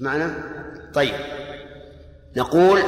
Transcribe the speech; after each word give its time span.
معنا؟ 0.00 0.34
طيب. 0.94 1.14
نقول 2.36 2.82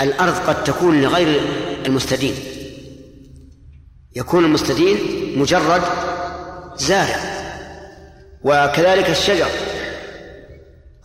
الأرض 0.00 0.34
قد 0.34 0.64
تكون 0.64 1.02
لغير 1.02 1.40
المستدين. 1.86 2.34
يكون 4.16 4.44
المستدين 4.44 4.98
مجرد 5.38 5.82
زارع. 6.76 7.16
وكذلك 8.44 9.10
الشجر 9.10 9.48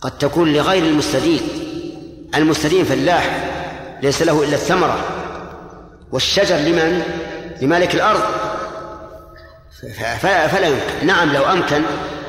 قد 0.00 0.18
تكون 0.18 0.52
لغير 0.52 0.82
المستدين. 0.82 1.40
المستدين 2.34 2.84
فلاح 2.84 3.50
ليس 4.02 4.22
له 4.22 4.42
إلا 4.42 4.54
الثمرة. 4.54 5.04
والشجر 6.12 6.56
لمن؟ 6.56 7.02
لمالك 7.62 7.94
الأرض. 7.94 8.22
فلا 10.20 10.68
يمكن. 10.68 11.06
نعم 11.06 11.32
لو 11.32 11.44
أمكن 11.44 11.82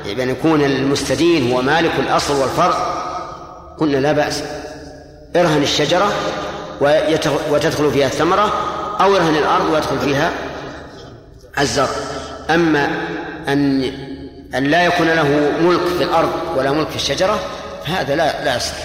بأن 0.05 0.29
يكون 0.29 0.61
المستدين 0.61 1.52
هو 1.52 1.61
مالك 1.61 1.91
الأصل 1.99 2.41
والفرع 2.41 2.75
قلنا 3.77 3.97
لا 3.97 4.11
بأس. 4.11 4.44
ارهن 5.35 5.63
الشجرة 5.63 6.12
وتدخل 7.49 7.91
فيها 7.91 8.08
الثمرة 8.08 8.53
أو 9.02 9.16
ارهن 9.16 9.35
الأرض 9.35 9.70
ويدخل 9.70 9.99
فيها 9.99 10.31
الزرع. 11.59 11.89
أما 12.49 12.88
أن 13.48 13.91
أن 14.55 14.63
لا 14.63 14.84
يكون 14.84 15.08
له 15.08 15.27
ملك 15.61 15.81
في 15.98 16.03
الأرض 16.03 16.31
ولا 16.58 16.72
ملك 16.72 16.89
في 16.89 16.95
الشجرة 16.95 17.39
فهذا 17.86 18.16
لا 18.16 18.45
لا 18.45 18.55
يصح. 18.55 18.75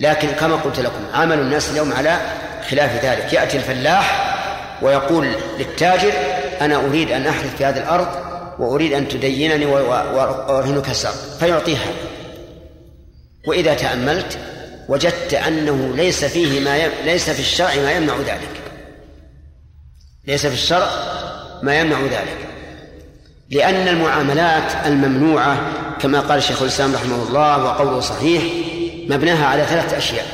لكن 0.00 0.28
كما 0.28 0.56
قلت 0.56 0.80
لكم 0.80 1.00
عمل 1.14 1.38
الناس 1.38 1.70
اليوم 1.70 1.92
على 1.92 2.18
خلاف 2.70 3.04
ذلك. 3.04 3.32
يأتي 3.32 3.56
الفلاح 3.56 4.36
ويقول 4.82 5.32
للتاجر 5.58 6.12
أنا 6.60 6.76
أريد 6.76 7.10
أن 7.10 7.26
أحرث 7.26 7.56
في 7.56 7.64
هذه 7.64 7.78
الأرض 7.78 8.29
وأريد 8.60 8.92
أن 8.92 9.08
تدينني 9.08 9.66
وأرهنك 9.66 10.88
الزرع 10.88 11.12
فيعطيها. 11.12 11.92
وإذا 13.46 13.74
تأملت 13.74 14.38
وجدت 14.88 15.34
أنه 15.34 15.96
ليس 15.96 16.24
فيه 16.24 16.60
ما 16.60 16.76
ي... 16.76 16.90
ليس 17.04 17.30
في 17.30 17.40
الشرع 17.40 17.74
ما 17.74 17.92
يمنع 17.92 18.16
ذلك. 18.16 18.60
ليس 20.26 20.46
في 20.46 20.54
الشرع 20.54 20.88
ما 21.62 21.80
يمنع 21.80 22.00
ذلك. 22.00 22.38
لأن 23.50 23.88
المعاملات 23.88 24.86
الممنوعة 24.86 25.60
كما 26.00 26.20
قال 26.20 26.38
الشيخ 26.38 26.62
الإسلام 26.62 26.94
رحمه 26.94 27.22
الله 27.28 27.64
وقوله 27.64 28.00
صحيح 28.00 28.42
مبناها 29.08 29.46
على 29.46 29.64
ثلاثة 29.64 29.98
أشياء 29.98 30.26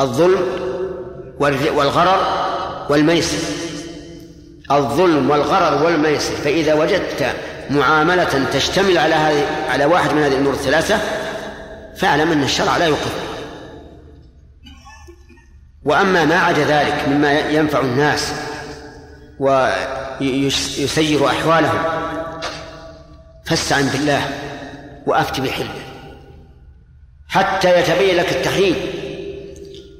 الظلم 0.00 0.42
والغرر 1.40 2.20
والميسر. 2.90 3.59
الظلم 4.70 5.30
والغرر 5.30 5.84
والميسر. 5.84 6.34
فإذا 6.34 6.74
وجدت 6.74 7.34
معاملة 7.70 8.46
تشتمل 8.52 8.98
على 8.98 9.14
هذه 9.14 9.46
على 9.68 9.84
واحد 9.84 10.12
من 10.12 10.22
هذه 10.22 10.32
الأمور 10.32 10.52
الثلاثة 10.52 10.98
فاعلم 11.96 12.32
أن 12.32 12.42
الشرع 12.42 12.76
لا 12.76 12.84
يوقف. 12.84 13.12
وأما 15.84 16.24
ما 16.24 16.38
عدا 16.38 16.64
ذلك 16.64 17.08
مما 17.08 17.38
ينفع 17.38 17.80
الناس 17.80 18.32
ويسير 19.38 21.26
أحوالهم 21.26 21.82
فاستعن 23.46 23.86
بالله 23.86 24.22
وأفت 25.06 25.40
بحلمه. 25.40 25.70
حتى 27.28 27.80
يتبين 27.80 28.16
لك 28.16 28.32
التحريم. 28.32 28.76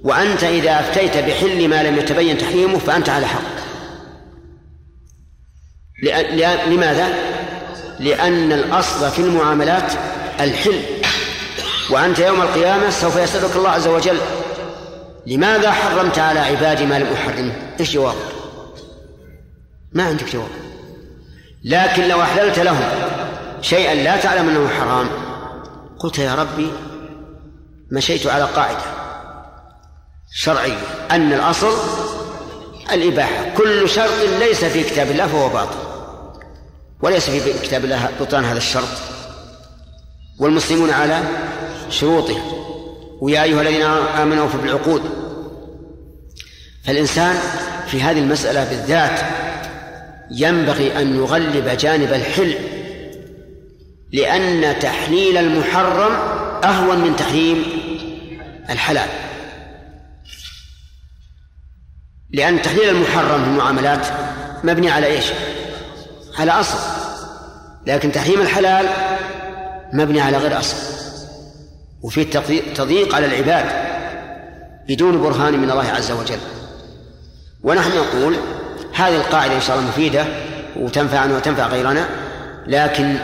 وأنت 0.04 0.44
إذا 0.44 0.80
أفتيت 0.80 1.16
بحل 1.16 1.68
ما 1.68 1.82
لم 1.82 1.98
يتبين 1.98 2.38
تحريمه 2.38 2.78
فأنت 2.78 3.08
على 3.08 3.26
حق. 3.26 3.59
لماذا؟ 6.66 7.08
لأن 8.00 8.52
الأصل 8.52 9.10
في 9.10 9.18
المعاملات 9.18 9.92
الحل. 10.40 10.82
وأنت 11.90 12.18
يوم 12.18 12.42
القيامة 12.42 12.90
سوف 12.90 13.16
يسألك 13.16 13.56
الله 13.56 13.70
عز 13.70 13.88
وجل 13.88 14.18
لماذا 15.26 15.72
حرمت 15.72 16.18
على 16.18 16.40
عبادي 16.40 16.86
ما 16.86 16.98
لم 16.98 17.12
أحرمه 17.12 17.52
إيش 17.80 17.92
جوابك 17.92 18.16
ما 19.92 20.04
عندك 20.04 20.32
جواب. 20.32 20.48
لكن 21.64 22.08
لو 22.08 22.22
أحللت 22.22 22.58
لهم 22.58 22.84
شيئا 23.62 23.94
لا 23.94 24.16
تعلم 24.16 24.48
أنه 24.48 24.68
حرام 24.68 25.08
قلت 25.98 26.18
يا 26.18 26.34
ربي 26.34 26.72
مشيت 27.92 28.26
على 28.26 28.44
قاعدة 28.44 28.82
شرعية 30.34 30.78
أن 31.10 31.32
الأصل 31.32 31.74
الإباحة. 32.92 33.54
كل 33.56 33.88
شرط 33.88 34.10
ليس 34.38 34.64
في 34.64 34.82
كتاب 34.82 35.10
الله 35.10 35.26
فهو 35.26 35.48
باطل. 35.48 35.89
وليس 37.02 37.30
في 37.30 37.66
كتاب 37.66 37.84
الله 37.84 38.08
بطلان 38.20 38.44
هذا 38.44 38.58
الشرط. 38.58 38.88
والمسلمون 40.38 40.90
على 40.90 41.22
شروطهم. 41.90 42.42
ويا 43.20 43.42
أيها 43.42 43.62
الذين 43.62 43.82
آمنوا 44.22 44.48
في 44.48 44.58
بالعقود. 44.58 45.02
فالإنسان 46.84 47.36
في 47.86 48.02
هذه 48.02 48.18
المسألة 48.18 48.64
بالذات 48.64 49.20
ينبغي 50.30 51.00
أن 51.00 51.16
يغلب 51.16 51.68
جانب 51.68 52.12
الحل 52.12 52.54
لأن 54.12 54.78
تحليل 54.78 55.36
المحرم 55.36 56.12
أهون 56.64 56.98
من 56.98 57.16
تحريم 57.16 57.64
الحلال. 58.70 59.08
لأن 62.30 62.62
تحليل 62.62 62.88
المحرم 62.88 63.44
في 63.44 63.50
المعاملات 63.50 64.06
مبني 64.64 64.90
على 64.90 65.06
إيش؟ 65.06 65.24
على 66.40 66.50
أصل. 66.50 66.78
لكن 67.86 68.12
تحريم 68.12 68.40
الحلال 68.40 68.86
مبني 69.92 70.20
على 70.20 70.36
غير 70.36 70.58
أصل. 70.58 70.76
وفي 72.02 72.24
تضييق 72.74 73.14
على 73.14 73.26
العباد 73.26 73.66
بدون 74.88 75.22
برهان 75.22 75.58
من 75.58 75.70
الله 75.70 75.88
عز 75.90 76.10
وجل. 76.10 76.38
ونحن 77.62 77.90
نقول 77.96 78.36
هذه 78.94 79.16
القاعدة 79.16 79.56
إن 79.56 79.60
شاء 79.60 79.76
الله 79.76 79.88
مفيدة 79.88 80.24
وتنفعنا 80.76 81.36
وتنفع 81.36 81.66
غيرنا 81.66 82.08
لكن 82.66 83.16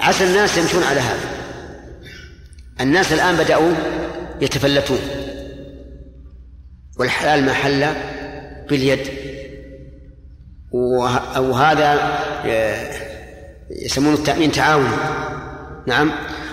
عسى 0.00 0.24
الناس 0.24 0.58
يمشون 0.58 0.82
على 0.82 1.00
هذا. 1.00 1.28
الناس 2.80 3.12
الآن 3.12 3.36
بدأوا 3.36 3.72
يتفلتون. 4.40 4.98
والحلال 6.98 7.46
ما 7.46 7.52
حل 7.52 7.86
باليد. 8.68 9.27
وهذا 10.72 12.18
آه، 12.46 12.92
يسمونه 13.70 14.16
التأمين 14.16 14.52
تعاوني 14.52 14.96
نعم. 15.86 16.12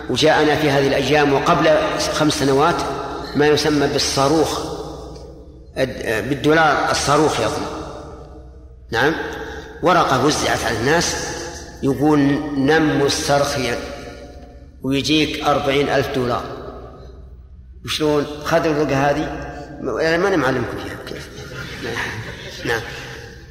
وجاءنا 0.10 0.56
في 0.56 0.70
هذه 0.70 0.88
الأيام 0.88 1.34
وقبل 1.34 1.70
خمس 2.14 2.34
سنوات 2.34 2.76
ما 3.36 3.48
يسمى 3.48 3.88
بالصاروخ 3.88 4.76
بالدولار 6.08 6.92
الصاروخ 6.92 7.40
يظن. 7.40 7.66
نعم. 8.92 9.16
ورقة 9.84 10.26
وزعت 10.26 10.64
على 10.64 10.78
الناس 10.78 11.16
يقول 11.84 12.20
نم 12.58 13.02
مسترخيا 13.02 13.78
ويجيك 14.84 15.44
أربعين 15.44 15.90
ألف 15.90 16.16
دولار. 16.16 16.44
وشلون؟ 17.86 18.26
خذوا 18.44 18.72
الرقة 18.72 19.10
هذه. 19.10 19.46
يعني 20.02 20.18
ما 20.18 20.28
أنا 20.28 20.38
معلمكم 20.38 20.78
فيها. 20.84 20.98
كيف 21.08 21.30
نعم. 22.66 22.82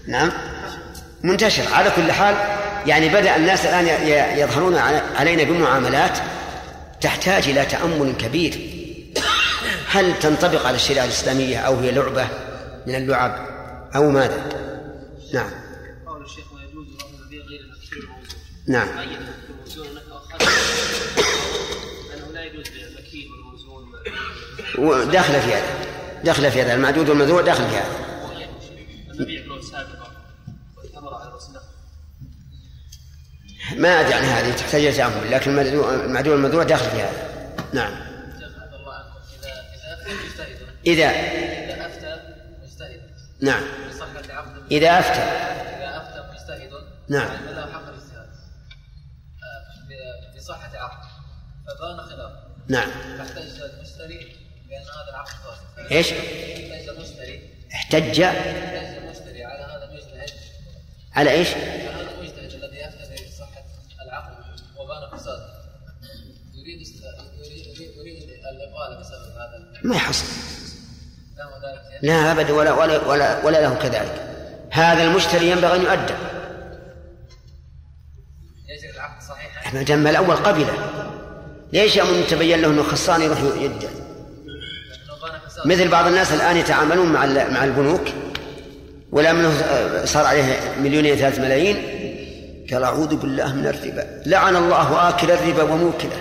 نعم. 0.06 0.30
منتشر. 1.24 1.74
على 1.74 1.90
كل 1.96 2.12
حال 2.12 2.34
يعني 2.86 3.08
بدأ 3.08 3.36
الناس 3.36 3.66
الآن 3.66 3.86
يظهرون 4.38 4.76
علينا 5.16 5.42
بمعاملات 5.42 6.18
تحتاج 7.00 7.48
إلى 7.48 7.64
تأمل 7.64 8.14
كبير. 8.18 8.70
هل 9.88 10.18
تنطبق 10.18 10.66
على 10.66 10.76
الشريعة 10.76 11.04
الإسلامية 11.04 11.58
أو 11.58 11.80
هي 11.80 11.90
لعبة 11.90 12.28
من 12.86 12.94
اللعب 12.94 13.48
أو 13.96 14.10
ماذا؟ 14.10 14.42
نعم. 15.34 15.50
قول 16.06 16.24
الشيخ 16.24 16.44
ويجوز 16.52 16.86
غير 17.48 17.60
نعم 18.68 18.88
داخل 25.04 25.40
في 25.40 25.54
هذا. 25.54 25.66
داخل 26.24 26.50
في 26.50 26.62
هذا. 26.62 26.74
المعدود 26.74 27.08
والمذوع 27.08 27.40
داخل 27.40 27.64
في 27.64 27.76
هذا. 27.76 28.04
ما 33.76 34.00
أدري 34.00 34.14
عن 34.14 34.24
هذه 34.24 34.56
تحتاج 34.56 34.80
إلى 34.80 34.92
تأمل 34.92 35.30
لكن 35.30 35.58
المعدود 35.58 36.32
والمذوع 36.32 36.62
داخل 36.62 36.90
في 36.90 37.02
هذا. 37.02 37.34
نعم. 37.72 37.92
إذا 40.86 41.10
إذا 41.10 41.86
أفتى 41.86 42.16
مجتهد 42.62 43.00
نعم. 43.40 43.62
بصحة 43.90 44.36
عقد 44.36 44.72
إذا 44.72 44.98
أفتى. 44.98 45.20
إذا 45.20 45.96
أفتى 45.96 46.24
مجتهد 46.32 46.70
نعم. 47.08 47.28
حق 47.28 47.88
الاجتهاد 47.88 48.28
بصحة 50.36 50.78
عقد 50.78 51.04
فبان 51.66 52.04
نعم. 52.68 52.90
فاحتج 53.18 53.60
المشتري 53.62 54.36
بأن 54.68 54.82
هذا 54.82 55.10
العقد 55.10 55.34
إيش؟ 55.92 56.12
احتج. 56.12 56.88
المشتري 56.88 57.50
احتج 57.74 58.20
احتج 58.20 58.96
المشتري 58.96 59.44
على 59.44 59.62
هذا 59.62 59.84
المجتهد 59.90 60.30
على 61.14 61.30
إيش؟ 61.30 61.48
على 61.48 61.88
هذا 61.88 62.13
العقد 69.36 69.84
ما 69.84 69.96
يحصل. 69.96 70.26
لا 72.02 72.32
أبدا 72.32 72.52
ولا, 72.52 72.72
ولا, 72.72 73.06
ولا, 73.06 73.44
ولا 73.44 73.60
له 73.60 73.74
كذلك. 73.74 74.30
هذا 74.70 75.04
المشتري 75.04 75.50
ينبغي 75.50 75.76
أن 75.76 75.82
يؤدب. 75.82 76.16
إحنا 79.66 79.82
جمع 79.82 80.10
الأول 80.10 80.36
قبله 80.36 80.72
ليش 81.72 81.96
يوم 81.96 82.24
تبين 82.30 82.62
له 82.62 82.68
أنه 82.68 82.82
خصان 82.82 83.22
يروح 83.22 83.40
يدع 83.40 83.88
مثل 85.64 85.88
بعض 85.88 86.06
الناس 86.06 86.32
الآن 86.32 86.56
يتعاملون 86.56 87.12
مع 87.12 87.26
مع 87.26 87.64
البنوك 87.64 88.08
ولا 89.12 89.32
منه 89.32 89.52
صار 90.04 90.26
عليه 90.26 90.74
مليونين 90.80 91.16
ثلاث 91.16 91.38
ملايين. 91.38 91.93
قال 92.74 92.84
أعوذ 92.84 93.16
بالله 93.16 93.52
من 93.54 93.66
الربا. 93.66 94.22
لعن 94.26 94.56
الله 94.56 95.08
آكل 95.08 95.30
الربا 95.30 95.62
وموكله. 95.62 96.20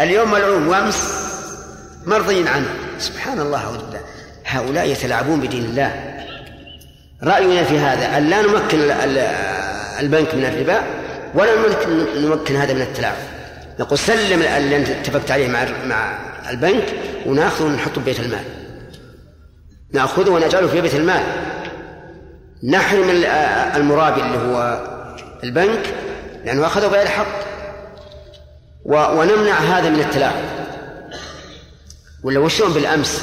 اليوم 0.00 0.30
ملعون 0.30 0.66
وأمس 0.66 1.22
مرضي 2.06 2.48
عنه. 2.48 2.68
سبحان 2.98 3.40
الله 3.40 3.58
أعوذ 3.58 3.78
بالله 3.78 4.00
هؤلاء 4.46 4.88
يتلاعبون 4.88 5.40
بدين 5.40 5.64
الله. 5.64 6.14
رأينا 7.22 7.64
في 7.64 7.78
هذا 7.78 8.18
أن 8.18 8.30
لا 8.30 8.42
نمكن 8.42 8.78
البنك 10.00 10.34
من 10.34 10.44
الربا 10.44 10.82
ولا 11.34 11.52
نمكن 12.16 12.56
هذا 12.56 12.74
من 12.74 12.82
التلاعب. 12.82 13.16
نقول 13.80 13.98
سلم 13.98 14.42
اللي 14.42 14.76
أنت 14.76 14.88
اتفقت 14.88 15.30
عليه 15.30 15.48
مع 15.48 15.66
مع 15.86 16.18
البنك 16.50 16.84
وناخذه 17.26 17.64
ونحطه 17.64 18.00
ببيت 18.00 18.20
المال. 18.20 18.44
نأخذه 19.92 20.30
ونجعله 20.30 20.66
في 20.66 20.80
بيت 20.80 20.94
المال. 20.94 21.22
نحرم 22.64 23.10
المرابي 23.76 24.22
اللي 24.22 24.38
هو 24.38 24.80
البنك 25.44 25.94
لأنه 26.44 26.66
أخذه 26.66 26.86
بغير 26.86 27.06
حق. 27.06 27.52
ونمنع 28.84 29.52
هذا 29.52 29.90
من 29.90 30.00
التلاعب. 30.00 30.42
ولا 32.22 32.38
وشون 32.38 32.72
بالأمس؟ 32.72 33.22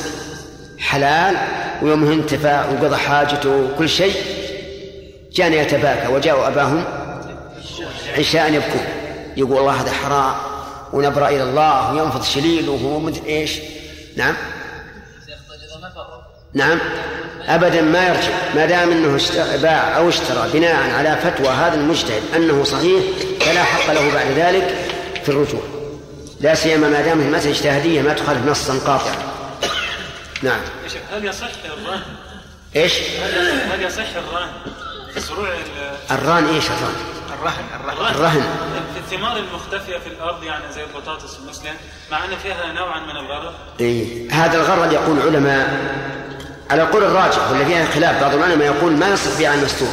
حلال 0.79 1.37
ويوم 1.81 2.11
انتفى 2.11 2.63
وقضى 2.71 2.95
حاجته 2.95 3.49
وكل 3.49 3.89
شيء. 3.89 4.15
جانا 5.31 5.55
يتباكى 5.55 6.07
وجاءوا 6.07 6.47
أباهم. 6.47 6.83
عشاء 8.17 8.53
يبكون. 8.53 8.85
يقول 9.37 9.57
الله 9.57 9.81
هذا 9.81 9.91
حرام 9.91 10.35
ونبرأ 10.93 11.29
إلى 11.29 11.43
الله 11.43 11.93
وينفض 11.93 12.23
شليل 12.23 12.69
وهو 12.69 12.99
مدري 12.99 13.29
إيش. 13.29 13.59
نعم. 14.15 14.35
نعم. 16.53 16.79
أبدا 17.49 17.81
ما 17.81 18.07
يرجع 18.07 18.31
ما 18.55 18.65
دام 18.65 18.91
أنه 18.91 19.19
باع 19.61 19.97
أو 19.97 20.09
اشترى 20.09 20.49
بناء 20.53 20.91
على 20.91 21.17
فتوى 21.23 21.47
هذا 21.47 21.75
المجتهد 21.75 22.21
أنه 22.35 22.63
صحيح 22.63 23.03
فلا 23.41 23.63
حق 23.63 23.93
له 23.93 24.13
بعد 24.13 24.31
ذلك 24.31 24.75
في 25.23 25.29
الرجوع. 25.29 25.61
لا 26.39 26.55
سيما 26.55 26.89
ما 26.89 27.01
دام 27.01 27.19
المسألة 27.21 27.51
اجتهادية 27.51 28.01
ما 28.01 28.13
تخالف 28.13 28.45
نصا 28.45 28.73
قاطعا. 28.73 29.15
نعم. 30.41 30.61
هل 31.13 31.25
يصح 31.25 31.47
الرهن؟ 31.65 32.01
إيش؟ 32.75 32.93
هل 33.71 33.83
يصح 33.83 34.15
الرهن؟ 34.15 34.49
زروع 35.17 35.49
الرهن 36.11 36.45
إيش 36.45 36.65
الرهن؟ 36.65 36.95
الرهن 37.39 37.63
الرهن, 37.79 38.15
الرهن. 38.15 38.43
في 38.93 38.99
الثمار 38.99 39.37
المختفية 39.37 39.97
في 39.97 40.07
الأرض 40.07 40.43
يعني 40.43 40.63
زي 40.73 40.83
البطاطس 40.83 41.39
المسلم 41.39 41.73
مع 42.11 42.25
أن 42.25 42.37
فيها 42.43 42.73
نوعا 42.73 42.99
من 42.99 43.17
الغرر 43.17 43.53
إيه. 43.79 44.31
هذا 44.31 44.57
الغرر 44.57 44.91
يقول 44.93 45.17
العلماء 45.17 45.89
على 46.69 46.81
القول 46.81 47.03
الراجح 47.03 47.51
والذي 47.51 47.65
فيها 47.65 47.85
خلاف 47.85 48.21
بعض 48.21 48.33
العلماء 48.33 48.67
يقول 48.67 48.91
ما 48.91 49.09
يصح 49.09 49.37
بيع 49.37 49.53
المستور 49.53 49.87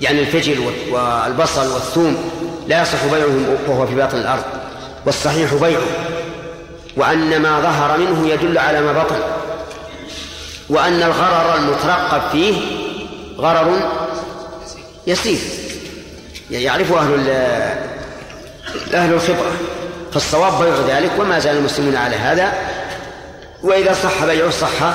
يعني 0.00 0.20
الفجل 0.20 0.72
والبصل 0.90 1.72
والثوم 1.72 2.30
لا 2.68 2.82
يصح 2.82 3.04
بيعه 3.04 3.58
وهو 3.68 3.86
في 3.86 3.94
باطن 3.94 4.18
الأرض. 4.18 4.44
والصحيح 5.06 5.54
بيعه 5.54 5.82
وأن 6.96 7.42
ما 7.42 7.60
ظهر 7.60 7.98
منه 7.98 8.28
يدل 8.28 8.58
على 8.58 8.80
ما 8.80 8.92
بطن. 8.92 9.18
وأن 10.68 11.02
الغرر 11.02 11.56
المترقب 11.56 12.30
فيه 12.32 12.60
غرر 13.38 13.90
يسير. 15.06 15.38
يعرف 16.50 16.92
أهل 16.92 17.30
أهل 18.94 19.14
الخبرة. 19.14 19.52
فالصواب 20.12 20.62
بيع 20.62 20.98
ذلك 20.98 21.10
وما 21.18 21.38
زال 21.38 21.56
المسلمون 21.56 21.96
على 21.96 22.16
هذا. 22.16 22.52
وإذا 23.62 23.92
صح 23.92 24.24
بيعه 24.24 24.50
صح 24.50 24.94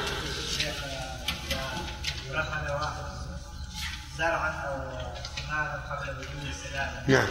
نعم. 7.07 7.27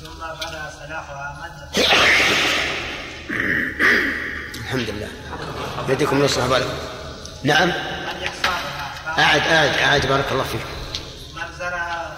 ثم 0.00 0.18
بدا 0.18 0.70
صلاحها 0.86 1.36
من 1.42 1.50
الحمد 4.60 4.90
لله. 4.90 5.08
يديكم 5.88 6.24
يصلح 6.24 6.46
بالكم 6.46 6.78
نعم. 7.42 7.72
أعد 9.18 9.40
أعد 9.40 9.78
أعد. 9.78 10.06
بارك 10.06 10.32
الله 10.32 10.44
فيك. 10.44 10.60
من 11.34 11.42
زرع 11.58 12.10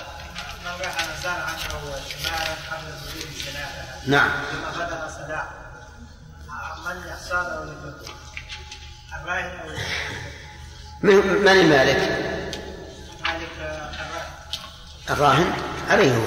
من 0.64 0.80
رحل 0.80 1.22
زرعا 1.22 1.52
أو 1.72 1.78
ثمارا 1.94 2.56
قبل 2.70 2.92
بدون 3.02 3.30
السلامه 3.36 4.06
نعم. 4.06 4.30
ثم 4.52 4.80
بدا 4.80 5.08
صلاحها 5.08 5.52
من 6.86 7.08
يحصاد 7.08 7.46
أو 7.46 7.64
من 11.02 11.48
المالك؟ 11.48 12.18
الراهن. 15.10 15.52
عليه 15.90 16.16
هو. 16.16 16.22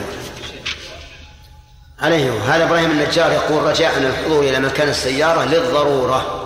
عليه. 2.06 2.56
هذا 2.56 2.63
إبراهيم 2.63 2.92
النجار 2.92 3.31
يقول 3.31 3.63
رجاءنا 3.63 4.07
الحضور 4.07 4.44
إلى 4.44 4.60
مكان 4.60 4.90
السيارة 4.90 5.44
للضرورة. 5.44 6.42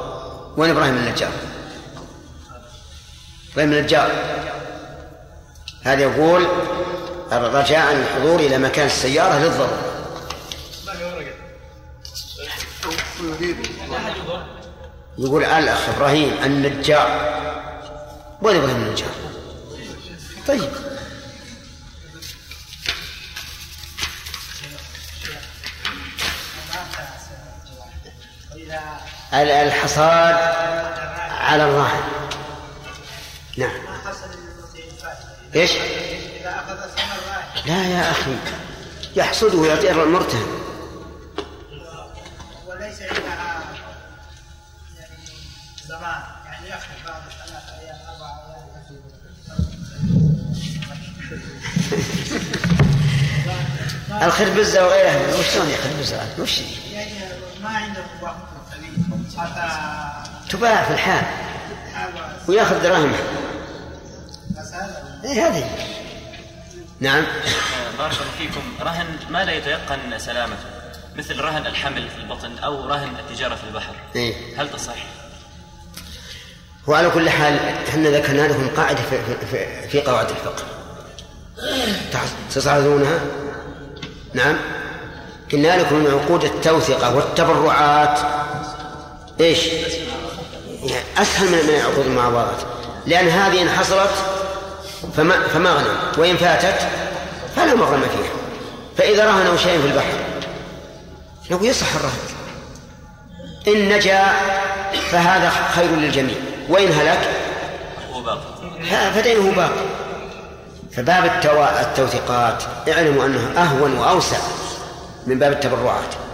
وين 0.58 0.70
إبراهيم 0.70 0.96
النجار؟ 0.96 1.32
إبراهيم 3.52 3.74
النجار. 3.74 4.12
هذا 5.84 6.02
يقول 6.02 6.48
رجاء 7.32 7.92
الحضور 7.94 8.40
إلى 8.40 8.58
مكان 8.58 8.86
السيارة 8.86 9.40
للضرورة. 9.40 9.86
يقول 15.18 15.44
الأخ 15.44 15.90
إبراهيم 15.90 16.34
النجار. 16.44 17.40
وين 18.42 18.56
إبراهيم 18.56 18.76
النجار؟ 18.78 19.10
طيب. 20.48 20.89
الحصاد 29.34 30.36
على 31.32 31.64
الراهن 31.64 32.04
نعم. 33.58 33.72
إيش؟ 35.56 35.72
لا 37.66 37.84
يا 37.84 38.12
أخي 38.12 38.36
يحصده 39.16 39.58
ويعطيه 39.58 39.92
المرتهن 39.92 40.60
الخربزة 54.22 54.86
وغيرها 54.86 55.40
وشلون 55.40 55.70
يخربزها؟ 55.70 56.28
وش 56.40 56.60
ما 57.62 57.70
عندهم 57.70 58.06
وقت. 58.22 58.49
تباع 60.50 60.84
في 60.84 60.94
الحال. 60.94 61.26
وياخذ 62.48 62.84
دراهم. 62.84 63.14
اي 65.26 65.42
هذه. 65.42 65.70
نعم. 67.00 67.26
بارك 67.98 68.14
الله 68.14 68.32
فيكم. 68.38 68.62
رهن 68.82 69.06
ما 69.30 69.46
لا 69.46 69.52
يتيقن 69.52 70.20
سلامته؟ 70.20 70.66
مثل 71.16 71.40
رهن 71.40 71.68
الحمل 71.68 72.10
في 72.10 72.18
البطن 72.18 72.58
أو 72.58 72.86
رهن 72.86 73.10
التجارة 73.20 73.56
في 73.56 73.64
البحر. 73.64 73.94
إيه؟ 74.16 74.34
هل 74.58 74.72
تصح؟ 74.72 74.96
وعلى 76.88 77.10
كل 77.10 77.30
حال 77.30 77.60
إحنا 77.90 78.10
ذكرنا 78.10 78.42
لكم 78.42 78.68
قاعدة 78.68 79.02
في, 79.02 79.46
في, 79.52 79.88
في 79.88 80.02
قواعد 80.02 80.30
الفقه. 80.30 80.64
تصعدونها 82.56 83.20
نعم. 84.34 84.58
قلنا 85.52 85.82
لكم 85.82 85.96
من 85.96 86.12
عقود 86.12 86.44
التوثقة 86.44 87.16
والتبرعات. 87.16 88.20
إيش؟ 89.40 89.60
أسهل 91.18 91.48
من 91.48 91.58
من 91.68 91.82
عقود 91.86 92.06
المعاوضات 92.06 92.58
لأن 93.06 93.28
هذه 93.28 93.62
إن 93.62 93.70
حصلت 93.70 94.12
فما 95.18 95.48
فما 95.48 95.70
غنم 95.70 95.98
وإن 96.18 96.38
فاتت 96.38 96.88
فلا 97.56 97.76
مغرم 97.76 98.02
فيها. 98.02 98.32
فإذا 98.98 99.26
رهنوا 99.26 99.58
شيئا 99.58 99.82
في 99.82 99.88
البحر 99.88 100.14
نقول 101.52 101.66
يصح 101.66 101.88
الرهن. 101.96 102.20
إن 103.68 103.90
نجا 103.90 104.24
فهذا 105.12 105.50
خير 105.76 105.92
للجميع. 105.96 106.36
وإن 106.70 106.92
هلك 106.92 107.30
فدينه 109.16 109.52
باقي 109.52 109.86
فباب 110.92 111.26
التوثيقات 111.82 112.64
اعلموا 112.90 113.26
أنه 113.26 113.52
أهون 113.58 113.98
وأوسع 113.98 114.38
من 115.28 115.40
باب 115.40 115.52
التبرعات. 115.52 116.29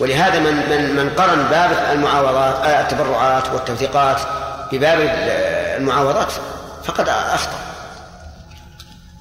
ولهذا 0.00 0.38
من 0.38 0.54
من 0.70 0.96
من 0.96 1.10
قرن 1.10 1.48
باب 1.48 1.96
المعاوضات 1.96 2.54
آه، 2.54 2.80
التبرعات 2.80 3.48
والتوثيقات 3.48 4.20
بباب 4.72 4.98
المعاوضات 5.80 6.32
فقد 6.84 7.08
أخطأ. 7.08 7.60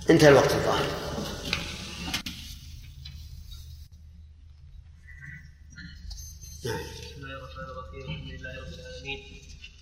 انتهى 0.09 0.29
الوقت 0.29 0.51
الظاهر. 0.51 0.85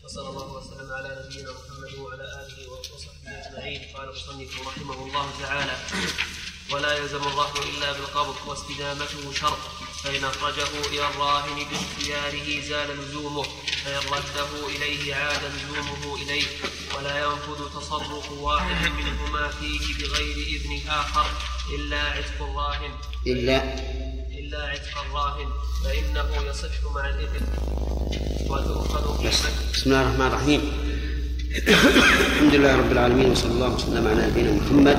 وصلى 0.06 0.30
الله 0.30 0.54
وسلم 0.54 0.92
على 0.92 1.10
نبينا 1.26 1.52
محمد 1.52 2.00
وعلى 2.00 2.24
آله 2.24 2.72
وصحبه 2.72 3.32
أجمعين. 3.48 3.82
قال 3.96 4.10
رحمه 4.68 5.06
الله 5.06 5.26
تعالى 5.42 5.76
ولا 6.72 6.98
يلزم 6.98 7.18
الرهن 7.18 7.64
إلا 7.64 7.92
بالقبض 7.92 8.36
واستدامته 8.48 9.34
شرط. 9.34 9.58
فإن 10.08 10.24
أخرجه 10.24 10.68
إلى 10.90 11.08
الراهن 11.08 11.56
باختياره 11.72 12.62
زال 12.70 12.88
لزومه 13.00 13.44
فإن 13.86 14.02
رده 14.12 14.68
إليه 14.76 15.16
عاد 15.16 15.40
لزومه 15.56 16.16
إليه 16.16 16.46
ولا 16.98 17.20
ينفذ 17.20 17.80
تصرف 17.80 18.32
واحد 18.32 18.92
منهما 18.92 19.48
فيه 19.48 19.80
بغير 20.00 20.48
إذن 20.48 20.90
آخر 20.90 21.26
إلا 21.76 22.02
عتق 22.02 22.42
الراهن. 22.42 22.92
إلا 23.28 23.64
إلا 24.40 24.68
عتق 24.68 24.98
الراهن 25.06 25.50
فإنه 25.84 26.50
يصح 26.50 26.92
مع 26.96 27.10
الإذن. 27.10 27.46
وتؤخذ 28.50 29.28
بسم 29.74 29.86
الله 29.86 30.02
الرحمن 30.02 30.28
الرحيم. 30.28 30.62
الحمد 32.32 32.56
لله 32.56 32.76
رب 32.76 32.92
العالمين 32.92 33.32
وصلى 33.32 33.52
الله 33.52 33.70
وسلم 33.70 34.08
على 34.08 34.28
نبينا 34.28 34.52
محمد 34.52 34.98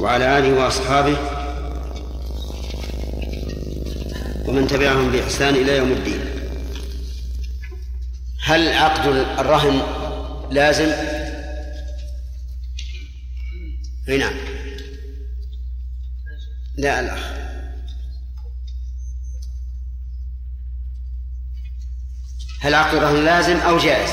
وعلى 0.00 0.38
آله 0.38 0.52
وأصحابه 0.52 1.37
ومن 4.48 4.66
تبعهم 4.66 5.12
بإحسان 5.12 5.54
إلى 5.54 5.76
يوم 5.76 5.92
الدين. 5.92 6.20
هل 8.44 8.72
عقد 8.72 9.06
الرهن 9.38 9.82
لازم؟ 10.50 10.92
أي 14.08 14.18
نعم. 14.18 14.34
لا 16.76 17.00
الأخ. 17.00 17.20
هل 22.60 22.74
عقد 22.74 22.94
الرهن 22.94 23.24
لازم 23.24 23.56
أو 23.56 23.78
جائز؟ 23.78 24.10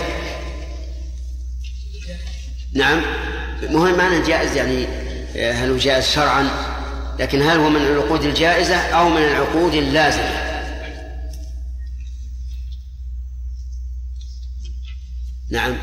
نعم. 2.74 3.02
مهم 3.70 3.98
معنى 3.98 4.28
جائز 4.28 4.56
يعني 4.56 4.86
هل 5.52 5.70
هو 5.72 5.78
جائز 5.78 6.06
شرعا؟ 6.06 6.75
لكن 7.20 7.42
هل 7.42 7.58
هو 7.60 7.70
من 7.70 7.82
العقود 7.82 8.24
الجائزة 8.24 8.76
أو 8.76 9.10
من 9.10 9.22
العقود 9.22 9.74
اللازمة؟ 9.74 10.46
نعم. 15.52 15.78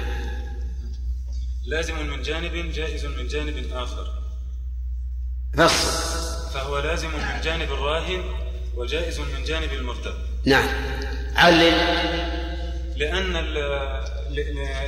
لازم 1.66 2.06
من 2.06 2.22
جانب 2.22 2.72
جائز 2.72 3.04
من 3.04 3.28
جانب 3.28 3.72
آخر. 3.72 4.06
فصل. 5.58 6.52
فهو 6.54 6.78
لازم 6.78 7.08
من 7.08 7.40
جانب 7.44 7.72
الراهن 7.72 8.22
وجائز 8.76 9.20
من 9.20 9.44
جانب 9.44 9.72
المرتب 9.72 10.14
نعم. 10.44 10.68
علل. 11.36 11.72
لأن 12.96 13.32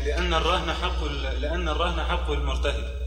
لأن 0.06 0.34
الرهن 0.34 0.72
حق 0.72 1.04
لأن 1.40 1.68
الرهن 1.68 2.04
حق 2.04 2.30
المرتهن. 2.30 3.03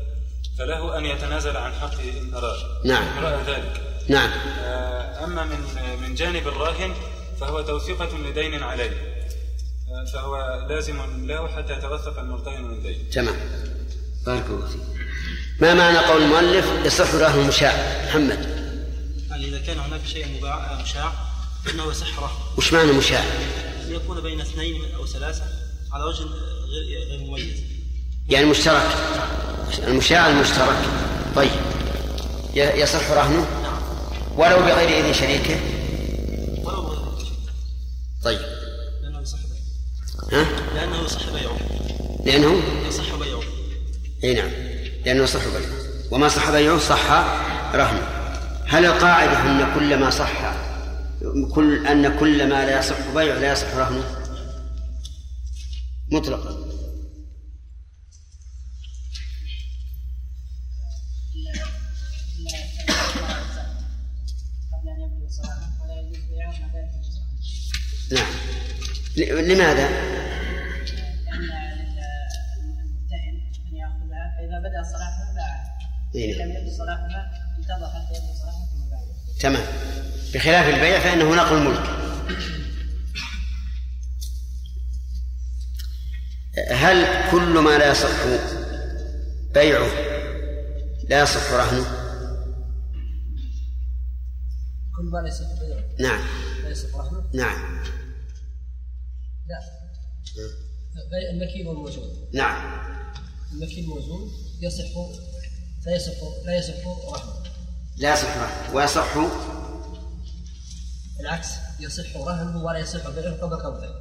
فله 0.58 0.98
أن 0.98 1.06
يتنازل 1.06 1.58
عن 1.58 1.74
حقه 1.74 2.20
إن 2.22 2.34
أراد. 2.34 2.86
نعم. 2.86 3.04
إن 3.04 3.24
رأى 3.24 3.44
ذلك. 3.44 3.82
نعم. 4.08 4.30
آه، 4.60 5.24
أما 5.24 5.44
من 5.44 5.60
من 6.02 6.16
جانب 6.16 6.48
الراهن 6.48 6.94
فهو 7.40 7.62
توثيقة 7.62 8.18
لدين 8.18 8.64
عليه. 8.64 8.92
آه، 9.90 10.06
فهو 10.14 10.66
لازم 10.70 11.28
له 11.28 11.48
حتى 11.48 11.74
يتوثق 11.74 12.20
المرتهن 12.20 12.64
من 12.64 12.82
دين. 12.82 13.10
تمام. 13.10 13.36
بارك 14.26 14.46
الله 14.50 14.68
فيك. 14.68 14.82
ما 15.60 15.74
معنى 15.74 15.98
قول 15.98 16.22
المؤلف؟ 16.22 16.86
يصح 16.86 17.16
رهن 17.16 17.40
المشاع 17.40 18.06
محمد. 18.06 18.58
قال 19.32 19.46
إذا 19.46 19.60
كان 19.60 19.80
هناك 19.80 20.06
شيء 20.06 20.26
مشاع 20.82 21.12
فإنه 21.66 21.92
يصح 21.92 22.20
رهن 22.20 22.36
وش 22.58 22.74
معنى 22.74 22.92
مشاع؟ 22.92 23.24
أن 23.84 23.94
يكون 23.94 24.22
بين 24.22 24.42
اثنين 24.42 24.96
أو 24.96 25.06
ثلاثة 25.06 25.44
على 25.92 26.04
وجه 26.04 26.24
غير 26.24 27.10
غير 27.10 27.20
مميز. 27.20 27.77
يعني 28.30 28.46
مشترك. 28.46 28.96
المشاع 29.88 30.30
المشترك. 30.30 30.78
طيب. 31.36 31.52
يصح 32.54 33.12
رهنه؟ 33.12 33.46
ولو 34.38 34.58
بغير 34.58 35.06
إذن 35.06 35.14
شريكه؟ 35.14 35.60
طيب. 38.24 38.40
لأنه 39.04 39.22
يصح 39.22 39.38
ها؟ 40.34 40.46
لأنه 40.76 41.04
يصح 41.04 41.30
بيعه. 41.30 41.58
لأنه؟ 42.26 42.62
يصح 42.88 43.16
بيعه. 43.16 43.42
أي 44.24 44.34
نعم. 44.34 44.50
لأنه 45.06 45.24
يصح 45.24 45.48
بيعه. 45.48 45.72
وما 46.12 46.28
صح 46.28 46.52
بيعه؟ 46.52 46.80
صح 46.80 47.12
رهنه. 47.74 48.08
هل 48.68 48.86
القاعدة 48.86 49.42
أن 49.42 49.74
كل 49.76 49.98
ما 49.98 50.10
صح 50.10 50.54
كل 51.52 51.88
أن 51.88 52.20
كل 52.20 52.50
ما 52.50 52.66
لا 52.66 52.80
يصح 52.80 52.96
بيعه 53.16 53.40
لا 53.40 53.52
يصح 53.52 53.76
رهنه؟ 53.76 54.04
مطلقا. 56.12 56.67
نعم 68.12 68.34
لماذا؟ 69.18 69.88
فإذا 74.38 74.60
بدأ 74.60 74.84
صلاحها 74.84 75.34
باعها 75.36 75.78
إذا 76.16 76.46
لم 76.46 76.52
يبدأ 76.52 76.78
صلاحها 76.78 77.32
انتظر 77.58 77.88
حتى 77.88 78.20
يبدأ 78.20 78.34
صلاحها 78.34 78.68
تمام 79.40 79.66
بخلاف 80.34 80.76
البيع 80.76 81.00
فإنه 81.00 81.36
نقل 81.36 81.58
الملك 81.58 81.98
هل 86.72 87.30
كل 87.32 87.60
ما 87.60 87.78
لا 87.78 87.92
يصح 87.92 88.26
بيعه 89.54 89.88
لا 91.10 91.22
يصح 91.22 91.52
رهنه؟ 91.52 91.86
كل 94.98 95.06
ما 95.12 95.18
لا 95.18 95.28
يصح 95.28 95.46
بيعه 95.60 96.10
نعم 96.10 96.22
لا 96.64 96.70
يصح 96.70 96.96
رهنه؟ 96.96 97.24
نعم 97.34 97.84
لا. 99.50 99.60
نعم. 102.34 102.88
المكين 103.54 103.86
موجود 103.86 104.32
يصح 104.62 104.86
لا 105.86 105.96
يصح 105.96 106.13
لا 106.46 106.58
يصح 106.58 106.88
رهنه 106.88 107.44
لا 107.98 108.13
يصح 108.13 108.38
رهنه 108.38 108.75
ويصح 108.75 109.18
العكس 111.20 111.48
يصح 111.80 112.18
رهنه 112.18 112.63
ولا 112.63 112.80
يصح 112.80 113.10
بيعه 113.10 113.34
قبل 113.34 113.56
قبضه. 113.56 113.96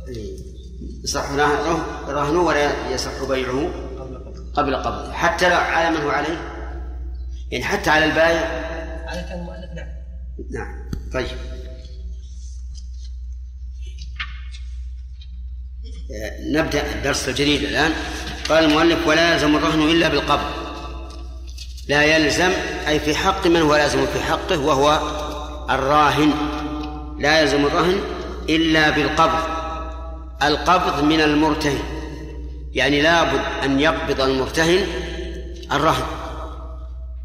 يصح 1.05 1.31
رهنه 2.09 2.41
ولا 2.41 2.91
يصح 2.91 3.25
بيعه 3.25 3.71
قبل 4.55 4.77
قبضه. 4.77 5.13
حتى 5.13 5.49
لو 5.49 5.57
على 5.57 5.97
من 5.97 6.05
هو 6.05 6.11
عليه. 6.11 6.57
يعني 7.51 7.65
حتى 7.65 7.91
على 7.91 8.05
البايع 8.05 8.47
على 9.09 9.23
كان 9.23 9.39
المؤلف 9.39 9.71
نعم. 9.73 9.89
نعم. 10.51 10.91
طيب. 11.13 11.56
نبدأ 16.41 16.95
الدرس 16.95 17.29
الجديد 17.29 17.63
الآن. 17.63 17.93
قال 18.49 18.65
المؤلف 18.65 19.07
ولا 19.07 19.33
يلزم 19.33 19.57
الرهن 19.57 19.83
إلا 19.83 20.09
بالقبض. 20.09 20.51
لا 21.89 22.03
يلزم 22.03 22.51
أي 22.89 23.01
في 23.01 23.15
حق 23.15 23.47
من 23.47 23.61
هو 23.61 23.77
لازم؟ 23.77 24.07
في 24.07 24.21
حقه 24.21 24.59
وهو 24.59 25.01
الراهن. 25.71 26.33
لا 27.19 27.41
يلزم 27.41 27.67
الرهن 27.67 28.01
إلا 28.49 28.91
بالقبض. 28.91 29.43
القبض 30.43 31.05
من 31.05 31.21
المرتهن. 31.21 31.83
يعني 32.73 33.03
لابد 33.03 33.41
أن 33.65 33.81
يقبض 33.81 34.21
المرتهن 34.21 34.87
الرهن. 35.73 36.05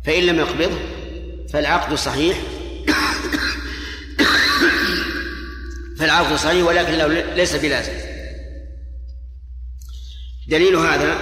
فإن 0.05 0.23
لم 0.23 0.39
يقبضه 0.39 0.77
فالعقد 1.53 1.95
صحيح. 1.95 2.37
فالعقد 5.99 6.35
صحيح 6.35 6.67
ولكن 6.67 6.93
ليس 7.35 7.55
بلازم. 7.55 8.10
دليل 10.51 10.75
هذا 10.75 11.15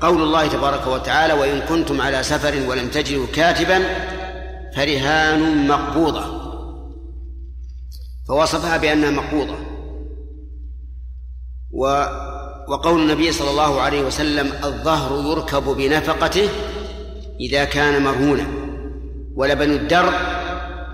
قول 0.00 0.22
الله 0.22 0.46
تبارك 0.46 0.86
وتعالى 0.86 1.32
وإن 1.32 1.60
كنتم 1.60 2.00
على 2.00 2.22
سفر 2.22 2.68
ولم 2.68 2.88
تجدوا 2.88 3.26
كاتبا 3.26 3.82
فرهان 4.76 5.68
مقبوضة. 5.68 6.24
فوصفها 8.28 8.76
بأنها 8.76 9.10
مقبوضة. 9.10 9.56
و 11.70 12.04
وقول 12.68 13.00
النبي 13.00 13.32
صلى 13.32 13.50
الله 13.50 13.80
عليه 13.80 14.02
وسلم 14.02 14.52
الظهر 14.64 15.30
يركب 15.30 15.62
بنفقته 15.62 16.48
إذا 17.40 17.64
كان 17.64 18.02
مرهونا 18.02 18.46
ولبن 19.36 19.70
الدر 19.70 20.12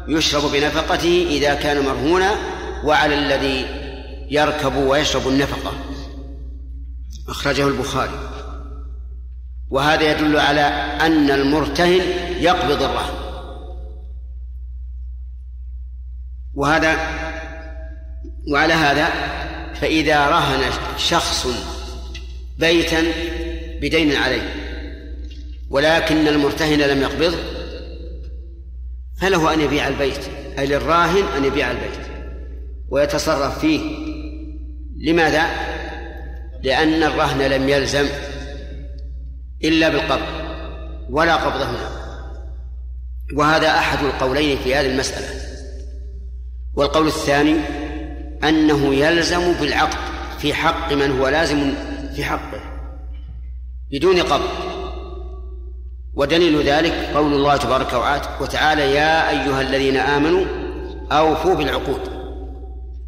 يشرب 0.08 0.52
بنفقته 0.52 1.26
إذا 1.30 1.54
كان 1.54 1.84
مرهونا 1.84 2.30
وعلى 2.84 3.14
الذي 3.14 3.66
يركب 4.30 4.76
ويشرب 4.76 5.28
النفقة. 5.28 5.89
أخرجه 7.30 7.68
البخاري. 7.68 8.30
وهذا 9.70 10.10
يدل 10.10 10.36
على 10.36 10.60
أن 11.00 11.30
المرتهن 11.30 12.02
يقبض 12.40 12.82
الرهن. 12.82 13.20
وهذا 16.54 16.96
وعلى 18.52 18.72
هذا 18.72 19.08
فإذا 19.74 20.28
رهن 20.28 20.72
شخص 20.96 21.46
بيتا 22.58 23.02
بدين 23.80 24.12
عليه 24.12 24.54
ولكن 25.70 26.28
المرتهن 26.28 26.78
لم 26.78 27.02
يقبض 27.02 27.34
فله 29.20 29.54
أن 29.54 29.60
يبيع 29.60 29.88
البيت 29.88 30.20
أي 30.58 30.66
للراهن 30.66 31.24
أن 31.36 31.44
يبيع 31.44 31.70
البيت 31.70 32.06
ويتصرف 32.88 33.58
فيه. 33.58 33.80
لماذا؟ 34.98 35.50
لأن 36.62 37.02
الرهن 37.02 37.38
لم 37.38 37.68
يلزم 37.68 38.06
إلا 39.64 39.88
بالقبض 39.88 40.26
ولا 41.10 41.36
قبض 41.36 41.62
هنا. 41.62 41.90
وهذا 43.36 43.68
أحد 43.68 44.04
القولين 44.04 44.58
في 44.58 44.74
هذه 44.74 44.86
المسألة. 44.86 45.40
والقول 46.74 47.06
الثاني 47.06 47.56
أنه 48.44 48.94
يلزم 48.94 49.52
بالعقد 49.52 49.98
في 50.38 50.54
حق 50.54 50.92
من 50.92 51.18
هو 51.18 51.28
لازم 51.28 51.74
في 52.16 52.24
حقه 52.24 52.60
بدون 53.92 54.22
قبض. 54.22 54.50
ودليل 56.14 56.62
ذلك 56.62 56.92
قول 57.14 57.32
الله 57.32 57.56
تبارك 57.56 57.92
وتعالى 58.40 58.94
يا 58.94 59.30
أيها 59.30 59.60
الذين 59.60 59.96
آمنوا 59.96 60.44
أوفوا 61.12 61.54
بالعقود. 61.54 62.00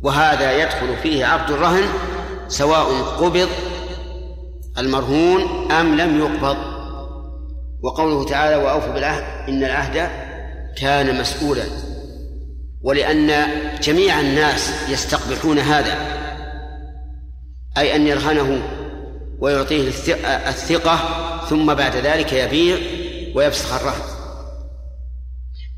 وهذا 0.02 0.62
يدخل 0.62 0.96
فيه 1.02 1.24
عقد 1.24 1.50
الرهن 1.50 1.82
سواء 2.52 3.02
قبض 3.02 3.48
المرهون 4.78 5.70
أم 5.72 5.96
لم 5.96 6.18
يقبض. 6.18 6.56
وقوله 7.82 8.24
تعالى 8.24 8.56
وأوفوا 8.56 8.92
بالعهد 8.92 9.48
إن 9.48 9.64
العهد 9.64 10.10
كان 10.76 11.20
مسؤولا. 11.20 11.64
ولأن 12.82 13.46
جميع 13.82 14.20
الناس 14.20 14.72
يستقبحون 14.88 15.58
هذا 15.58 15.96
أي 17.78 17.96
أن 17.96 18.06
يرهنه 18.06 18.62
ويعطيه 19.38 19.88
الثقة 20.48 20.98
ثم 21.48 21.74
بعد 21.74 21.96
ذلك 21.96 22.32
يبيع 22.32 22.76
ويفسخ 23.34 23.74
الرهن. 23.74 24.02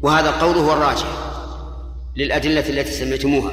وهذا 0.01 0.29
القول 0.29 0.57
هو 0.57 0.73
الراجح 0.73 1.07
للأدلة 2.17 2.69
التي 2.69 2.93
سميتموها. 2.93 3.53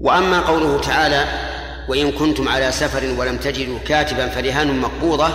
وأما 0.00 0.40
قوله 0.40 0.80
تعالى 0.80 1.53
وإن 1.88 2.12
كنتم 2.12 2.48
على 2.48 2.72
سفر 2.72 3.14
ولم 3.18 3.36
تجدوا 3.36 3.78
كاتبا 3.78 4.28
فرهان 4.28 4.80
مقبوضة 4.80 5.28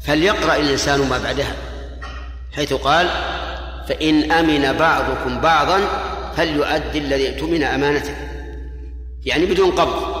فليقرأ 0.00 0.56
الإنسان 0.56 1.08
ما 1.08 1.18
بعدها 1.18 1.52
حيث 2.56 2.72
قال 2.72 3.08
فإن 3.88 4.32
أمن 4.32 4.72
بعضكم 4.72 5.40
بعضا 5.40 5.80
فليؤدي 6.36 6.98
الذي 6.98 7.28
اؤتمن 7.28 7.62
أمانته 7.62 8.14
يعني 9.24 9.46
بدون 9.46 9.70
قبض. 9.70 10.18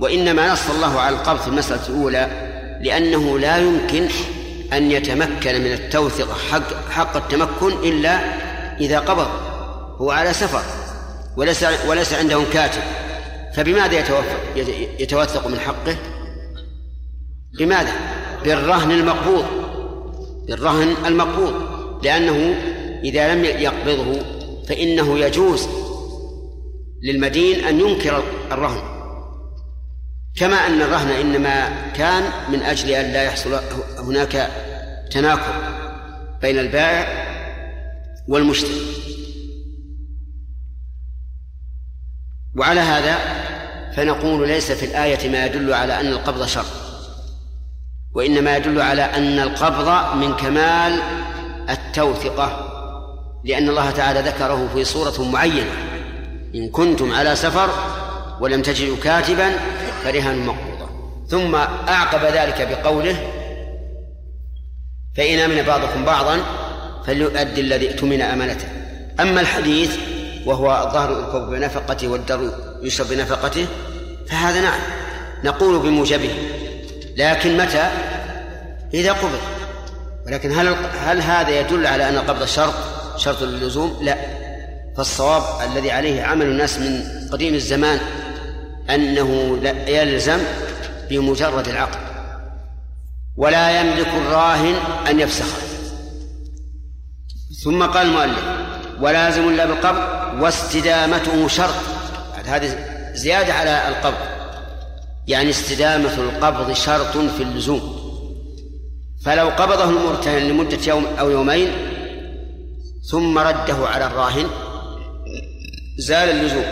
وإنما 0.00 0.52
نص 0.52 0.70
الله 0.70 1.00
على 1.00 1.16
القبض 1.16 1.40
في 1.40 1.48
المسألة 1.48 1.88
الأولى 1.88 2.28
لأنه 2.82 3.38
لا 3.38 3.58
يمكن 3.58 4.08
أن 4.72 4.90
يتمكن 4.90 5.60
من 5.60 5.72
التوثقة 5.72 6.34
حق, 6.50 6.90
حق 6.90 7.16
التمكن 7.16 7.72
إلا 7.72 8.20
إذا 8.80 8.98
قبض 8.98 9.28
هو 10.00 10.10
على 10.10 10.32
سفر 10.32 10.62
وليس 11.36 11.66
وليس 11.86 12.14
عندهم 12.14 12.44
كاتب. 12.52 12.82
فبماذا 13.54 13.98
يتوفق 13.98 14.40
يتوثق 14.98 15.46
من 15.46 15.58
حقه؟ 15.58 15.96
بماذا؟ 17.58 17.92
بالرهن 18.44 18.90
المقبوض. 18.90 19.44
بالرهن 20.46 21.06
المقبوض. 21.06 21.54
لأنه 22.04 22.54
إذا 23.04 23.34
لم 23.34 23.44
يقبضه 23.44 24.22
فإنه 24.68 25.18
يجوز 25.18 25.68
للمدين 27.02 27.64
أن 27.64 27.80
ينكر 27.80 28.22
الرهن. 28.52 28.82
كما 30.36 30.56
أن 30.56 30.82
الرهن 30.82 31.08
إنما 31.08 31.90
كان 31.92 32.22
من 32.52 32.62
أجل 32.62 32.90
أن 32.90 33.12
لا 33.12 33.22
يحصل 33.22 33.60
هناك 33.98 34.50
تناكر 35.10 35.74
بين 36.42 36.58
البائع 36.58 37.24
والمشتري. 38.28 38.80
وعلى 42.56 42.80
هذا 42.80 43.43
فنقول 43.96 44.48
ليس 44.48 44.72
في 44.72 44.86
الآية 44.86 45.28
ما 45.28 45.46
يدل 45.46 45.72
على 45.74 46.00
أن 46.00 46.06
القبض 46.06 46.46
شر 46.46 46.64
وإنما 48.14 48.56
يدل 48.56 48.80
على 48.80 49.02
أن 49.02 49.38
القبض 49.38 50.16
من 50.16 50.34
كمال 50.34 51.02
التوثقة 51.70 52.70
لأن 53.44 53.68
الله 53.68 53.90
تعالى 53.90 54.20
ذكره 54.20 54.68
في 54.74 54.84
صورة 54.84 55.22
معينة 55.22 55.70
إن 56.54 56.68
كنتم 56.68 57.12
على 57.12 57.36
سفر 57.36 57.70
ولم 58.40 58.62
تجدوا 58.62 58.96
كاتبا 58.96 59.52
فرهان 60.04 60.46
مقبوضة. 60.46 60.88
ثم 61.28 61.54
أعقب 61.88 62.24
ذلك 62.24 62.68
بقوله 62.70 63.16
فإن 65.16 65.38
أمن 65.38 65.62
بعضكم 65.62 66.04
بعضا 66.04 66.40
فليؤدي 67.06 67.60
الذي 67.60 67.90
اؤتمن 67.90 68.22
أمانته. 68.22 68.66
أما 69.20 69.40
الحديث 69.40 69.96
وهو 70.46 70.86
الظهر 70.86 71.10
يركب 71.10 71.50
بنفقته 71.50 72.08
والدر 72.08 72.50
يشرب 72.82 73.08
بنفقته 73.08 73.66
فهذا 74.28 74.60
نعم 74.60 74.80
نقول 75.44 75.78
بموجبه. 75.78 76.30
لكن 77.16 77.58
متى؟ 77.58 77.90
إذا 78.94 79.12
قبض 79.12 79.40
ولكن 80.26 80.52
هل 80.52 80.76
هل 80.98 81.20
هذا 81.20 81.60
يدل 81.60 81.86
على 81.86 82.08
أن 82.08 82.14
القبض 82.14 82.44
شرط 82.44 82.74
شرط 83.16 83.42
للزوم؟ 83.42 83.98
لا. 84.02 84.16
فالصواب 84.96 85.42
الذي 85.70 85.90
عليه 85.90 86.22
عمل 86.22 86.46
الناس 86.46 86.78
من 86.78 87.04
قديم 87.32 87.54
الزمان 87.54 87.98
أنه 88.90 89.58
يلزم 89.86 90.38
بمجرد 91.10 91.68
العقد. 91.68 91.98
ولا 93.36 93.80
يملك 93.80 94.08
الراهن 94.08 94.74
أن 95.10 95.20
يفسخه 95.20 95.58
ثم 97.64 97.82
قال 97.82 98.06
المؤلف 98.06 98.44
ولازم 99.00 99.50
لا 99.50 99.66
بالقبض 99.66 100.13
واستدامته 100.42 101.48
شرط. 101.48 101.74
هذه 102.46 102.76
زيادة 103.14 103.52
على 103.52 103.88
القبض. 103.88 104.34
يعني 105.26 105.50
استدامة 105.50 106.14
القبض 106.14 106.72
شرط 106.72 107.16
في 107.16 107.42
اللزوم. 107.42 108.04
فلو 109.24 109.48
قبضه 109.48 109.90
المرتهن 109.90 110.48
لمدة 110.48 110.78
يوم 110.86 111.06
أو 111.18 111.30
يومين 111.30 111.72
ثم 113.10 113.38
رده 113.38 113.74
على 113.86 114.06
الراهن 114.06 114.46
زال 115.98 116.28
اللزوم. 116.28 116.64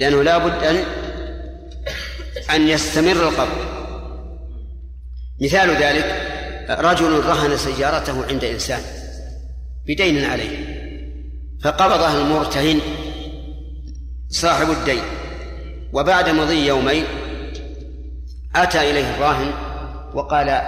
لأنه 0.00 0.22
لا 0.22 0.38
بد 0.38 0.64
أن 0.64 0.84
أن 2.54 2.68
يستمر 2.68 3.28
القبض. 3.28 3.66
مثال 5.42 5.70
ذلك 5.70 6.32
رجل 6.70 7.24
رهن 7.24 7.56
سيارته 7.56 8.26
عند 8.26 8.44
إنسان 8.44 8.80
بدين 9.86 10.24
عليه. 10.24 10.75
فقبضها 11.66 12.18
المرتهن 12.18 12.80
صاحب 14.28 14.70
الدين. 14.70 15.02
وبعد 15.92 16.28
مضي 16.28 16.66
يومين 16.66 17.04
أتى 18.56 18.90
إليه 18.90 19.14
الراهن 19.14 19.52
وقال 20.14 20.60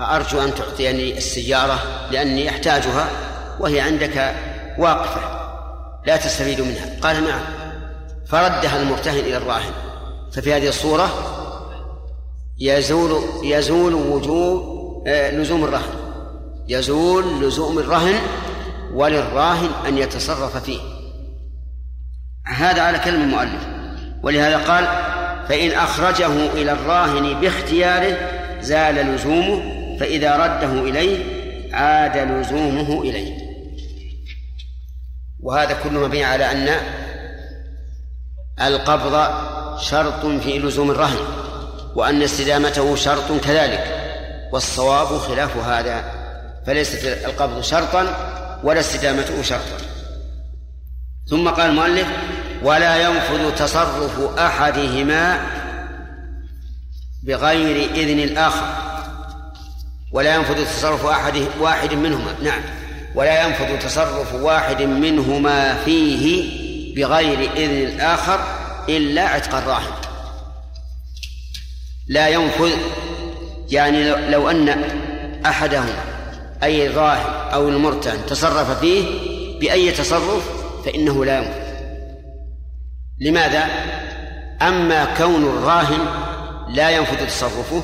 أرجو 0.00 0.40
أن 0.40 0.54
تعطيني 0.54 1.18
السيارة 1.18 1.78
لأني 2.10 2.50
أحتاجها 2.50 3.08
وهي 3.60 3.80
عندك 3.80 4.34
واقفة 4.78 5.20
لا 6.06 6.16
تستفيد 6.16 6.60
منها. 6.60 7.00
قال 7.02 7.24
نعم. 7.24 7.40
فردها 8.26 8.82
المرتهن 8.82 9.18
إلى 9.18 9.36
الراهن. 9.36 9.72
ففي 10.32 10.52
هذه 10.54 10.68
الصورة 10.68 11.10
يزول 12.58 13.22
يزول 13.42 13.94
وجوب 13.94 14.80
آه، 15.06 15.30
لزوم 15.30 15.64
الرهن 15.64 15.94
يزول 16.68 17.44
لزوم 17.44 17.78
الرهن 17.78 18.20
وللراهن 18.92 19.70
أن 19.86 19.98
يتصرف 19.98 20.56
فيه. 20.56 20.80
هذا 22.46 22.82
على 22.82 22.98
كلمة 22.98 23.24
المؤلف. 23.24 23.66
ولهذا 24.22 24.58
قال 24.58 24.84
فإن 25.48 25.70
أخرجه 25.70 26.52
إلى 26.52 26.72
الراهن 26.72 27.40
باختياره 27.40 28.16
زال 28.60 28.94
لزومه 28.94 29.62
فإذا 30.00 30.36
رده 30.36 30.72
إليه 30.72 31.24
عاد 31.74 32.16
لزومه 32.16 33.02
إليه. 33.02 33.50
وهذا 35.40 35.76
كله 35.84 36.00
مبني 36.00 36.24
على 36.24 36.52
أن 36.52 36.68
القبض 38.60 39.28
شرط 39.78 40.26
في 40.26 40.58
لزوم 40.58 40.90
الرهن 40.90 41.18
وأن 41.94 42.22
استدامته 42.22 42.96
شرط 42.96 43.32
كذلك 43.44 44.00
والصواب 44.52 45.06
خلاف 45.06 45.56
هذا 45.56 46.04
فليست 46.66 47.04
القبض 47.04 47.60
شرطا 47.60 48.06
ولا 48.64 48.80
استدامته 48.80 49.42
شرطا 49.42 49.76
ثم 51.30 51.48
قال 51.48 51.70
المؤلف 51.70 52.06
ولا 52.62 52.96
ينفذ 53.08 53.54
تصرف 53.54 54.38
أحدهما 54.38 55.46
بغير 57.22 57.90
إذن 57.90 58.18
الآخر. 58.18 58.66
ولا 60.12 60.34
ينفذ 60.34 60.64
تصرف 60.64 61.06
أحد 61.06 61.34
واحد 61.60 61.94
منهما. 61.94 62.34
نعم. 62.42 62.62
ولا 63.14 63.46
ينفذ 63.46 63.78
تصرف 63.78 64.34
واحد 64.34 64.82
منهما 64.82 65.74
فيه 65.84 66.50
بغير 66.96 67.50
إذن 67.56 67.94
الآخر 67.94 68.40
إلا 68.88 69.22
عتق 69.22 69.54
الراهن 69.54 69.92
لا 72.08 72.28
ينفذ 72.28 72.72
يعني 73.68 74.10
لو 74.30 74.50
أن 74.50 74.84
أحدهما 75.46 76.09
أي 76.62 76.86
الراهن 76.86 77.52
أو 77.54 77.68
المرتهن 77.68 78.26
تصرف 78.26 78.80
فيه 78.80 79.04
بأي 79.60 79.92
تصرف 79.92 80.50
فإنه 80.84 81.24
لا 81.24 81.38
ينفذ 81.38 81.70
لماذا؟ 83.18 83.64
أما 84.62 85.04
كون 85.04 85.44
الراهن 85.44 86.00
لا 86.68 86.90
ينفذ 86.90 87.26
تصرفه 87.26 87.82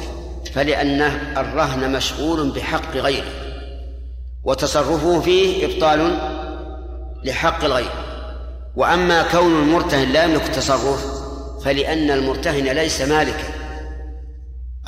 فلأن 0.54 1.00
الرهن 1.36 1.92
مشغول 1.92 2.50
بحق 2.50 2.96
غيره 2.96 3.32
وتصرفه 4.44 5.20
فيه 5.20 5.66
إبطال 5.66 6.18
لحق 7.24 7.64
الغير 7.64 7.90
وأما 8.76 9.22
كون 9.22 9.62
المرتهن 9.62 10.08
لا 10.08 10.24
يملك 10.24 10.42
التصرف 10.42 11.06
فلأن 11.64 12.10
المرتهن 12.10 12.64
ليس 12.64 13.00
مالكا 13.00 13.44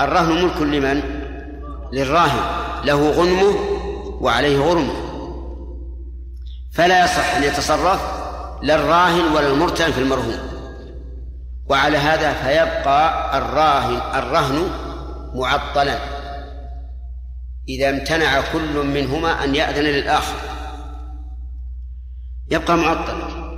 الرهن 0.00 0.44
ملك 0.44 0.62
لمن؟ 0.62 1.02
للراهن 1.92 2.40
له 2.84 3.10
غنمه 3.10 3.77
وعليه 4.20 4.58
غرمه 4.58 4.94
فلا 6.72 7.04
يصح 7.04 7.36
أن 7.36 7.42
يتصرف 7.42 8.00
لا 8.62 8.74
الراهن 8.74 9.34
ولا 9.34 9.52
المرتهن 9.52 9.92
في 9.92 9.98
المرهون. 9.98 10.38
وعلى 11.66 11.96
هذا 11.96 12.32
فيبقى 12.32 13.38
الراهن 13.38 14.18
الرهن 14.18 14.70
معطلا. 15.34 15.98
إذا 17.68 17.90
امتنع 17.90 18.40
كل 18.52 18.86
منهما 18.86 19.44
أن 19.44 19.54
يأذن 19.54 19.84
للآخر. 19.84 20.36
يبقى 22.50 22.76
معطلا. 22.76 23.48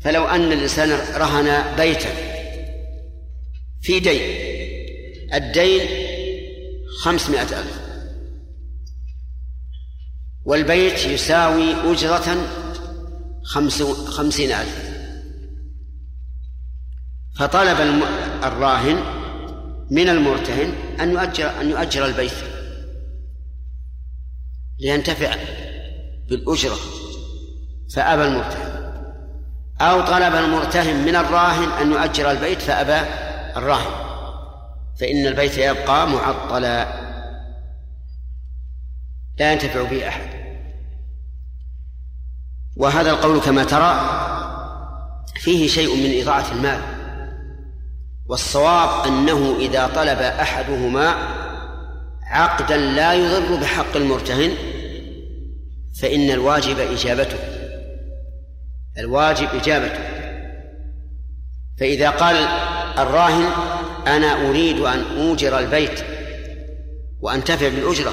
فلو 0.00 0.24
أن 0.24 0.52
الإنسان 0.52 0.90
رهن 1.16 1.76
بيتا 1.76 2.10
في 3.82 4.00
دين 4.00 4.22
الدين 5.34 5.88
خمسمائة 7.02 7.42
ألف. 7.42 7.87
والبيت 10.48 11.04
يساوي 11.04 11.92
أجرة 11.92 12.36
خمس 13.44 13.82
خمسين 13.82 14.52
ألف. 14.52 14.88
فطلب 17.36 18.02
الراهن 18.44 18.96
من 19.90 20.08
المرتهن 20.08 20.72
أن 21.00 21.10
يؤجر 21.10 21.60
أن 21.60 21.70
يؤجر 21.70 22.06
البيت 22.06 22.32
لينتفع 24.80 25.34
بالأجرة 26.28 26.76
فأبى 27.94 28.24
المرتهن. 28.24 28.92
أو 29.80 30.00
طلب 30.00 30.34
المرتهن 30.34 31.04
من 31.04 31.16
الراهن 31.16 31.68
أن 31.82 31.92
يؤجر 31.92 32.30
البيت 32.30 32.62
فأبى 32.62 33.08
الراهن. 33.56 33.92
فإن 35.00 35.26
البيت 35.26 35.58
يبقى 35.58 36.08
معطلا. 36.08 37.07
لا 39.38 39.52
ينتفع 39.52 39.82
به 39.82 40.08
أحد. 40.08 40.28
وهذا 42.76 43.10
القول 43.10 43.40
كما 43.40 43.64
ترى 43.64 44.00
فيه 45.34 45.68
شيء 45.68 45.96
من 45.96 46.20
إضاعة 46.20 46.52
المال. 46.52 46.80
والصواب 48.26 49.06
أنه 49.06 49.56
إذا 49.58 49.86
طلب 49.86 50.18
أحدهما 50.18 51.14
عقدا 52.22 52.76
لا 52.76 53.14
يضر 53.14 53.56
بحق 53.56 53.96
المرتهن 53.96 54.54
فإن 56.00 56.30
الواجب 56.30 56.78
إجابته. 56.78 57.38
الواجب 58.98 59.48
إجابته. 59.54 60.18
فإذا 61.80 62.10
قال 62.10 62.36
الراهن 62.98 63.44
أنا 64.06 64.48
أريد 64.48 64.78
أن 64.78 65.04
أوجر 65.18 65.58
البيت 65.58 66.04
وأنتفع 67.20 67.68
بالأجرة. 67.68 68.12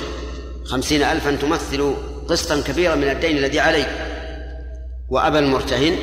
خمسين 0.66 1.04
ألفا 1.04 1.36
تمثل 1.36 1.96
قسطا 2.28 2.62
كبيرا 2.62 2.96
من 2.96 3.10
الدين 3.10 3.38
الذي 3.38 3.60
علي 3.60 3.86
وأبى 5.10 5.40
المرتهن 5.40 5.96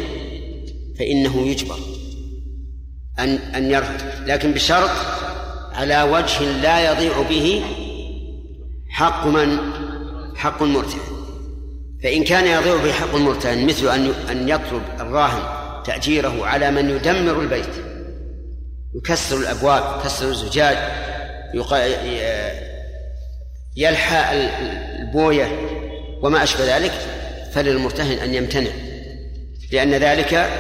فإنه 0.99 1.47
يجبر 1.47 1.79
أن 3.19 3.29
أن 3.37 3.71
يرفض. 3.71 4.03
لكن 4.27 4.53
بشرط 4.53 4.91
على 5.73 6.03
وجه 6.03 6.43
لا 6.43 6.93
يضيع 6.93 7.23
به 7.23 7.63
حق 8.89 9.27
من؟ 9.27 9.59
حق 10.37 10.63
المرتهن. 10.63 11.13
فإن 12.03 12.25
كان 12.25 12.47
يضيع 12.47 12.77
به 12.77 12.93
حق 12.93 13.15
المرتهن 13.15 13.67
مثل 13.67 13.89
أن 13.89 14.13
أن 14.31 14.49
يطلب 14.49 14.83
الراهن 15.01 15.43
تأجيره 15.85 16.47
على 16.47 16.71
من 16.71 16.91
يدمر 16.91 17.41
البيت 17.41 17.75
يكسر 18.95 19.37
الأبواب 19.37 20.01
يكسر 20.01 20.29
الزجاج 20.29 20.77
يلحى 23.77 24.49
البوية 25.01 25.49
وما 26.23 26.43
أشبه 26.43 26.77
ذلك 26.77 26.93
فللمرتهن 27.53 28.19
أن 28.19 28.35
يمتنع 28.35 28.71
لأن 29.73 29.95
ذلك 29.95 30.51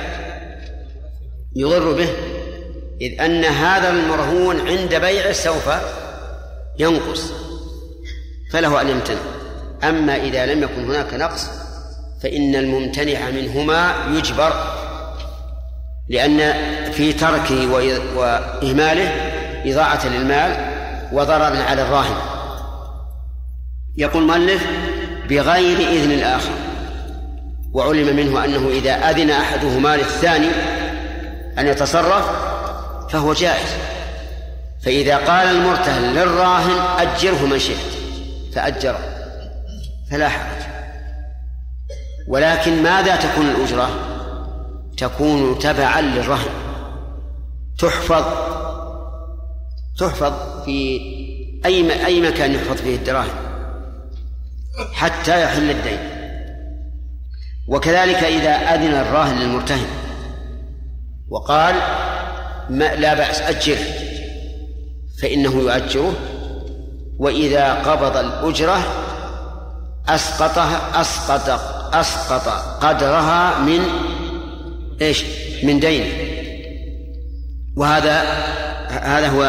يضر 1.56 1.92
به 1.92 2.08
إذ 3.00 3.20
أن 3.20 3.44
هذا 3.44 3.90
المرهون 3.90 4.68
عند 4.68 4.94
بيعه 4.94 5.32
سوف 5.32 5.70
ينقص 6.78 7.32
فله 8.52 8.80
أن 8.80 8.88
يمتنع. 8.88 9.20
أما 9.84 10.16
إذا 10.16 10.46
لم 10.46 10.62
يكن 10.62 10.84
هناك 10.84 11.14
نقص 11.14 11.46
فإن 12.22 12.54
الممتنع 12.54 13.30
منهما 13.30 13.94
يجبر 14.10 14.52
لأن 16.08 16.54
في 16.92 17.12
تركه 17.12 17.72
وإهماله 18.16 19.10
إضاعة 19.64 20.08
للمال 20.08 20.72
وضررا 21.12 21.62
على 21.62 21.82
الراهن. 21.82 22.31
يقول 23.96 24.22
المؤلف 24.22 24.66
بغير 25.28 25.78
إذن 25.78 26.12
الآخر. 26.12 26.52
وعلم 27.72 28.16
منه 28.16 28.44
أنه 28.44 28.68
إذا 28.68 29.10
أذن 29.10 29.30
أحدهما 29.30 29.96
للثاني 29.96 30.48
أن 31.58 31.66
يتصرف 31.66 32.30
فهو 33.10 33.32
جائز. 33.32 33.68
فإذا 34.84 35.16
قال 35.16 35.56
المرتهن 35.56 36.14
للراهن 36.14 36.98
أجره 36.98 37.46
من 37.46 37.58
شئت. 37.58 37.76
فأجره. 38.54 38.98
فلا 40.10 40.28
حرج. 40.28 40.62
ولكن 42.28 42.82
ماذا 42.82 43.16
تكون 43.16 43.46
الأجرة؟ 43.46 43.90
تكون 44.98 45.58
تبعا 45.58 46.00
للرهن. 46.00 46.50
تحفظ. 47.78 48.24
تحفظ 49.98 50.32
في 50.64 51.00
أي 51.64 52.06
أي 52.06 52.20
مكان 52.20 52.54
يحفظ 52.54 52.76
فيه 52.76 52.96
الدراهم. 52.96 53.51
حتى 54.92 55.42
يحل 55.42 55.70
الدين. 55.70 55.98
وكذلك 57.68 58.24
إذا 58.24 58.50
أذن 58.50 58.94
الراهن 58.94 59.38
للمرتهن 59.38 59.86
وقال 61.30 61.74
ما 62.70 62.94
لا 62.94 63.14
بأس 63.14 63.40
أجره 63.40 63.78
فإنه 65.22 65.54
يؤجره. 65.54 66.14
وإذا 67.18 67.74
قبض 67.74 68.16
الأجرة 68.16 68.82
أسقطها 70.08 71.00
أسقط 71.00 71.60
أسقط 71.94 72.48
قدرها 72.84 73.58
من 73.58 73.80
إيش؟ 75.00 75.24
من 75.62 75.80
دين. 75.80 76.04
وهذا 77.76 78.22
هذا 78.88 79.28
هو 79.28 79.42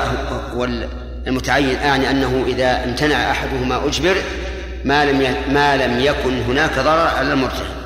هو 0.55 0.63
المتعين 1.27 1.75
أعني 1.75 2.09
أنه 2.09 2.43
إذا 2.47 2.83
امتنع 2.83 3.31
أحدهما 3.31 3.87
أجبر 3.87 4.15
ما 4.85 5.05
لم 5.05 5.35
ما 5.53 5.77
لم 5.77 5.99
يكن 5.99 6.41
هناك 6.41 6.79
ضرر 6.79 7.07
على 7.07 7.33
المرتهن 7.33 7.83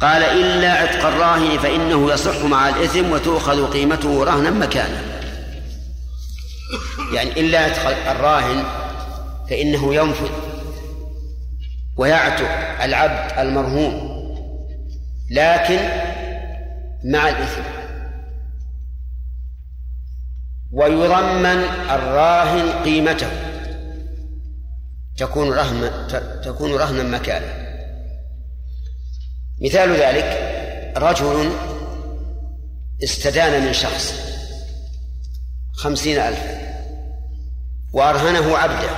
قال 0.00 0.22
إلا 0.22 0.72
عتق 0.72 1.06
الراهن 1.06 1.58
فإنه 1.58 2.12
يصح 2.12 2.44
مع 2.44 2.68
الإثم 2.68 3.12
وتؤخذ 3.12 3.70
قيمته 3.70 4.24
رهنا 4.24 4.50
مكانه 4.50 5.02
يعني 7.12 7.40
إلا 7.40 7.58
عتق 7.58 8.10
الراهن 8.10 8.64
فإنه 9.50 9.94
ينفذ 9.94 10.30
ويعتق 11.96 12.82
العبد 12.82 13.38
المرهون 13.38 14.10
لكن 15.30 15.78
مع 17.04 17.28
الإثم. 17.28 17.62
ويضمن 20.72 21.64
الراهن 21.90 22.82
قيمته. 22.84 23.49
تكون 25.20 25.52
رهن 25.52 25.90
تكون 26.44 26.72
رهنا 26.74 27.02
مكانه. 27.02 27.70
مثال 29.62 29.90
ذلك 29.90 30.50
رجل 30.96 31.52
استدان 33.04 33.66
من 33.66 33.72
شخص 33.72 34.14
خمسين 35.72 36.18
ألفا 36.18 36.60
وأرهنه 37.92 38.56
عبده. 38.58 38.90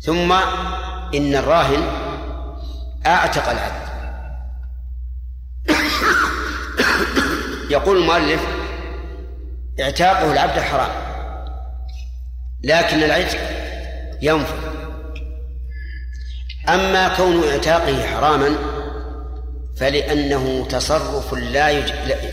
ثم 0.00 0.32
إن 1.14 1.34
الراهن 1.34 1.82
أعتق 3.06 3.48
العبد. 3.48 3.82
يقول 7.70 7.96
المؤلف 7.96 8.40
إعتاقه 9.80 10.32
العبد 10.32 10.60
حرام. 10.60 11.11
لكن 12.64 13.02
العتق 13.02 13.38
ينفذ 14.22 14.72
أما 16.68 17.16
كون 17.16 17.44
إعتاقه 17.44 18.06
حراما 18.06 18.56
فلأنه 19.76 20.66
تصرف 20.70 21.34
لا 21.34 21.70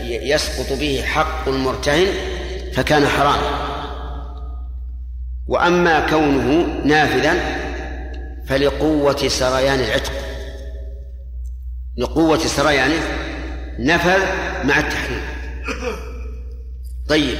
يسقط 0.04 0.78
به 0.78 1.02
حق 1.06 1.48
المرتهن 1.48 2.06
فكان 2.72 3.06
حراما. 3.06 3.70
وأما 5.46 6.00
كونه 6.00 6.78
نافذا 6.84 7.34
فلقوة 8.46 9.28
سريان 9.28 9.80
العتق 9.80 10.12
لقوة 11.96 12.38
سريانه 12.38 13.02
نفذ 13.78 14.20
مع 14.64 14.78
التحريم. 14.78 15.22
طيب 17.08 17.38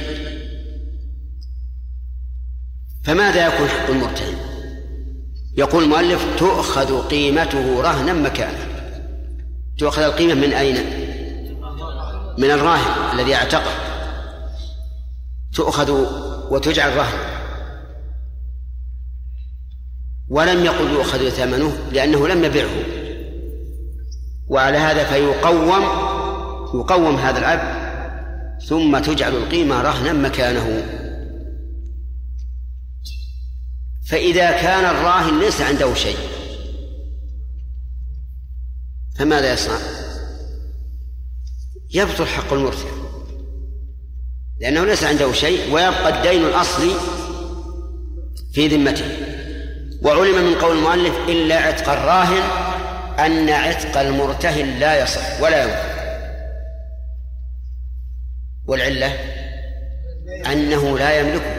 فماذا 3.03 3.47
يكون 3.47 3.67
حق 3.67 3.89
المرتهن 3.89 4.37
يقول 5.57 5.83
المؤلف 5.83 6.25
تؤخذ 6.37 7.07
قيمته 7.07 7.81
رهنا 7.81 8.13
مكانه 8.13 8.67
تؤخذ 9.77 10.01
القيمة 10.01 10.33
من 10.33 10.53
أين؟ 10.53 10.75
من 12.37 12.51
الراهن 12.51 13.19
الذي 13.19 13.35
اعتقد 13.35 13.71
تؤخذ 15.53 15.91
وتجعل 16.51 16.97
رهنا 16.97 17.41
ولم 20.29 20.65
يقل 20.65 20.91
يؤخذ 20.91 21.29
ثمنه 21.29 21.77
لأنه 21.91 22.27
لم 22.27 22.43
يبعه 22.43 22.69
وعلى 24.47 24.77
هذا 24.77 25.03
فيقوم 25.03 25.83
يقوم 26.73 27.15
هذا 27.15 27.39
العبد 27.39 27.81
ثم 28.67 28.99
تجعل 28.99 29.35
القيمة 29.35 29.81
رهنا 29.81 30.13
مكانه. 30.13 30.83
فإذا 34.11 34.51
كان 34.51 34.85
الراهن 34.85 35.39
ليس 35.39 35.61
عنده 35.61 35.93
شيء 35.93 36.17
فماذا 39.19 39.53
يصنع؟ 39.53 39.77
يبطل 41.93 42.25
حق 42.25 42.53
المرتهن 42.53 43.01
لأنه 44.59 44.85
ليس 44.85 45.03
عنده 45.03 45.33
شيء 45.33 45.73
ويبقى 45.73 46.17
الدين 46.17 46.45
الأصلي 46.47 46.91
في 48.53 48.67
ذمته. 48.67 49.05
وعلم 50.01 50.45
من 50.45 50.55
قول 50.55 50.77
المؤلف 50.77 51.15
إلا 51.29 51.55
عتق 51.55 51.89
الراهن 51.89 52.41
أن 53.19 53.49
عتق 53.49 53.99
المرتهن 53.99 54.79
لا 54.79 55.03
يصح 55.03 55.41
ولا 55.41 55.63
ينفع. 55.63 55.91
والعلة 58.65 59.15
أنه 60.51 60.97
لا 60.97 61.19
يملكه 61.19 61.55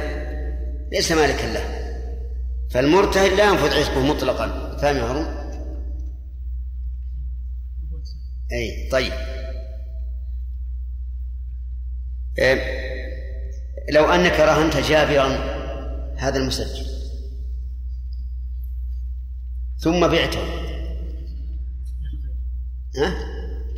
ليس 0.93 1.13
مالكا 1.13 1.47
له. 1.47 1.82
فالمرتهن 2.73 3.37
لا 3.37 3.51
ينفذ 3.51 3.75
عتقه 3.75 4.01
مطلقا. 4.01 4.77
فاهم 4.77 4.97
يا 4.97 5.03
هارون؟ 5.03 5.43
أي 8.53 8.89
طيب. 8.93 9.13
إيه 12.39 12.83
لو 13.93 14.05
أنك 14.05 14.41
رهنت 14.41 14.77
جابرا 14.77 15.27
هذا 16.17 16.39
المسجل 16.39 16.87
ثم 19.79 20.09
بعته. 20.09 20.41
ها؟ 22.97 23.15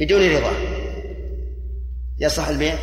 بدون 0.00 0.20
رضا. 0.20 0.52
يصح 2.18 2.48
البيع؟ 2.48 2.78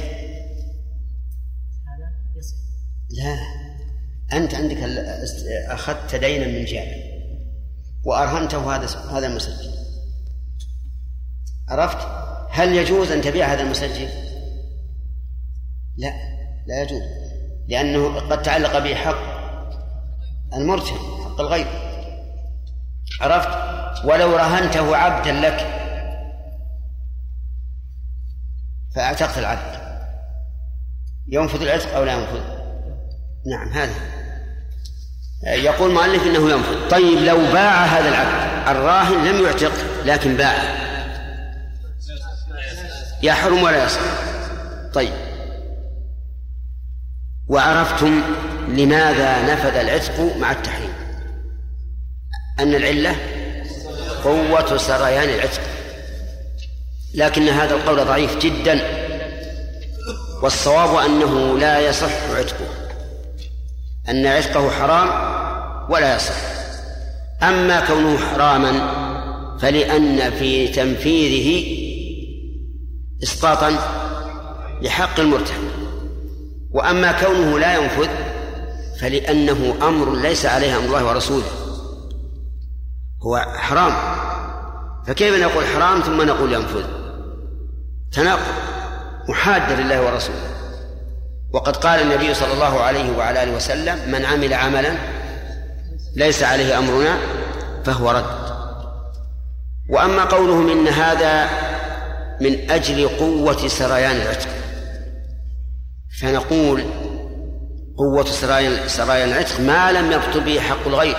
لا. 3.10 3.51
أنت 4.34 4.56
عندك 4.56 4.78
أخذت 5.67 6.15
دينا 6.15 6.48
من 6.48 6.65
جابر 6.65 7.12
وأرهنته 8.04 8.76
هذا 8.76 8.88
هذا 9.12 9.28
المسجل 9.28 9.72
عرفت؟ 11.70 12.08
هل 12.50 12.76
يجوز 12.76 13.12
أن 13.12 13.22
تبيع 13.22 13.54
هذا 13.54 13.62
المسجل؟ 13.62 14.10
لا 15.98 16.13
لا 16.67 16.82
يجوز 16.82 17.02
لأنه 17.67 18.20
قد 18.20 18.41
تعلق 18.41 18.80
به 18.80 18.96
حق 18.96 19.41
المرتهن 20.54 21.24
حق 21.24 21.41
الغير 21.41 21.67
عرفت؟ 23.22 23.72
ولو 24.06 24.36
رهنته 24.36 24.96
عبدا 24.96 25.32
لك 25.32 25.82
فأعتقت 28.96 29.38
العبد 29.38 29.82
ينفذ 31.28 31.62
العتق 31.62 31.96
أو 31.96 32.04
لا 32.04 32.13
ينفذ؟ 32.13 32.62
نعم 33.46 33.70
هذا 33.70 34.21
يقول 35.43 35.89
المؤلف 35.89 36.23
إنه 36.23 36.51
ينفذ. 36.51 36.89
طيب 36.89 37.19
لو 37.19 37.38
باع 37.54 37.86
هذا 37.86 38.10
العبد 38.10 38.67
الراهن 38.67 39.25
لم 39.27 39.45
يعتق 39.45 39.71
لكن 40.06 40.38
باع. 40.38 40.82
يحرم 43.23 43.63
ولا 43.63 43.86
يصح 43.86 44.01
طيب. 44.93 45.13
وعرفتم 47.47 48.21
لماذا 48.67 49.54
نفذ 49.54 49.75
العتق 49.75 50.38
مع 50.38 50.51
التحريم؟ 50.51 50.93
أن 52.60 52.75
العلة 52.75 53.15
قوة 54.23 54.77
سريان 54.77 55.30
العتق. 55.30 55.62
لكن 57.13 57.49
هذا 57.49 57.75
القول 57.75 58.06
ضعيف 58.06 58.38
جدا. 58.38 58.82
والصواب 60.41 60.95
أنه 60.95 61.60
لا 61.60 61.80
يصح 61.80 62.30
عتقه. 62.38 62.67
أن 64.10 64.25
عتقه 64.25 64.69
حرام 64.69 65.31
ولا 65.91 66.15
يصح. 66.15 66.34
أما 67.43 67.80
كونه 67.88 68.17
حراما 68.17 68.71
فلأن 69.60 70.32
في 70.32 70.67
تنفيذه 70.67 71.77
إسقاطا 73.23 73.71
لحق 74.82 75.19
المرتهن. 75.19 75.69
وأما 76.71 77.12
كونه 77.12 77.60
لا 77.60 77.77
ينفذ 77.77 78.10
فلأنه 79.01 79.75
أمر 79.82 80.15
ليس 80.15 80.45
عليه 80.45 80.77
أمر 80.77 80.86
الله 80.86 81.06
ورسوله. 81.06 81.51
هو 83.23 83.38
حرام. 83.38 83.93
فكيف 85.08 85.36
نقول 85.36 85.65
حرام 85.65 86.01
ثم 86.01 86.21
نقول 86.21 86.54
ينفذ؟ 86.54 86.86
تناقض. 88.12 88.54
محاد 89.30 89.80
لله 89.80 90.06
ورسوله. 90.06 90.51
وقد 91.54 91.77
قال 91.77 92.01
النبي 92.01 92.34
صلى 92.34 92.54
الله 92.54 92.80
عليه 92.80 93.17
وعلى 93.17 93.43
آله 93.43 93.56
وسلم 93.56 94.12
من 94.12 94.25
عمل 94.25 94.54
عملا 94.54 95.21
ليس 96.15 96.43
عليه 96.43 96.78
أمرنا 96.78 97.17
فهو 97.86 98.12
رد. 98.12 98.26
وأما 99.89 100.24
قولهم 100.24 100.69
إن 100.69 100.88
هذا 100.88 101.50
من 102.41 102.71
أجل 102.71 103.08
قوة 103.08 103.67
سريان 103.67 104.15
العتق. 104.15 104.50
فنقول 106.21 106.84
قوة 107.97 108.26
سرايا 108.26 108.88
سرايا 108.88 109.26
العتق 109.26 109.60
ما 109.60 109.91
لم 109.91 110.12
يبطل 110.12 110.39
به 110.41 110.60
حق 110.60 110.88
الغير. 110.88 111.17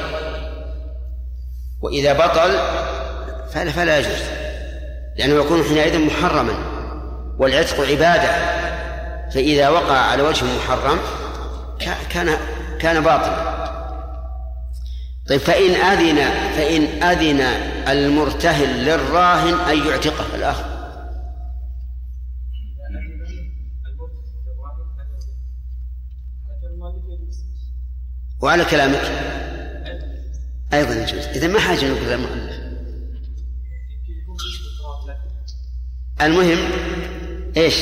وإذا 1.82 2.12
بطل 2.12 2.58
فلا, 3.52 3.70
فلا 3.70 3.98
يجوز 3.98 4.22
لأنه 5.16 5.34
يكون 5.34 5.62
حينئذ 5.62 5.98
محرما 5.98 6.54
والعتق 7.38 7.80
عبادة. 7.80 8.62
فإذا 9.34 9.68
وقع 9.68 9.98
على 9.98 10.22
وجه 10.22 10.44
محرم 10.44 10.98
كان 12.10 12.36
كان 12.80 13.00
باطلا. 13.00 13.71
طيب 15.28 15.40
فإن 15.40 15.70
أذن 15.70 16.16
فإن 16.56 17.02
أذن 17.02 17.40
المرتهن 17.88 18.68
للراهن 18.68 19.54
أن 19.54 19.86
يعتقه 19.86 20.34
الآخر. 20.34 20.72
وعلى 28.40 28.64
كلامك. 28.64 29.02
أيضا 30.72 30.94
يجوز. 30.94 31.24
إذا 31.24 31.48
ما 31.48 31.58
حاجة 31.58 31.92
نقول 31.92 32.12
المؤلف. 32.12 32.62
المهم 36.22 36.58
إيش؟ 37.56 37.74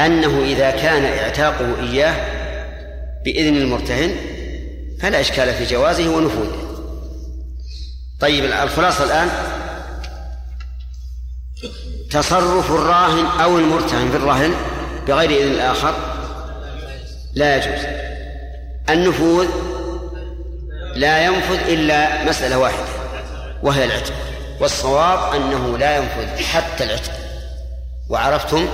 أنه 0.00 0.44
إذا 0.44 0.70
كان 0.70 1.04
اعتاقه 1.04 1.80
إياه 1.80 2.42
بإذن 3.24 3.56
المرتهن 3.56 4.31
فلا 5.02 5.20
إشكال 5.20 5.54
في 5.54 5.64
جوازه 5.64 6.08
ونفوذه. 6.08 6.62
طيب 8.20 8.44
الخلاصة 8.44 9.04
الآن. 9.04 9.28
تصرف 12.10 12.70
الراهن 12.70 13.40
أو 13.40 13.58
المرتهن 13.58 14.10
في 14.10 14.16
الرهن 14.16 14.54
بغير 15.08 15.30
إذن 15.30 15.52
الآخر 15.52 15.94
لا 17.34 17.56
يجوز. 17.56 17.86
النفوذ 18.90 19.46
لا 20.94 21.24
ينفذ 21.24 21.68
إلا 21.68 22.24
مسألة 22.24 22.58
واحدة 22.58 22.84
وهي 23.62 23.84
العتق. 23.84 24.14
والصواب 24.60 25.34
أنه 25.34 25.78
لا 25.78 25.96
ينفذ 25.96 26.44
حتى 26.44 26.84
العتق. 26.84 27.12
وعرفتم 28.08 28.68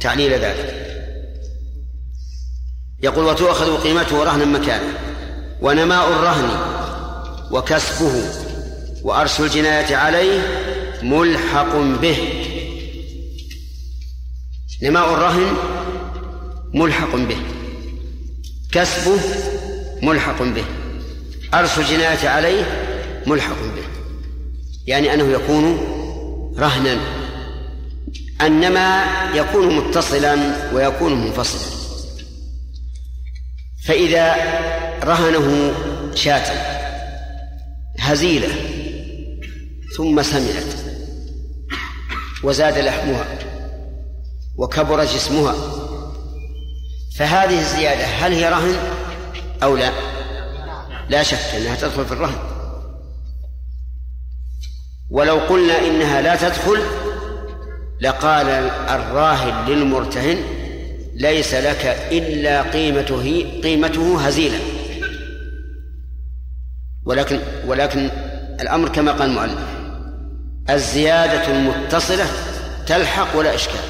تعليل 0.00 0.32
ذلك. 0.32 0.86
يقول 3.02 3.24
وتؤخذ 3.24 3.82
قيمته 3.82 4.24
رهنا 4.24 4.44
مكانه 4.44 5.15
ونماء 5.62 6.08
الرهن 6.08 6.48
وكسبه 7.50 8.22
وأرش 9.02 9.40
الجناية 9.40 9.96
عليه 9.96 10.40
ملحق 11.02 11.76
به. 11.76 12.16
نماء 14.82 15.14
الرهن 15.14 15.56
ملحق 16.74 17.16
به. 17.16 17.36
كسبه 18.72 19.20
ملحق 20.02 20.42
به. 20.42 20.64
أرش 21.54 21.78
الجناية 21.78 22.28
عليه 22.28 22.64
ملحق 23.26 23.60
به. 23.60 23.86
يعني 24.86 25.14
أنه 25.14 25.24
يكون 25.24 25.78
رهنا. 26.58 26.98
أنما 28.40 29.04
يكون 29.34 29.76
متصلا 29.76 30.36
ويكون 30.72 31.24
منفصلا. 31.24 31.76
فإذا 33.86 34.34
رهنه 35.04 35.74
شاة 36.14 36.76
هزيلة 37.98 38.48
ثم 39.96 40.22
سمنت 40.22 40.76
وزاد 42.42 42.78
لحمها 42.78 43.26
وكبر 44.58 45.04
جسمها. 45.04 45.54
فهذه 47.18 47.58
الزيادة 47.58 48.04
هل 48.04 48.32
هي 48.32 48.48
رهن 48.48 48.76
أو 49.62 49.76
لا؟ 49.76 49.92
لا 51.08 51.22
شك 51.22 51.54
أنها 51.56 51.76
تدخل 51.76 52.04
في 52.04 52.12
الرهن. 52.12 52.38
ولو 55.10 55.36
قلنا 55.36 55.78
إنها 55.78 56.20
لا 56.20 56.36
تدخل 56.36 56.80
لقال 58.00 58.46
الراهن 58.88 59.68
للمرتهن 59.68 60.38
ليس 61.14 61.54
لك 61.54 61.86
إلا 62.12 62.62
قيمته 62.62 63.46
قيمته 63.62 64.26
هزيلة. 64.26 64.58
ولكن 67.06 67.40
ولكن 67.66 68.10
الأمر 68.60 68.88
كما 68.88 69.12
قال 69.12 69.30
المؤلف 69.30 69.58
الزيادة 70.70 71.48
المتصلة 71.48 72.26
تلحق 72.86 73.36
ولا 73.36 73.54
إشكال. 73.54 73.80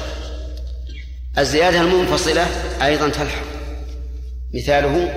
الزيادة 1.37 1.81
المنفصلة 1.81 2.45
أيضا 2.83 3.09
تلحق. 3.09 3.45
مثاله 4.53 5.13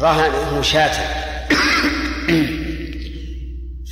رهنه 0.00 0.62
شاة 0.62 0.92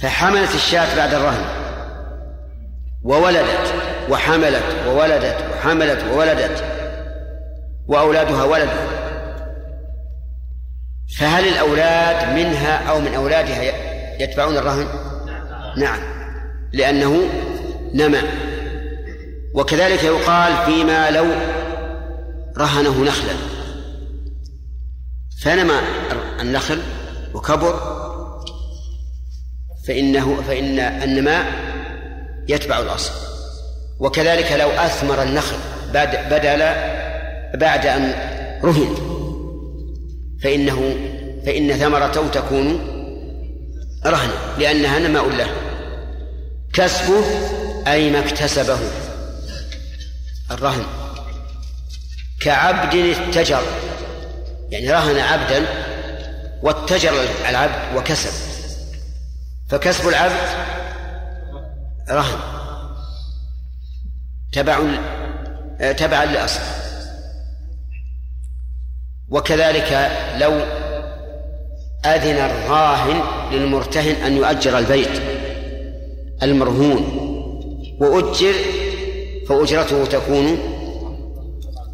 فحملت 0.03 0.55
الشاة 0.55 0.97
بعد 0.97 1.15
الرهن. 1.15 1.45
وولدت 3.03 3.75
وحملت 4.11 4.65
وولدت 4.89 5.37
وحملت 5.53 6.05
وولدت. 6.13 6.65
وأولادها 7.89 8.45
ولدوا. 8.45 9.06
فهل 11.15 11.49
الأولاد 11.49 12.29
منها 12.37 12.91
أو 12.91 13.01
من 13.01 13.15
أولادها 13.15 13.63
يتبعون 14.23 14.57
الرهن؟ 14.57 14.89
نعم. 15.77 16.01
لأنه 16.73 17.29
نمى. 17.95 18.23
وكذلك 19.55 20.05
يقال 20.05 20.53
فيما 20.67 21.11
لو 21.11 21.27
رهنه 22.59 23.05
نخلا. 23.05 23.33
فنمى 25.43 25.81
النخل 26.41 26.83
وكبر 27.35 27.97
فإنه 29.87 30.43
فإن 30.49 30.79
النماء 30.79 31.47
يتبع 32.49 32.79
الأصل. 32.79 33.13
وكذلك 33.99 34.53
لو 34.53 34.69
أثمر 34.71 35.23
النخل 35.23 35.57
بدل 36.31 36.59
بعد 37.55 37.87
أن 37.87 38.15
رهن. 38.65 39.16
فإنه 40.47 40.97
فإن 41.47 41.73
ثمرته 41.77 42.29
تكون 42.29 42.67
رهنا 44.07 44.33
لأنها 44.59 44.99
نماء 44.99 45.29
له. 45.29 45.51
كسبه 46.73 47.25
أي 47.87 48.11
ما 48.11 48.19
اكتسبه 48.19 48.79
الرهن. 50.51 50.85
كعبد 52.41 52.95
اتجر 52.95 53.63
يعني 54.71 54.91
رهن 54.91 55.19
عبدا 55.19 55.67
واتجر 56.63 57.13
العبد 57.49 57.97
وكسب. 57.97 58.33
فكسب 59.69 60.09
العبد 60.09 60.49
رهن. 62.11 62.39
تبع 64.53 64.81
تبعا 65.93 66.25
لأصل. 66.25 66.86
وكذلك 69.31 70.11
لو 70.39 70.53
أذن 72.05 72.37
الراهن 72.37 73.21
للمرتهن 73.53 74.15
أن 74.15 74.37
يؤجر 74.37 74.79
البيت 74.79 75.23
المرهون 76.43 77.23
وأجر 78.01 78.55
فأجرته 79.49 80.05
تكون 80.05 80.59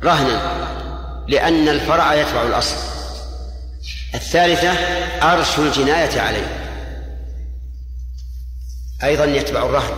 رهنا 0.04 0.62
لأن 1.28 1.68
الفرع 1.68 2.14
يتبع 2.14 2.42
الأصل. 2.42 2.76
الثالثة 4.14 4.70
أرش 5.22 5.58
الجناية 5.58 6.20
عليه 6.20 6.46
أيضا 9.04 9.24
يتبع 9.24 9.62
الرهن. 9.62 9.94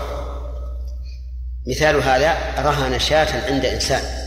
مثال 1.66 1.96
هذا 2.02 2.36
رهن 2.58 2.98
شاة 2.98 3.52
عند 3.52 3.64
إنسان. 3.64 4.23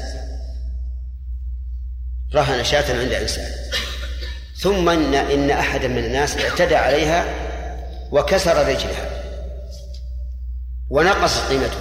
رهن 2.36 2.64
شاة 2.64 3.00
عند 3.00 3.12
إنسان. 3.12 3.52
ثم 4.58 4.90
إن, 4.90 5.16
إن 5.16 5.52
أحدا 5.52 5.88
من 5.88 5.98
الناس 5.98 6.38
اعتدى 6.38 6.76
عليها 6.76 7.26
وكسر 8.12 8.68
رجلها 8.68 9.10
ونقصت 10.90 11.50
قيمته. 11.50 11.78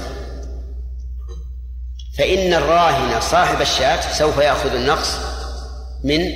فإن 2.19 2.55
الراهن 2.55 3.21
صاحب 3.21 3.61
الشاة 3.61 4.13
سوف 4.13 4.39
يأخذ 4.39 4.75
النقص 4.75 5.19
من 6.05 6.33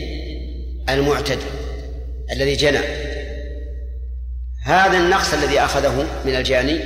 المعتدي 0.89 1.47
الذي 2.33 2.57
جنى. 2.57 2.81
هذا 4.65 4.99
النقص 4.99 5.33
الذي 5.33 5.61
أخذه 5.61 6.07
من 6.25 6.37
الجاني 6.37 6.81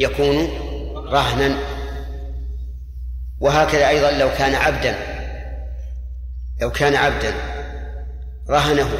يكون 0.00 0.48
رهنا. 1.12 1.58
وهكذا 3.40 3.88
أيضا 3.88 4.10
لو 4.10 4.28
كان 4.38 4.54
عبدا 4.54 5.17
لو 6.60 6.70
كان 6.70 6.94
عبدا 6.94 7.34
رهنه 8.50 8.90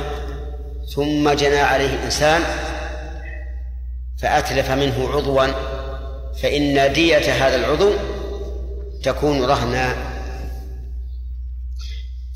ثم 0.94 1.30
جنى 1.30 1.59
عليه 1.59 2.04
إنسان 2.04 2.42
فأتلف 4.18 4.70
منه 4.70 5.09
عضوا 5.12 5.46
فإن 6.42 6.92
دية 6.92 7.46
هذا 7.46 7.56
العضو 7.56 7.92
تكون 9.02 9.44
رهنا. 9.44 9.96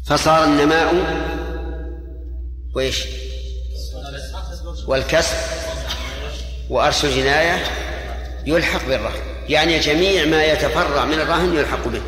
فصار 0.06 0.44
النماء 0.44 0.94
وإيش؟ 2.74 3.06
والكسب 4.86 5.36
وأرش 6.70 7.04
الجناية 7.04 7.64
يلحق 8.46 8.86
بالرهن 8.86 9.20
يعني 9.48 9.78
جميع 9.78 10.24
ما 10.24 10.44
يتفرع 10.44 11.04
من 11.04 11.20
الرهن 11.20 11.54
يلحق 11.54 11.88
به. 11.88 12.02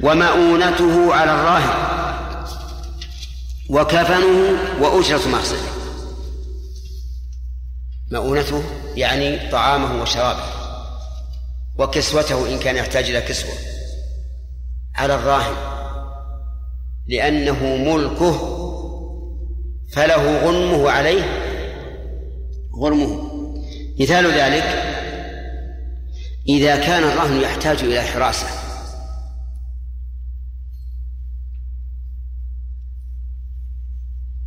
ومؤونته 0.00 1.14
على 1.14 1.34
الراهن 1.34 1.96
وكفنه 3.70 4.58
وأجرة 4.80 5.28
محصنه 5.28 5.68
مؤونته 8.12 8.62
يعني 8.96 9.50
طعامه 9.50 10.02
وشرابه 10.02 10.44
وكسوته 11.78 12.48
إن 12.54 12.58
كان 12.58 12.76
يحتاج 12.76 13.04
إلى 13.10 13.20
كسوة 13.20 13.54
على 14.94 15.14
الراهن 15.14 15.54
لأنه 17.06 17.76
ملكه 17.76 18.62
فله 19.92 20.46
غنمه 20.46 20.90
عليه. 20.90 21.22
غرمه 22.80 23.30
مثال 24.00 24.26
ذلك 24.26 24.82
إذا 26.48 26.76
كان 26.76 27.02
الرهن 27.02 27.40
يحتاج 27.40 27.78
إلى 27.78 28.02
حراسة 28.02 28.65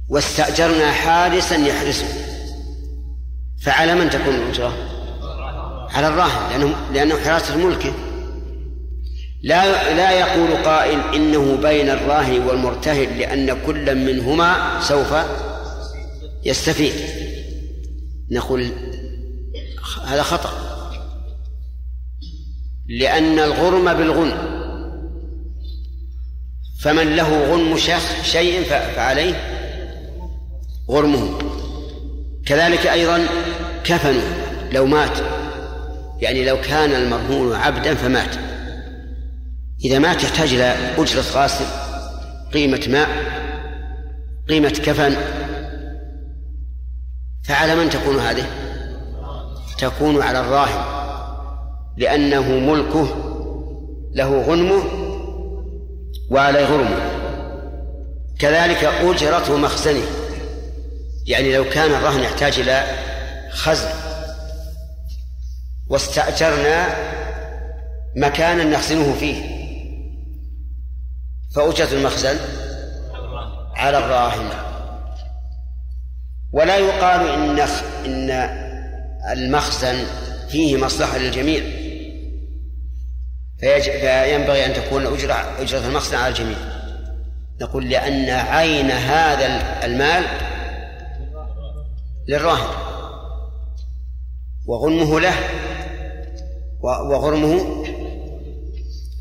واستأجرنا 0.10 0.92
حارسا 0.92 1.56
يحرسه. 1.56 2.08
فعلى 3.62 3.96
من 3.96 4.10
تكون 4.10 4.36
الأجرة؟ 4.36 4.74
على 5.90 6.08
الراهن 6.08 6.50
لأنه 6.52 6.76
لأنه 6.94 7.20
حراسة 7.20 7.58
ملكه 7.58 7.94
لا 9.44 9.94
لا 9.96 10.12
يقول 10.12 10.64
قائل 10.64 11.00
إنه 11.16 11.56
بين 11.56 11.90
الراهن 11.90 12.48
والمرتهن 12.48 13.18
لأن 13.18 13.66
كل 13.66 13.96
منهما 13.96 14.80
سوف 14.82 15.14
يستفيد. 16.46 16.94
نقول 18.32 18.72
هذا 20.06 20.24
خطأ. 20.24 20.52
لأن 22.90 23.40
الغرم 23.40 23.94
بالغنم 23.94 24.60
فمن 26.82 27.16
له 27.16 27.52
غنم 27.52 27.78
شيء 28.24 28.64
فعليه 28.64 29.59
غرمه 30.90 31.40
كذلك 32.46 32.88
أيضا 32.88 33.26
كفنه 33.84 34.24
لو 34.72 34.86
مات. 34.86 35.18
يعني 36.20 36.46
لو 36.46 36.62
كان 36.62 36.92
المرهون 36.92 37.56
عبدا 37.56 37.96
فمات. 37.96 38.36
إذا 39.86 40.00
مات 40.00 40.24
يحتاج 40.24 40.54
إلى 40.54 40.76
أجرة 40.98 41.24
غاسل 41.34 41.66
قيمة 42.54 42.82
ماء 42.90 43.10
قيمة 44.50 44.70
كفن 44.70 45.16
فعلى 47.44 47.76
من 47.76 47.90
تكون 47.90 48.20
هذه؟ 48.20 48.46
تكون 49.78 50.22
على 50.22 50.40
الراهن 50.40 50.84
لأنه 51.98 52.52
ملكه 52.52 53.08
له 54.14 54.42
غنمه 54.42 54.84
وعليه 56.32 56.66
غرمه. 56.66 57.00
كذلك 58.40 58.84
أجرة 58.84 59.56
مخزنه. 59.58 60.29
يعني 61.30 61.54
لو 61.56 61.70
كان 61.70 61.92
الرهن 61.92 62.24
يحتاج 62.24 62.60
إلى 62.60 62.84
خزن 63.52 63.90
واستأجرنا 65.88 66.88
مكانا 68.16 68.64
نخزنه 68.64 69.14
فيه 69.14 69.60
فأجرة 71.56 71.94
المخزن 71.94 72.38
على 73.76 73.98
الراهن. 73.98 74.50
ولا 76.52 76.78
يقال 76.78 77.30
إن 77.30 77.60
إن 78.06 78.30
المخزن 79.32 80.06
فيه 80.50 80.78
مصلحة 80.78 81.18
للجميع 81.18 81.64
فينبغي 83.60 84.66
أن 84.66 84.74
تكون 84.74 85.06
أجرة 85.06 85.62
أجرة 85.62 85.88
المخزن 85.88 86.18
على 86.18 86.28
الجميع. 86.28 86.58
نقول 87.62 87.90
لأن 87.90 88.30
عين 88.30 88.92
هذا 88.92 89.86
المال 89.86 90.49
للراهن. 92.28 92.90
وغنمه 94.66 95.20
له. 95.20 95.34
وغرمه 96.82 97.86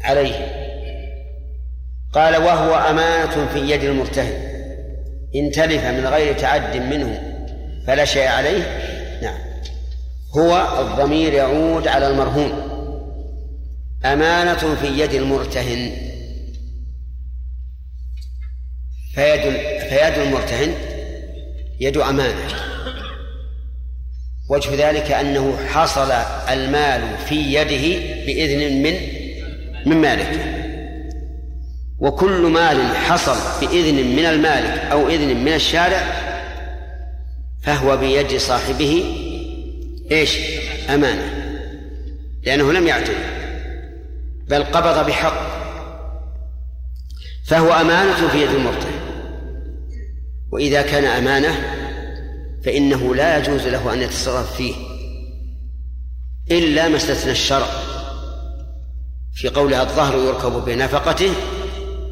عليه. 0.03 0.59
قال 2.13 2.37
وهو 2.37 2.75
أمانة 2.75 3.47
في 3.53 3.59
يد 3.59 3.85
المرتهن. 3.85 4.49
إن 5.35 5.51
تلف 5.51 5.85
من 5.85 6.07
غير 6.07 6.39
تعد 6.39 6.77
منه 6.77 7.23
فلا 7.87 8.05
شيء 8.05 8.29
عليه. 8.29 8.63
نعم. 9.23 9.39
هو 10.37 10.81
الضمير 10.81 11.33
يعود 11.33 11.89
على 11.89 12.09
المرهون. 12.09 12.53
أمانة 14.05 14.75
في 14.75 14.87
يد 14.87 15.15
المرتهن. 15.15 15.93
فيد 19.15 19.41
فيد 19.89 20.19
المرتهن. 20.19 20.88
يد 21.81 21.97
أمانة. 21.97 22.49
وجه 24.51 24.89
ذلك 24.89 25.11
أنه 25.11 25.57
حصل 25.67 26.11
المال 26.49 27.17
في 27.29 27.35
يده 27.35 28.07
بإذن 28.27 28.83
من 28.83 28.95
من 29.87 29.97
مالك. 29.97 30.55
وكل 31.99 32.41
مال 32.41 32.97
حصل 32.97 33.37
بإذن 33.61 34.17
من 34.17 34.25
المالك 34.25 34.79
أو 34.93 35.09
إذن 35.09 35.37
من 35.37 35.53
الشارع 35.53 36.03
فهو 37.63 37.97
بيد 37.97 38.37
صاحبه 38.37 39.05
إيش؟ 40.11 40.39
أمانة. 40.89 41.59
لأنه 42.43 42.73
لم 42.73 42.87
يعتد 42.87 43.17
بل 44.49 44.65
قبض 44.65 45.07
بحق. 45.07 45.49
فهو 47.47 47.73
أمانة 47.73 48.29
في 48.29 48.43
يد 48.43 48.51
المرتهن 48.51 48.98
وإذا 50.53 50.83
كان 50.83 51.05
أمانة 51.05 51.79
فإنه 52.65 53.15
لا 53.15 53.39
يجوز 53.39 53.67
له 53.67 53.95
أن 53.95 54.03
يتصرف 54.03 54.57
فيه 54.57 54.75
إلا 56.51 56.89
ما 56.89 56.97
استثنى 56.97 57.33
الشرع. 57.33 57.67
في 59.35 59.49
قولها 59.49 59.83
الظهر 59.83 60.19
يركب 60.19 60.53
بنفقته 60.53 61.31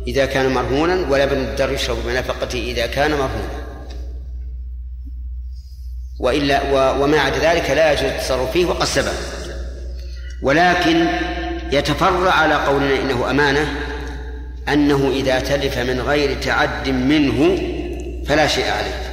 إذا 0.06 0.26
كان 0.26 0.54
مرهونا 0.54 1.10
ولبن 1.10 1.36
الدر 1.36 1.72
يشرب 1.72 1.96
بنفقته 2.06 2.58
إذا 2.58 2.86
كان 2.86 3.10
مرهونا. 3.10 3.66
وإلا 6.20 6.90
وما 6.92 7.18
عدا 7.18 7.52
ذلك 7.52 7.70
لا 7.70 7.92
يجوز 7.92 8.04
التصرف 8.04 8.50
فيه 8.50 8.66
وقد 8.66 8.84
سبق. 8.84 9.12
ولكن 10.42 11.06
يتفرع 11.72 12.32
على 12.32 12.54
قولنا 12.54 13.00
إنه 13.02 13.30
أمانة 13.30 13.76
أنه 14.68 15.08
إذا 15.08 15.40
تلف 15.40 15.78
من 15.78 16.00
غير 16.00 16.40
تعد 16.40 16.88
منه 16.88 17.58
فلا 18.28 18.46
شيء 18.46 18.64
عليه. 18.64 19.06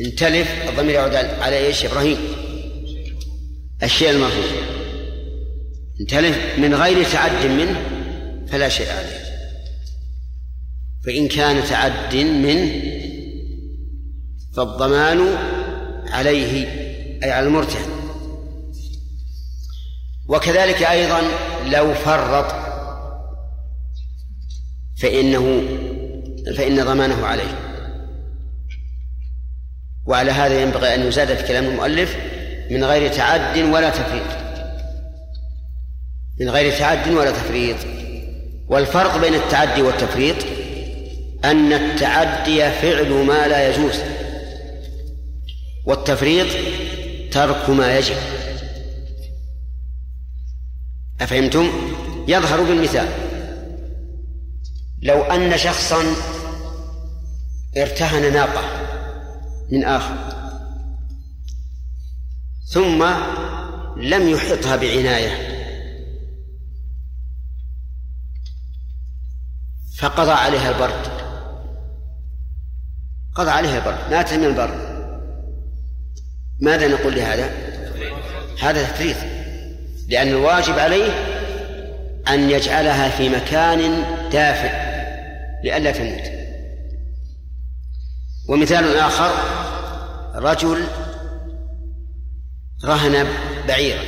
إن 0.00 0.14
تلف 0.14 0.68
الضمير 0.68 0.94
يعود 0.94 1.14
على 1.14 1.66
إيش؟ 1.66 1.84
إبراهيم. 1.84 2.18
الشيء 3.82 4.10
المرهون 4.10 4.56
إن 6.00 6.06
تلف 6.06 6.58
من 6.58 6.74
غير 6.74 7.04
تعد 7.04 7.46
منه 7.46 7.82
فلا 8.48 8.68
شيء 8.68 8.90
عليه. 8.90 9.20
فإن 11.06 11.28
كان 11.28 11.64
تعد 11.64 12.14
منه 12.16 12.82
فالضمان 14.56 15.20
عليه 16.08 16.66
أي 17.24 17.30
على 17.30 17.46
المرتهن. 17.46 17.90
وكذلك 20.28 20.82
أيضا 20.82 21.22
لو 21.66 21.94
فرط 21.94 22.52
فإنه 25.00 25.62
فإن 26.56 26.84
ضمانه 26.84 27.26
عليه. 27.26 27.70
وعلى 30.06 30.30
هذا 30.30 30.62
ينبغي 30.62 30.94
أن 30.94 31.08
يزاد 31.08 31.36
في 31.36 31.48
كلام 31.48 31.64
المؤلف 31.64 32.16
من 32.70 32.84
غير 32.84 33.12
تعد 33.12 33.58
ولا 33.58 33.90
تفريط. 33.90 34.26
من 36.40 36.50
غير 36.50 36.78
تعد 36.78 37.08
ولا 37.08 37.30
تفريط. 37.30 37.76
والفرق 38.68 39.16
بين 39.16 39.34
التعدي 39.34 39.82
والتفريط 39.82 40.36
أن 41.44 41.72
التعدي 41.72 42.70
فعل 42.70 43.12
ما 43.12 43.48
لا 43.48 43.70
يجوز 43.70 44.00
والتفريط 45.86 46.46
ترك 47.32 47.70
ما 47.70 47.98
يجب. 47.98 48.16
أفهمتم؟ 51.20 51.70
يظهر 52.28 52.62
بالمثال. 52.62 53.29
لو 55.02 55.22
أن 55.22 55.58
شخصا 55.58 56.04
ارتهن 57.76 58.32
ناقة 58.32 58.62
من 59.70 59.84
آخر 59.84 60.16
ثم 62.72 63.04
لم 63.96 64.28
يحطها 64.28 64.76
بعناية 64.76 65.50
فقضى 69.98 70.30
عليها 70.30 70.70
البرد. 70.70 71.20
قضى 73.34 73.50
عليها 73.50 73.78
البر 73.78 74.10
ماتت 74.10 74.32
من 74.32 74.44
البر. 74.44 74.90
ماذا 76.60 76.88
نقول 76.88 77.14
لهذا؟ 77.14 77.50
هذا 78.62 78.82
تفريط 78.82 79.16
لأن 80.08 80.28
الواجب 80.28 80.78
عليه 80.78 81.12
أن 82.28 82.50
يجعلها 82.50 83.08
في 83.08 83.28
مكان 83.28 84.04
دافئ. 84.32 84.89
لئلا 85.64 85.90
تموت. 85.90 86.30
ومثال 88.48 88.96
آخر 88.96 89.30
رجل 90.34 90.84
رهن 92.84 93.26
بعيرا. 93.68 94.02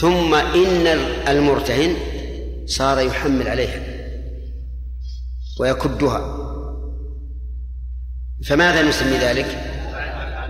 ثم 0.00 0.34
إن 0.34 0.86
المرتهن 1.28 1.96
صار 2.66 3.00
يحمل 3.00 3.48
عليها 3.48 3.82
ويكدها. 5.60 6.36
فماذا 8.46 8.82
نسمي 8.82 9.18
ذلك؟ 9.18 9.46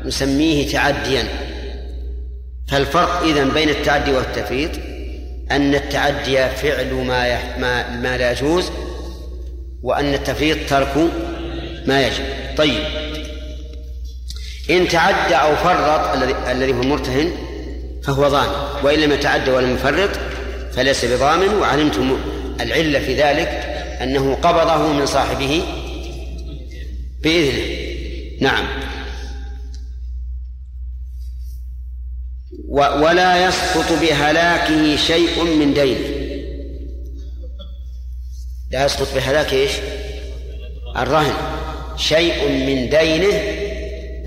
نسميه 0.05 0.73
تعديا. 0.73 1.29
فالفرق 2.69 3.11
إذن 3.11 3.51
بين 3.51 3.69
التعدي 3.69 4.13
والتفريط 4.13 4.71
أن 5.51 5.75
التعدي 5.75 6.49
فعل 6.49 6.95
ما 6.95 7.39
ما, 7.59 7.97
ما 7.97 8.19
لا 8.19 8.33
يجوز 8.33 8.71
وأن 9.83 10.15
التفريط 10.15 10.59
ترك 10.69 10.97
ما 11.87 12.07
يجب. 12.07 12.25
طيب. 12.57 12.85
إن 14.71 14.89
تعدى 14.89 15.35
أو 15.35 15.57
فرط 15.57 16.17
الذي 16.17 16.35
الذي 16.53 16.73
هو 16.73 16.83
المرتهن 16.83 17.33
فهو 18.05 18.29
ضامن. 18.29 18.53
وإن 18.83 18.99
لم 18.99 19.13
يتعدى 19.13 19.51
ولم 19.51 19.75
يفرط 19.75 20.11
فليس 20.73 21.05
بضامن. 21.05 21.55
وعلمتم 21.55 22.19
العلة 22.61 22.99
في 22.99 23.15
ذلك 23.15 23.49
أنه 24.03 24.35
قبضه 24.35 24.93
من 24.93 25.07
صاحبه 25.07 25.63
بإذنه. 27.23 27.63
نعم. 28.41 28.65
ولا 32.71 33.49
يسقط 33.49 34.01
بهلاكه 34.01 34.97
شيء 34.97 35.45
من 35.45 35.75
دينه. 35.75 36.21
لا 38.71 38.85
يسقط 38.85 39.15
بهلاكه 39.15 39.57
إيش؟ 39.57 39.73
الرهن. 40.97 41.35
شيء 41.97 42.49
من 42.49 42.91
دينه 42.91 43.35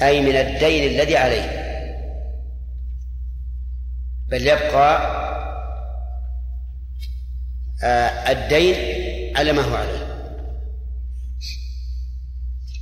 أي 0.07 0.21
من 0.21 0.35
الدين 0.35 0.91
الذي 0.91 1.17
عليه. 1.17 1.63
بل 4.29 4.47
يبقى 4.47 5.23
آه، 7.83 8.31
الدين 8.31 8.75
على 9.37 9.51
ما 9.51 9.61
هو 9.61 9.75
عليه. 9.75 10.03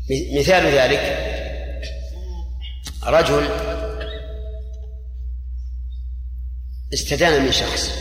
مثال 0.10 0.66
ذلك 0.66 1.18
رجل 3.04 3.71
استدان 6.94 7.46
من 7.46 7.52
شخص 7.52 7.92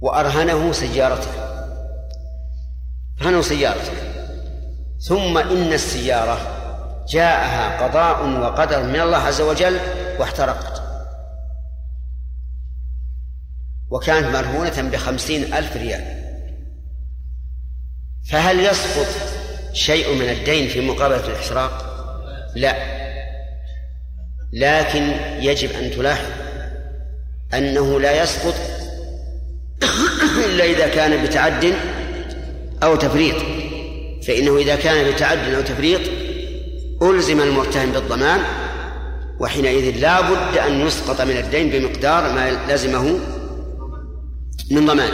وأرهنه 0.00 0.72
سيارته 0.72 1.48
أرهنه 3.20 3.42
سيارته. 3.42 3.92
ثم 5.00 5.38
إن 5.38 5.72
السيارة 5.72 6.38
جاءها 7.08 7.86
قضاء 7.86 8.40
وقدر 8.40 8.82
من 8.82 9.00
الله 9.00 9.16
عز 9.16 9.40
وجل 9.40 9.80
واحترقت. 10.18 10.82
وكانت 13.90 14.26
مرهونة 14.26 14.90
بخمسين 14.90 15.54
ألف 15.54 15.76
ريال. 15.76 16.18
فهل 18.30 18.60
يسقط 18.60 19.06
شيء 19.72 20.14
من 20.14 20.28
الدين 20.28 20.68
في 20.68 20.80
مقابلة 20.80 21.26
الإحراق 21.26 21.84
لا. 22.54 22.98
لكن 24.52 25.02
يجب 25.42 25.70
أن 25.70 25.90
تلاحظ 25.90 26.47
أنه 27.54 28.00
لا 28.00 28.22
يسقط 28.22 28.54
إلا 30.46 30.64
إذا 30.64 30.88
كان 30.88 31.24
بتعد 31.24 31.74
أو 32.82 32.96
تفريط. 32.96 33.36
فإنه 34.26 34.56
إذا 34.56 34.76
كان 34.76 35.12
بتعد 35.12 35.54
أو 35.54 35.60
تفريط 35.60 36.00
ألزم 37.02 37.40
المرتهن 37.40 37.92
بالضمان 37.92 38.40
وحينئذ 39.40 39.98
لا 40.00 40.20
بد 40.20 40.58
أن 40.58 40.86
يسقط 40.86 41.20
من 41.20 41.36
الدين 41.36 41.70
بمقدار 41.70 42.32
ما 42.32 42.72
لزمه 42.72 43.18
من 44.70 44.86
ضمان. 44.86 45.10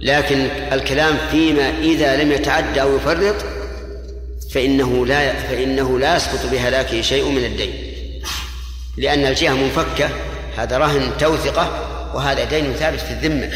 لكن 0.00 0.36
الكلام 0.72 1.16
فيما 1.30 1.78
إذا 1.78 2.22
لم 2.22 2.32
يتعدى 2.32 2.82
أو 2.82 2.96
يفرط 2.96 3.34
فإنه 4.50 5.06
لا 5.06 5.32
فإنه 5.32 5.98
لا 5.98 6.16
يسقط 6.16 6.50
بهلاكه 6.52 7.00
شيء 7.00 7.28
من 7.28 7.44
الدين. 7.44 7.70
لأن 8.96 9.26
الجهة 9.26 9.54
منفكة 9.54 10.10
هذا 10.56 10.78
رهن 10.78 11.18
توثقة 11.18 11.66
وهذا 12.14 12.44
دين 12.44 12.72
ثابت 12.72 13.00
في 13.00 13.10
الذمة. 13.10 13.50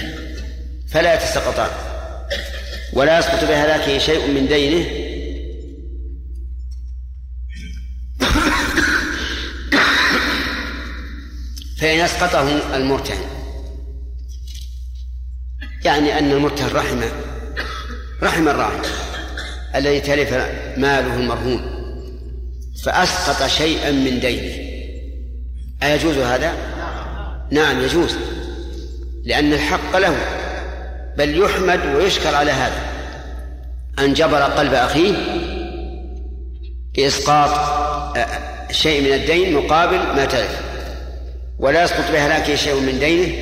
فلا 0.88 1.14
يتسقطان. 1.14 1.70
ولا 2.92 3.18
يسقط 3.18 3.44
بهلاكه 3.44 3.98
شيء 3.98 4.26
من 4.26 4.48
دينه. 4.48 4.86
فإن 11.80 12.00
أسقطه 12.00 12.76
المرتهن. 12.76 13.24
يعني 15.84 16.18
أن 16.18 16.30
المرتهن 16.30 16.72
رحم 16.72 17.02
رحم 18.22 18.48
الراهن 18.48 18.82
الذي 19.74 20.00
تلف 20.00 20.32
ماله 20.76 21.14
المرهون. 21.14 21.80
فأسقط 22.84 23.46
شيئا 23.46 23.90
من 23.90 24.20
دينه. 24.20 24.70
أيجوز 25.82 26.18
هذا؟ 26.18 26.79
نعم 27.50 27.80
يجوز 27.84 28.16
لأن 29.24 29.52
الحق 29.52 29.96
له 29.96 30.16
بل 31.16 31.38
يحمد 31.42 31.80
ويشكر 31.96 32.34
على 32.34 32.50
هذا. 32.50 32.82
أن 33.98 34.12
جبر 34.12 34.42
قلب 34.42 34.74
أخيه 34.74 35.14
بإسقاط 36.96 37.50
آه، 38.16 38.26
شيء 38.70 39.00
من 39.00 39.12
الدين 39.12 39.54
مقابل 39.54 39.96
ما 39.96 40.24
تلف. 40.24 40.60
ولا 41.58 41.84
يسقط 41.84 42.10
بهلاكه 42.12 42.54
شيء 42.56 42.80
من 42.80 42.98
دينه 42.98 43.32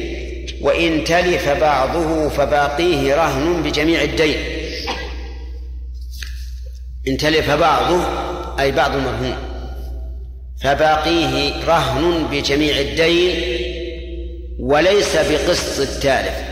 وإن 0.61 1.05
تلف 1.05 1.49
بعضه 1.49 2.29
فباقيه 2.29 3.15
رهن 3.15 3.63
بجميع 3.63 4.03
الدين. 4.03 4.37
إن 7.09 7.17
تلف 7.17 7.51
بعضه 7.51 8.03
أي 8.61 8.73
بعض 8.73 8.95
المرهون 8.95 9.37
فباقيه 10.63 11.65
رهن 11.65 12.27
بجميع 12.31 12.79
الدين 12.79 13.58
وليس 14.69 15.17
بقسط 15.17 15.81
التالف. 15.81 16.49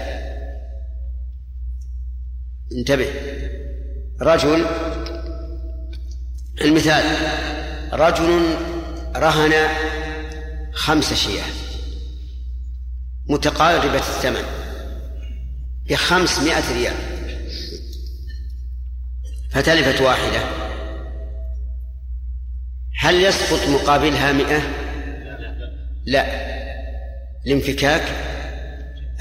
انتبه. 2.73 3.11
رجل 4.21 4.67
المثال 6.61 7.05
رجل 7.93 8.57
رهن 9.17 9.53
خمس 10.73 11.15
شياه. 11.15 11.45
متقاربة 13.29 13.99
الثمن 13.99 14.45
بخمسمائة 15.91 16.73
ريال. 16.73 16.97
فتلفت 19.51 20.01
واحدة. 20.01 20.41
هل 22.99 23.25
يسقط 23.25 23.69
مقابلها 23.69 24.33
مئة؟ 24.33 24.63
لا. 26.07 26.56
لانفكاك 27.47 28.03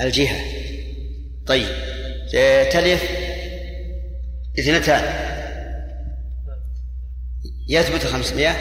الجهة. 0.01 0.39
طيب 1.45 1.67
تلف 2.71 3.03
اثنتان. 4.59 5.03
يثبت 7.69 8.05
خمسمائة 8.05 8.55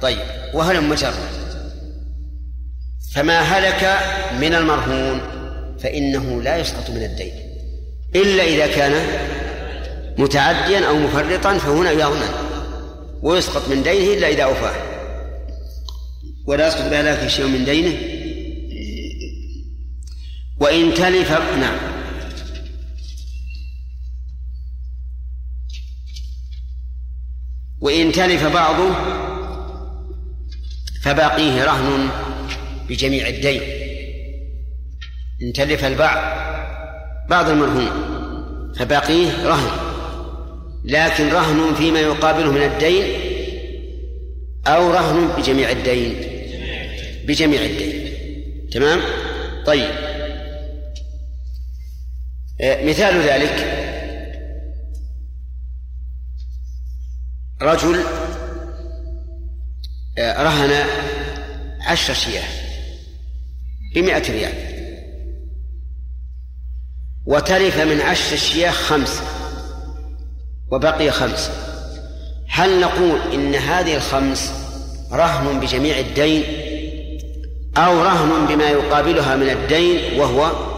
طيب 0.00 0.18
وهل 0.54 0.84
مجرد؟ 0.84 1.14
فما 3.14 3.40
هلك 3.40 3.98
من 4.40 4.54
المرهون 4.54 5.20
فإنه 5.78 6.42
لا 6.42 6.56
يسقط 6.56 6.90
من 6.90 7.02
الدين. 7.02 7.32
إلا 8.16 8.44
إذا 8.44 8.66
كان 8.66 8.92
متعديا 10.18 10.88
أو 10.88 10.98
مفرطا 10.98 11.58
فهنا 11.58 11.90
يضمن 11.90 12.28
ويسقط 13.22 13.68
من 13.68 13.82
دينه 13.82 14.14
إلا 14.14 14.28
إذا 14.28 14.42
أوفاه. 14.42 14.74
ولا 16.46 16.68
يسقط 16.68 16.90
بهلاك 16.90 17.28
شيء 17.28 17.46
من 17.46 17.64
دينه 17.64 18.13
وإن 20.60 20.94
تلف 20.94 21.30
نعم. 21.32 21.76
وإن 27.80 28.12
تلف 28.12 28.44
بعضه 28.44 28.94
فباقيه 31.02 31.64
رهن 31.64 32.08
بجميع 32.88 33.28
الدين. 33.28 33.62
إن 35.42 35.52
تلف 35.52 35.84
البعض 35.84 36.44
بعض 37.30 37.48
المرهون 37.48 37.88
فباقيه 38.76 39.46
رهن. 39.46 39.70
لكن 40.84 41.28
رهن 41.28 41.74
فيما 41.74 42.00
يقابله 42.00 42.52
من 42.52 42.62
الدين 42.62 43.04
أو 44.66 44.90
رهن 44.90 45.28
بجميع 45.36 45.70
الدين. 45.70 46.14
بجميع 47.26 47.62
الدين. 47.62 48.10
تمام؟ 48.72 49.00
طيب. 49.66 50.13
مثال 52.60 53.20
ذلك. 53.20 53.80
رجل 57.62 58.04
آه، 60.18 60.42
رهن 60.42 60.86
عشر 61.80 62.14
شياه 62.14 62.48
بمئة 63.94 64.32
ريال. 64.32 64.52
وتلف 67.26 67.78
من 67.78 68.00
عشر 68.00 68.32
الشياه 68.32 68.70
خمس 68.70 69.22
وبقي 70.70 71.10
خمس. 71.10 71.50
هل 72.48 72.80
نقول 72.80 73.32
إن 73.32 73.54
هذه 73.54 73.96
الخمس 73.96 74.52
رهن 75.12 75.60
بجميع 75.60 75.98
الدين 75.98 76.44
أو 77.76 78.02
رهن 78.02 78.46
بما 78.46 78.64
يقابلها 78.64 79.36
من 79.36 79.50
الدين 79.50 80.20
وهو 80.20 80.73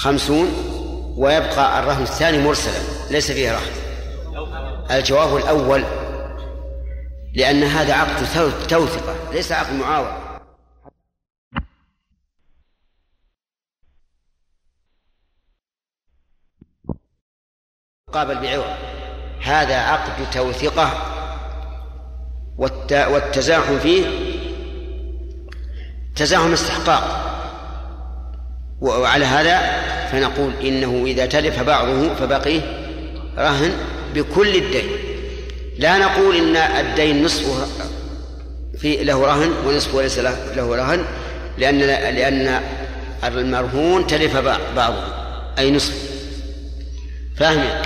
خمسون 0.00 0.48
ويبقى 1.16 1.78
الرهن 1.78 2.02
الثاني 2.02 2.38
مرسلا 2.38 3.10
ليس 3.10 3.32
فيه 3.32 3.52
رهن. 3.52 3.72
الجواب 4.90 5.36
الأول 5.36 5.84
لأن 7.34 7.62
هذا 7.62 7.94
عقد 7.94 8.26
توثقة 8.68 9.16
ليس 9.32 9.52
عقد 9.52 9.72
معاوضة 9.72 10.12
قابل 18.12 18.34
بعوض. 18.34 18.76
هذا 19.42 19.76
عقد 19.76 20.30
توثقة 20.30 20.92
والتزاحم 22.88 23.78
فيه 23.78 24.06
تزاحم 26.16 26.52
استحقاق. 26.52 27.30
وعلى 28.80 29.24
هذا 29.24 29.89
فنقول 30.12 30.52
إنه 30.62 31.02
إذا 31.06 31.26
تلف 31.26 31.62
بعضه 31.62 32.14
فبقي 32.14 32.60
رهن 33.38 33.72
بكل 34.14 34.56
الدين. 34.56 34.88
لا 35.78 35.98
نقول 35.98 36.36
إن 36.36 36.56
الدين 36.56 37.24
نصفه 37.24 37.66
في 38.78 39.04
له 39.04 39.26
رهن 39.26 39.52
ونصفه 39.66 40.02
ليس 40.02 40.18
له 40.18 40.76
رهن 40.76 41.04
لأن 41.58 41.78
لأن 42.14 42.60
المرهون 43.24 44.06
تلف 44.06 44.36
بعضه 44.76 45.04
أي 45.58 45.70
نصف. 45.70 45.94
فاهم 47.36 47.82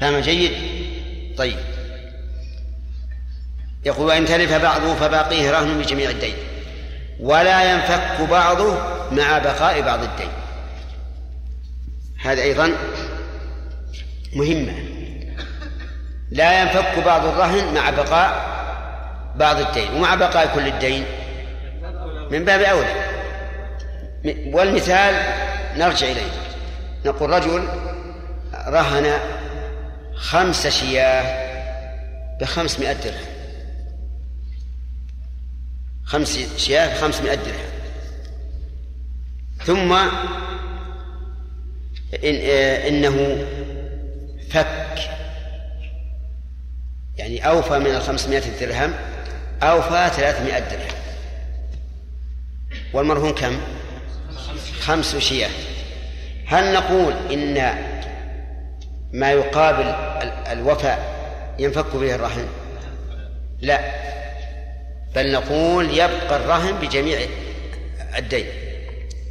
فاهم 0.00 0.20
جيد؟ 0.20 0.52
طيب. 1.36 1.56
يقول 3.84 4.06
وإن 4.06 4.26
تلف 4.26 4.52
بعضه 4.52 4.94
فباقيه 4.94 5.50
رهن 5.50 5.78
بجميع 5.78 6.10
الدين 6.10 6.34
ولا 7.20 7.72
ينفك 7.72 8.28
بعضه 8.30 8.78
مع 9.12 9.38
بقاء 9.38 9.80
بعض 9.80 10.02
الدين. 10.02 10.43
هذا 12.24 12.42
أيضا 12.42 12.72
مهمة. 14.36 14.74
لا 16.30 16.62
ينفك 16.62 17.04
بعض 17.04 17.24
الرهن 17.26 17.74
مع 17.74 17.90
بقاء 17.90 18.54
بعض 19.36 19.60
الدين 19.60 19.94
ومع 19.94 20.14
بقاء 20.14 20.54
كل 20.54 20.66
الدين 20.66 21.04
من 22.30 22.44
باب 22.44 22.60
أولى. 22.60 22.94
والمثال 24.52 25.14
نرجع 25.76 26.06
إليه. 26.06 26.30
نقول 27.04 27.30
رجل 27.30 27.68
رهن 28.66 29.18
خمس 30.14 30.66
شياه 30.66 31.44
بخمسمائة 32.40 32.92
درهم. 32.92 33.34
خمس 36.04 36.38
شياه 36.56 36.94
بخمسمائة 36.94 37.34
درهم. 37.34 37.74
ثم 39.64 39.96
إن 42.24 42.34
إنه 42.86 43.46
فك. 44.50 44.98
يعني 47.16 47.48
أوفى 47.48 47.78
من 47.78 47.86
الخمسمائة 47.94 48.42
درهم 48.60 48.94
أوفى 49.62 50.10
ثلاثمائة 50.16 50.58
درهم. 50.58 50.98
والمرهون 52.92 53.34
كم؟ 53.34 53.60
خمس 54.80 55.16
شياه 55.16 55.50
هل 56.46 56.72
نقول 56.72 57.14
إن 57.32 57.74
ما 59.12 59.32
يقابل 59.32 59.84
الوفاء 60.52 61.14
ينفك 61.58 61.96
به 61.96 62.14
الرهن؟ 62.14 62.48
لا. 63.60 63.80
بل 65.14 65.32
نقول 65.32 65.90
يبقى 65.90 66.36
الرهن 66.36 66.72
بجميع 66.72 67.18
الدين. 68.18 68.46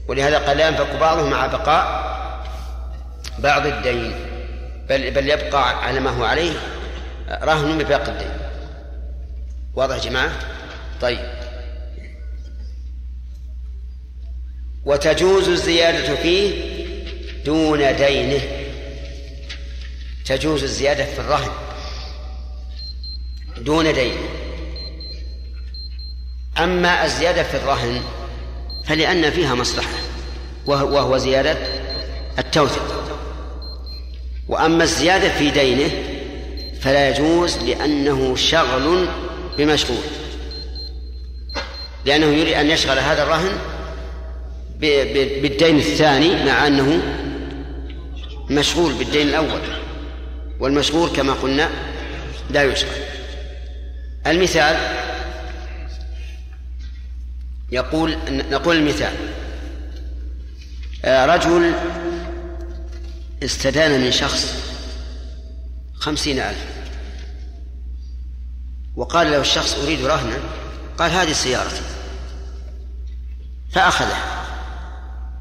ولهذا 0.08 0.38
قال 0.38 0.58
لا 0.58 0.68
ينفك 0.68 0.96
بعضه 0.96 1.30
مع 1.30 1.48
بقاء. 1.48 2.13
بعض 3.40 3.66
الدين 3.68 4.16
بل 4.90 5.12
بل 5.12 5.30
يبقى 5.30 5.86
على 5.86 6.00
ما 6.00 6.10
هو 6.10 6.24
عليه 6.24 6.54
رهن 7.30 7.78
بباقي 7.78 8.12
الدين 8.12 8.32
واضح 9.76 9.96
يا 9.96 10.02
جماعة؟ 10.02 10.32
طيب. 11.02 11.20
وتجوز 14.86 15.50
الزيادة 15.50 16.16
فيه 16.16 16.74
دون 17.46 17.96
دينه. 17.96 18.42
تجوز 20.26 20.64
الزيادة 20.64 21.06
في 21.06 21.20
الرهن 21.20 21.52
دون 23.58 23.94
دين 23.94 24.18
أما 26.58 27.06
الزيادة 27.06 27.44
في 27.44 27.58
الرهن 27.58 28.02
فلأن 28.86 29.32
فيها 29.32 29.56
مصلحة 29.56 29.98
وهو 30.66 31.18
زيادة 31.18 31.58
التوثيق. 32.40 33.03
وأما 34.48 34.84
الزيادة 34.84 35.30
في 35.30 35.52
دينه 35.52 35.92
فلا 36.82 37.10
يجوز 37.10 37.58
لأنه 37.58 38.36
شغل 38.36 39.08
بمشغول 39.58 40.04
لأنه 42.06 42.26
يريد 42.26 42.54
أن 42.54 42.70
يشغل 42.70 43.00
هذا 43.00 43.24
الرهن 43.24 43.58
بالدين 45.42 45.78
الثاني 45.78 46.46
مع 46.46 46.68
أنه 46.68 47.02
مشغول 48.50 48.94
بالدين 48.94 49.28
الأول. 49.28 49.62
والمشغول 50.60 51.10
كما 51.10 51.34
قلنا 51.34 51.70
لا 52.50 52.64
يشغل. 52.64 53.04
المثال 54.28 54.78
يقول 57.72 58.18
نقول 58.52 58.76
المثال. 58.76 59.14
آه، 61.06 61.26
رجل 61.26 61.74
استدان 63.44 64.02
من 64.02 64.12
شخص 64.12 64.56
خمسين 65.94 66.40
ألف. 66.40 66.66
وقال 68.96 69.32
له 69.32 69.42
الشخص 69.42 69.80
أريد 69.84 70.06
رهنا. 70.06 70.38
قال 70.98 71.12
هذه 71.12 71.32
سيارتي. 71.32 71.82
فأخذه. 73.72 74.18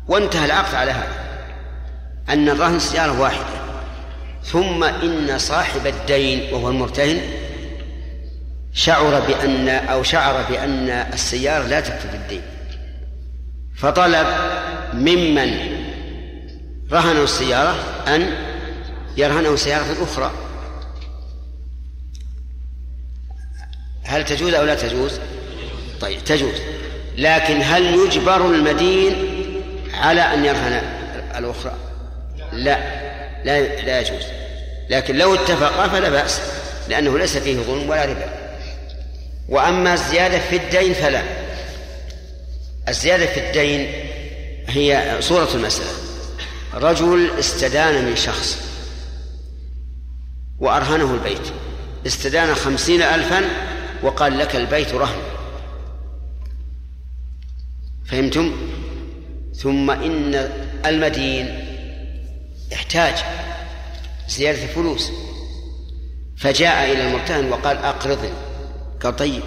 وانتهى 0.08 0.44
العقد 0.44 0.74
على 0.74 0.90
هذا. 0.90 1.22
أن 2.28 2.48
الرهن 2.48 2.78
سيارة 2.78 3.20
واحدة. 3.20 3.62
ثم 4.44 4.84
إن 4.84 5.38
صاحب 5.38 5.86
الدين 5.86 6.54
وهو 6.54 6.68
المرتهن 6.68 7.20
شعر 8.72 9.20
بأن 9.20 9.68
أو 9.68 10.02
شعر 10.02 10.42
بأن 10.42 10.88
السيارة 10.88 11.66
لا 11.66 11.80
تكفي 11.80 12.16
الدين. 12.16 12.42
فطلب 13.76 14.26
ممن 14.92 15.81
رهنوا 16.92 17.24
السيارة 17.24 18.04
أن 18.08 18.30
يرهنه 19.16 19.56
سيارة 19.56 20.02
أخرى. 20.02 20.32
هل 24.04 24.24
تجوز 24.24 24.54
أو 24.54 24.64
لا 24.64 24.74
تجوز؟ 24.74 25.12
طيب 26.00 26.24
تجوز. 26.24 26.54
لكن 27.16 27.62
هل 27.62 27.94
يجبر 27.94 28.46
المدين 28.46 29.14
على 29.94 30.20
أن 30.20 30.44
يرهن 30.44 30.82
الأخرى؟ 31.38 31.74
لا 32.52 32.78
لا 33.44 33.82
لا 33.82 34.00
يجوز. 34.00 34.24
لكن 34.90 35.16
لو 35.16 35.34
اتفقا 35.34 35.88
فلا 35.88 36.08
بأس 36.08 36.40
لأنه 36.88 37.18
ليس 37.18 37.36
فيه 37.36 37.56
ظلم 37.56 37.90
ولا 37.90 38.04
ربا. 38.04 38.58
وأما 39.48 39.94
الزيادة 39.94 40.38
في 40.38 40.56
الدين 40.56 40.94
فلا. 40.94 41.22
الزيادة 42.88 43.26
في 43.26 43.40
الدين 43.40 43.92
هي 44.68 45.16
صورة 45.20 45.48
المسألة. 45.54 46.01
رجل 46.74 47.30
استدان 47.38 48.04
من 48.04 48.16
شخص 48.16 48.58
وأرهنه 50.58 51.14
البيت. 51.14 51.52
استدان 52.06 52.54
خمسين 52.54 53.02
ألفا 53.02 53.44
وقال 54.02 54.38
لك 54.38 54.56
البيت 54.56 54.94
رهن. 54.94 55.22
فهمتم؟ 58.06 58.52
ثم 59.54 59.90
إن 59.90 60.34
المدين 60.86 61.64
يحتاج 62.72 63.14
زيادة 64.28 64.66
فلوس. 64.66 65.10
فجاء 66.36 66.92
إلى 66.92 67.08
المرتهن 67.08 67.52
وقال 67.52 67.76
أقرضني. 67.76 68.32
قال 69.02 69.16
طيب 69.16 69.42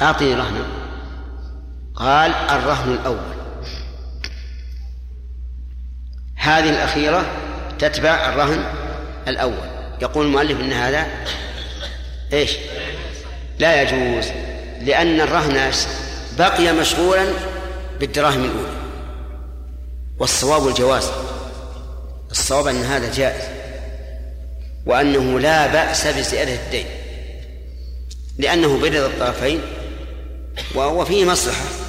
أعطني 0.00 0.34
رهنا. 0.34 0.66
قال 1.94 2.34
الرهن 2.34 2.92
الأول. 2.92 3.33
هذه 6.44 6.70
الأخيرة 6.70 7.26
تتبع 7.78 8.28
الرهن 8.28 8.64
الأول. 9.28 9.68
يقول 10.02 10.26
المؤلف 10.26 10.60
إن 10.60 10.72
هذا 10.72 11.06
إيش؟ 12.32 12.50
لا 13.58 13.82
يجوز 13.82 14.30
لأن 14.80 15.20
الرهن 15.20 15.70
بقي 16.38 16.72
مشغولا 16.72 17.24
بالدراهم 18.00 18.44
الأولى. 18.44 18.74
والصواب 20.18 20.68
الجواز. 20.68 21.10
الصواب 22.30 22.66
أن 22.66 22.82
هذا 22.82 23.12
جائز. 23.12 23.44
وأنه 24.86 25.40
لا 25.40 25.66
بأس 25.66 26.06
بزيادة 26.06 26.54
الدين. 26.54 26.86
لأنه 28.38 28.78
برضا 28.78 29.06
الطرفين 29.06 29.60
وفيه 30.74 31.24
مصلحة. 31.24 31.83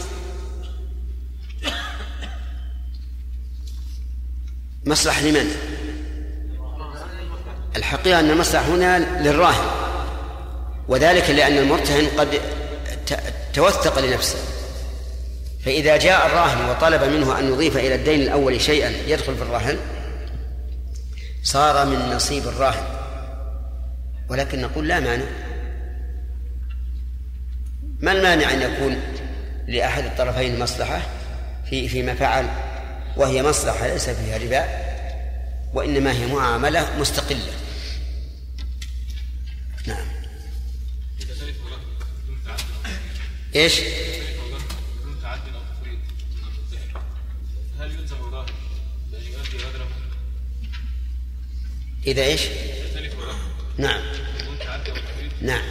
مصلحة 4.86 5.22
لمن؟ 5.22 5.52
الحقيقة 7.76 8.20
أن 8.20 8.30
المصلحة 8.30 8.66
هنا 8.66 9.22
للراهن 9.22 9.66
وذلك 10.88 11.30
لأن 11.30 11.58
المرتهن 11.58 12.08
قد 12.18 12.42
توثق 13.54 14.00
لنفسه. 14.00 14.40
فإذا 15.66 15.98
جاء 15.98 16.26
الراهن 16.26 16.70
وطلب 16.70 17.04
منه 17.04 17.40
أن 17.40 17.54
يضيف 17.54 17.78
إلى 17.78 17.96
الدين 17.96 18.22
الأول 18.22 18.62
شيئا 18.62 18.94
يدخل 19.08 19.36
في 19.36 19.42
الرهن 19.42 19.78
صار 21.44 21.86
من 21.86 22.16
نصيب 22.16 22.48
الراهن. 22.48 22.84
ولكن 24.30 24.62
نقول 24.62 24.88
لا 24.88 25.00
مانع. 25.00 25.26
ما 28.00 28.12
المانع 28.12 28.54
أن 28.54 28.62
يكون 28.62 28.98
لأحد 29.68 30.04
الطرفين 30.06 30.60
مصلحة 30.60 31.02
في 31.70 31.90
فيما 31.90 32.14
فعل؟ 32.14 32.46
وهي 33.18 33.44
مصلحة 33.44 33.88
ليس 33.88 34.10
فيها 34.10 34.38
ربا 34.38 34.66
وإنما 35.74 36.12
هي 36.12 36.26
معاملة 36.28 37.00
مستقلة 37.00 37.54
نعم 39.88 40.08
إيش؟ 43.56 43.82
إذا 52.08 52.24
إيش؟ 52.24 52.42
نعم 53.78 54.02
نعم؟ 55.42 55.62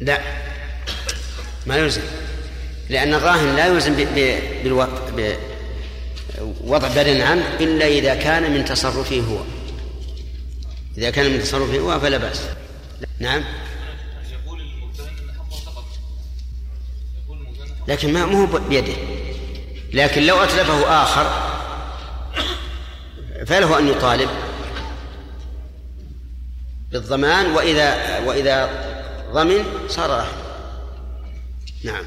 لا 0.00 0.49
ما 1.70 1.76
يلزم. 1.76 2.02
لأن 2.88 3.14
الراهن 3.14 3.56
لا 3.56 3.66
يلزم 3.66 3.94
بوضع 6.38 6.88
بدل 6.88 7.22
عنه 7.22 7.44
إلا 7.60 7.86
إذا 7.86 8.14
كان 8.14 8.52
من 8.52 8.64
تصرفه 8.64 9.20
هو. 9.20 9.38
إذا 10.98 11.10
كان 11.10 11.32
من 11.32 11.42
تصرفه 11.42 11.78
هو 11.78 12.00
فلا 12.00 12.16
بأس. 12.16 12.40
نعم. 13.18 13.44
لكن 17.88 18.12
ما 18.12 18.22
هو 18.22 18.46
بيده. 18.46 18.94
لكن 19.92 20.22
لو 20.22 20.36
أتلفه 20.36 21.02
آخر 21.02 21.50
فله 23.46 23.78
أن 23.78 23.88
يطالب 23.88 24.30
بالضمان 26.92 27.50
وإذا 27.50 28.18
وإذا 28.18 28.70
ضمن 29.32 29.64
صار 29.88 30.10
رهن 30.10 30.49
نعم. 31.84 32.04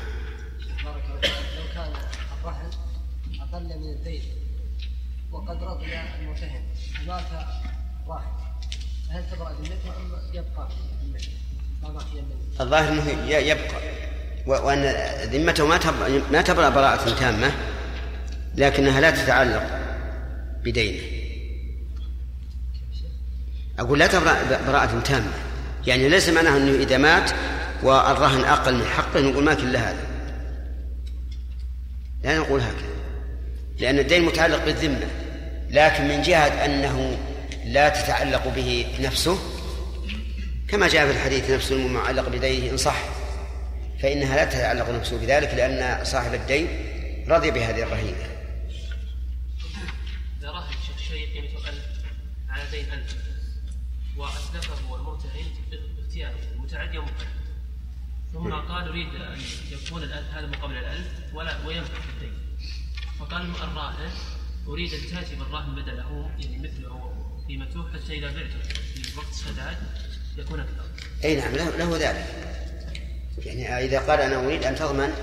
لو 0.85 1.63
كان 1.73 1.93
الرهن 2.39 2.69
أقل 3.41 3.63
من 3.63 3.89
الدين 3.89 4.21
وقد 5.31 5.63
رضي 5.63 5.85
المتهم 6.19 6.61
هناك 6.99 7.47
راهن 8.07 8.43
هل 9.09 9.23
تبرأ 9.31 9.51
ذمته 9.51 9.97
أم 9.97 10.11
يبقى 10.33 10.69
الظاهر 12.59 12.93
إنه 12.93 13.09
يبقى. 13.27 13.81
وأن 14.45 14.83
ذمته 15.31 15.67
ما 15.67 15.79
ما 16.31 16.41
تبرأ 16.41 16.69
براءة 16.69 17.19
تامة 17.19 17.51
لكنها 18.55 19.01
لا 19.01 19.11
تتعلق 19.11 19.63
بدينه. 20.63 21.03
أقول 23.79 23.99
لا 23.99 24.07
تبرأ 24.07 24.61
براءة 24.67 24.99
تامة. 24.99 25.33
يعني 25.87 26.09
ليس 26.09 26.29
معناه 26.29 26.57
أنه 26.57 26.83
إذا 26.83 26.97
مات 26.97 27.31
والرهن 27.83 28.43
أقل 28.43 28.75
من 28.75 28.85
حقه 28.85 29.21
نقول 29.21 29.43
ما 29.43 29.53
كل 29.53 29.77
هذا. 29.77 30.07
لا 32.23 32.37
نقول 32.37 32.61
هكذا. 32.61 32.93
لأن 33.79 33.99
الدين 33.99 34.23
متعلق 34.23 34.65
بالذمة 34.65 35.07
لكن 35.69 36.07
من 36.07 36.21
جهة 36.21 36.65
أنه 36.65 37.17
لا 37.65 37.89
تتعلق 37.89 38.47
به 38.47 38.85
نفسه 38.99 39.37
كما 40.67 40.87
جاء 40.87 41.05
في 41.05 41.11
الحديث 41.11 41.49
نفس 41.49 41.71
المعلق 41.71 42.29
بدينه 42.29 42.71
إن 42.71 42.77
صح 42.77 43.03
فإنها 44.01 44.35
لا 44.35 44.45
تتعلق 44.45 44.89
نفسه 44.89 45.17
بذلك 45.17 45.53
لأن 45.53 46.05
صاحب 46.05 46.33
الدين 46.33 46.67
رضي 47.27 47.51
بهذه 47.51 47.83
الرهينة. 47.83 48.27
إذا 50.39 50.49
راهن 50.51 50.73
شيء 51.09 51.27
قيمته 51.33 51.69
ألف 51.69 51.85
على 52.49 52.63
دين 52.71 52.85
ألف 52.93 53.15
وأسلفه 54.17 54.95
المرتهن 54.95 55.45
باختياره 55.97 56.35
متعدي 56.57 56.97
ومقدم 56.97 57.32
ثم 58.33 58.53
قال 58.53 58.87
أريد 58.87 59.07
أن 59.15 59.39
يكون 59.71 60.03
هذا 60.03 60.47
مقابل 60.47 60.77
الألف 60.77 61.07
ولا 61.33 61.65
وينفع 61.67 61.93
في 61.93 62.09
الدين. 62.09 62.33
فقال 63.19 63.41
الراهن 63.41 64.09
أريد 64.67 64.93
أن 64.93 64.99
تأتي 65.11 65.35
بالراهن 65.35 65.75
بدله 65.75 66.31
يعني 66.39 66.57
مثله 66.57 67.13
قيمته 67.47 67.89
حتى 67.93 68.13
إذا 68.13 68.27
بعته 68.27 68.59
في 68.93 69.17
وقت 69.17 69.29
السداد 69.29 69.77
يكون 70.37 70.59
أكثر 70.59 70.83
أي 71.23 71.35
نعم 71.35 71.55
له, 71.55 71.77
له 71.77 71.97
ذلك. 71.97 72.25
يعني 73.45 73.85
إذا 73.85 73.99
قال 73.99 74.21
أنا 74.21 74.45
أريد 74.45 74.63
أن 74.63 74.75
تضمن 74.75 75.13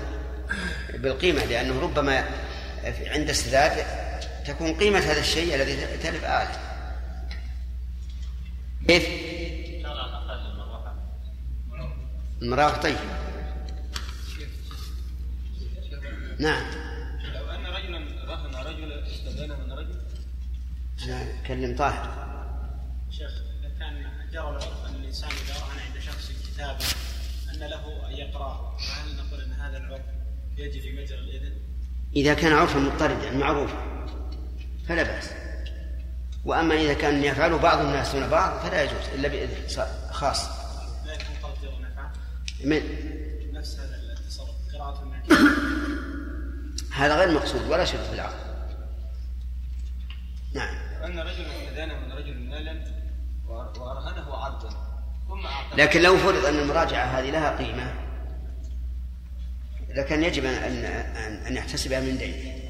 بالقيمة 0.93 1.45
لأنه 1.45 1.79
ربما 1.79 2.29
عند 2.83 3.29
السداد 3.29 3.85
تكون 4.45 4.73
قيمة 4.73 4.99
هذا 4.99 5.19
الشيء 5.19 5.55
الذي 5.55 5.97
تلف 6.03 6.23
أعلى 6.23 6.49
كيف؟ 8.87 9.03
المراوح 12.41 12.77
طيب. 12.77 12.97
نعم. 16.39 16.63
لو 17.33 17.45
أن 17.51 17.65
رجلا 17.65 17.99
رهن 18.25 18.55
رجل 18.55 18.91
استدان 18.91 19.49
من 19.49 19.71
رجل؟ 19.71 20.01
أنا 21.03 21.39
أكلم 21.41 21.75
طاهر. 21.75 22.31
شيخ 23.11 23.31
إذا 23.59 23.69
كان 23.79 24.03
جرى 24.31 24.49
العرف 24.49 24.85
أن 24.89 24.95
الإنسان 24.95 25.29
إذا 25.29 25.53
رهن 25.53 25.79
عند 25.87 25.99
شخص 25.99 26.31
كتابا 26.47 26.85
أن 27.53 27.69
له 27.69 28.07
أن 28.07 28.11
يقرأه 28.11 28.77
فهل 28.77 29.15
نقول 29.17 29.41
أن 29.41 29.51
هذا 29.51 29.77
العرف 29.77 30.01
يجري 30.57 31.01
مجرى 31.01 31.19
الإذن؟ 31.19 31.53
إذا 32.15 32.33
كان 32.33 32.53
عرفا 32.53 32.79
مضطردا 32.79 33.31
معروفا 33.31 34.05
فلا 34.87 35.03
بأس. 35.03 35.29
وأما 36.45 36.75
إذا 36.75 36.93
كان 36.93 37.23
يفعله 37.23 37.57
بعض 37.57 37.85
الناس 37.85 38.15
دون 38.15 38.27
بعض 38.29 38.59
فلا 38.59 38.83
يجوز 38.83 39.05
إلا 39.15 39.27
بإذن 39.27 39.85
خاص. 40.11 40.60
من 42.63 42.81
نفس 43.53 43.79
هذا 43.79 43.95
التصرف 44.19 44.49
قراءة 44.73 45.11
هذا 46.93 47.15
غير 47.15 47.31
مقصود 47.31 47.61
ولا 47.69 47.85
شرط 47.85 48.01
في 48.01 48.13
العقد 48.13 48.51
نعم 50.53 50.75
أن 51.03 51.19
رجلا 51.19 51.47
استدان 51.63 51.89
من 51.89 52.11
رجل 52.11 52.39
مالا 52.39 52.83
وأرهنه 53.47 54.33
عرضا 54.33 54.69
ثم 55.27 55.47
لكن 55.77 56.01
لو 56.01 56.17
فرض 56.17 56.45
أن 56.45 56.59
المراجعة 56.59 57.05
هذه 57.05 57.31
لها 57.31 57.57
قيمة 57.57 57.93
لكان 59.95 60.23
يجب 60.23 60.45
أن 60.45 60.85
أن 60.85 61.45
أن 61.45 61.55
يحتسبها 61.55 61.99
من 61.99 62.17
دينه. 62.17 62.61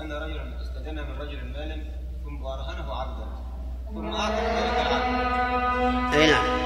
أن 0.00 0.12
رجلا 0.12 0.62
استدان 0.62 0.94
من 0.94 1.18
رجل 1.18 1.44
مالا 1.44 1.82
ثم 2.24 2.46
أرهنه 2.46 2.94
عبدا 2.94 3.26
ثم 3.94 4.14
أعطى 4.14 4.34
ذلك 4.34 4.86
العبد. 4.86 6.14
أي 6.14 6.30
نعم. 6.30 6.63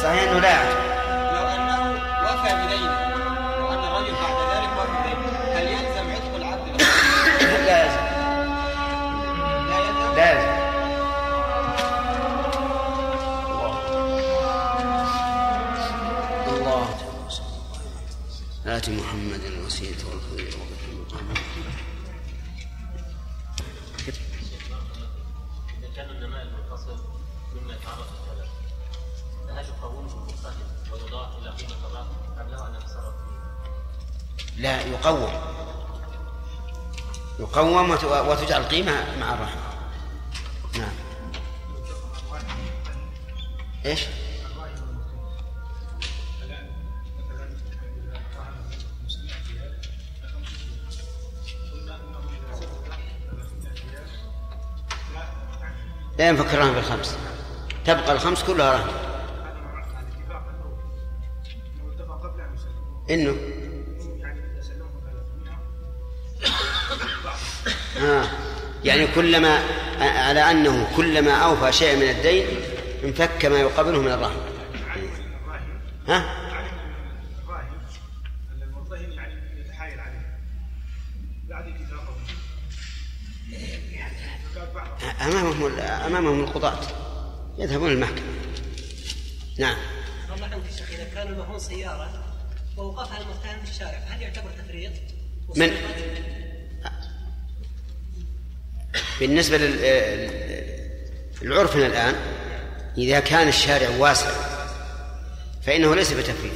الصحيح 0.00 0.22
أنه 0.22 0.38
لا 0.40 0.50
يعطى. 0.50 0.74
لو 1.34 1.44
أنه 1.46 1.80
وفى 2.24 2.50
بدينه 2.54 2.98
وأن 3.64 3.82
الرجل 3.84 4.12
بعد 4.12 4.36
ذلك 4.52 4.72
وفى 4.78 4.90
بدينه 5.00 5.28
هل 5.54 5.66
يلزم 5.66 6.06
عتق 6.10 6.34
العبد؟ 6.36 6.66
لا 7.66 7.84
يلزم. 7.84 8.04
لا 9.68 9.78
يلزم. 9.78 10.14
لا 10.16 10.30
يلزم. 10.32 10.60
الله 16.48 16.88
آت 18.66 18.88
محمد 18.88 19.42
الوسيلة 19.44 20.02
لا 34.60 34.80
يقوم. 34.80 35.32
يقوم 37.38 37.90
وتجعل 37.90 38.62
قيمة 38.62 39.18
مع 39.20 39.34
الرهن 39.34 39.58
نعم. 40.78 40.92
إيش؟ 43.86 44.06
لا 56.18 56.28
ينفك 56.28 56.54
الرهن 56.54 56.74
بالخمس. 56.74 57.16
تبقى 57.84 58.12
الخمس 58.12 58.44
كلها 58.44 58.72
رهن 58.72 58.90
إنه 63.10 63.59
آه. 68.02 68.24
يعني 68.84 69.06
كلما 69.06 69.60
على 70.00 70.50
أنه 70.50 70.88
كلما 70.96 71.32
أوفى 71.32 71.72
شيئا 71.72 71.96
من 71.96 72.10
الدين 72.10 72.46
انفك 73.04 73.46
ما 73.46 73.60
يقابله 73.60 74.02
من 74.02 74.12
الرهن 74.12 74.40
ها؟ 76.08 76.40
أمامهم 85.20 85.78
أمامهم 85.80 86.40
القضاة 86.40 86.80
يذهبون 87.58 87.90
المحكمة 87.90 88.30
نعم 89.58 89.76
الله 90.34 90.46
عنك 90.46 90.70
شيخ 90.76 90.90
إذا 90.90 91.04
كان 91.14 91.26
المهون 91.26 91.58
سيارة 91.58 92.24
ووقفها 92.76 93.18
المتهم 93.20 93.64
في 93.64 93.70
الشارع 93.70 93.98
هل 94.08 94.22
يعتبر 94.22 94.50
تفريط؟ 94.50 94.92
من 95.56 95.70
بالنسبة 99.20 99.58
للعرفنا 101.42 101.86
الآن 101.86 102.14
إذا 102.98 103.20
كان 103.20 103.48
الشارع 103.48 103.88
واسع 103.98 104.30
فإنه 105.66 105.94
ليس 105.94 106.12
بتفريط. 106.12 106.52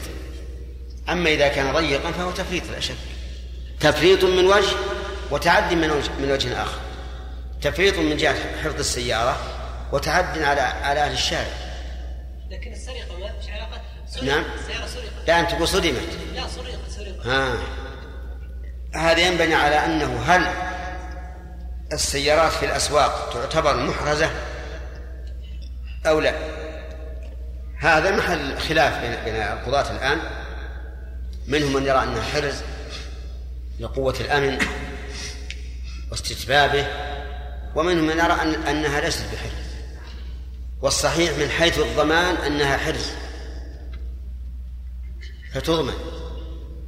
أما 1.08 1.30
إذا 1.30 1.48
كان 1.48 1.72
ضيقا 1.72 2.12
فهو 2.12 2.30
تفريط 2.30 2.62
لا 2.72 2.80
شك. 2.80 2.94
تفريط 3.80 4.24
من 4.24 4.46
وجه 4.46 4.76
وتعد 5.30 5.72
من 5.72 5.90
وجه 5.90 6.10
من 6.20 6.30
وجه 6.30 6.62
آخر. 6.62 6.80
تفريط 7.62 7.98
من 7.98 8.16
جهة 8.16 8.62
حفظ 8.64 8.78
السيارة 8.78 9.40
وتعد 9.92 10.42
على 10.42 10.60
على 10.60 11.00
أهل 11.00 11.12
الشارع. 11.12 11.52
لكن 12.50 12.72
السرقة 12.72 13.18
ما 13.20 13.32
فيش 13.40 13.50
علاقة. 13.50 13.82
نعم. 14.22 14.44
السيارة 14.58 14.86
سرقت. 14.86 15.28
لا 15.28 15.40
أنت 15.40 15.50
تقول 15.50 15.68
صدمت. 15.68 16.18
لا 16.34 16.48
سرقت 16.48 16.90
سرقت. 16.96 17.26
ها. 17.26 17.58
هذا 18.94 19.26
ينبني 19.26 19.54
على 19.54 19.84
أنه 19.84 20.22
هل 20.22 20.46
السيارات 21.94 22.52
في 22.52 22.66
الأسواق 22.66 23.30
تعتبر 23.32 23.76
محرزة 23.76 24.30
أو 26.06 26.20
لا؟ 26.20 26.34
هذا 27.78 28.10
محل 28.10 28.58
خلاف 28.58 29.00
بين 29.24 29.34
القضاة 29.34 29.90
الآن. 29.90 30.18
منهم 31.46 31.72
من 31.72 31.82
يرى 31.82 32.02
أنها 32.02 32.22
حرز 32.22 32.54
لقوة 33.80 34.14
الأمن 34.20 34.58
واستتبابه 36.10 36.86
ومنهم 37.74 38.06
من 38.06 38.18
يرى 38.18 38.32
أن 38.32 38.54
أنها 38.54 39.00
ليست 39.00 39.24
بحرز. 39.32 39.64
والصحيح 40.82 41.38
من 41.38 41.48
حيث 41.48 41.78
الضمان 41.78 42.36
أنها 42.36 42.76
حرز 42.76 43.10
فتضمن. 45.52 45.94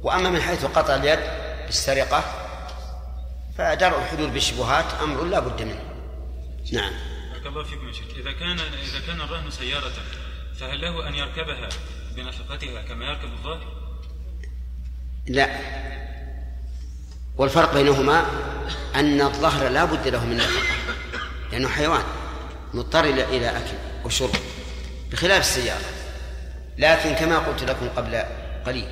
وأما 0.01 0.29
من 0.29 0.41
حيث 0.41 0.65
قطع 0.65 0.95
اليد 0.95 1.19
بالسرقة 1.65 2.46
فدرء 3.57 3.97
الحدود 3.99 4.33
بالشبهات 4.33 4.85
أمر 5.03 5.23
لا 5.23 5.39
بد 5.39 5.61
منه. 5.61 5.83
نعم. 6.73 6.91
بارك 7.33 7.47
الله 7.47 7.63
فيكم 7.63 7.87
يا 7.87 7.93
شيخ. 7.93 8.05
إذا 8.17 8.31
كان 8.31 8.59
إذا 8.59 8.99
كان 9.07 9.21
الرهن 9.21 9.51
سيارة 9.51 9.93
فهل 10.59 10.81
له 10.81 11.07
أن 11.07 11.15
يركبها 11.15 11.69
بنفقتها 12.15 12.81
كما 12.81 13.05
يركب 13.05 13.33
الظاهر؟ 13.33 13.67
لا. 15.27 15.49
والفرق 17.37 17.73
بينهما 17.73 18.25
أن 18.95 19.21
الظهر 19.21 19.67
لا 19.67 19.85
بد 19.85 20.07
له 20.07 20.25
من 20.25 20.37
نفقة 20.37 20.75
لأنه 21.51 21.69
حيوان 21.69 22.03
مضطر 22.73 23.03
إلى 23.03 23.49
أكل 23.49 23.77
وشرب 24.05 24.35
بخلاف 25.11 25.39
السيارة. 25.39 25.85
لكن 26.77 27.13
كما 27.15 27.37
قلت 27.37 27.63
لكم 27.63 27.89
قبل 27.89 28.23
قليل 28.65 28.87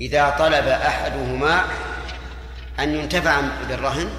إذا 0.00 0.30
طلب 0.38 0.66
أحدهما 0.66 1.64
أن 2.82 2.94
ينتفع 2.94 3.40
بالرهن 3.68 4.10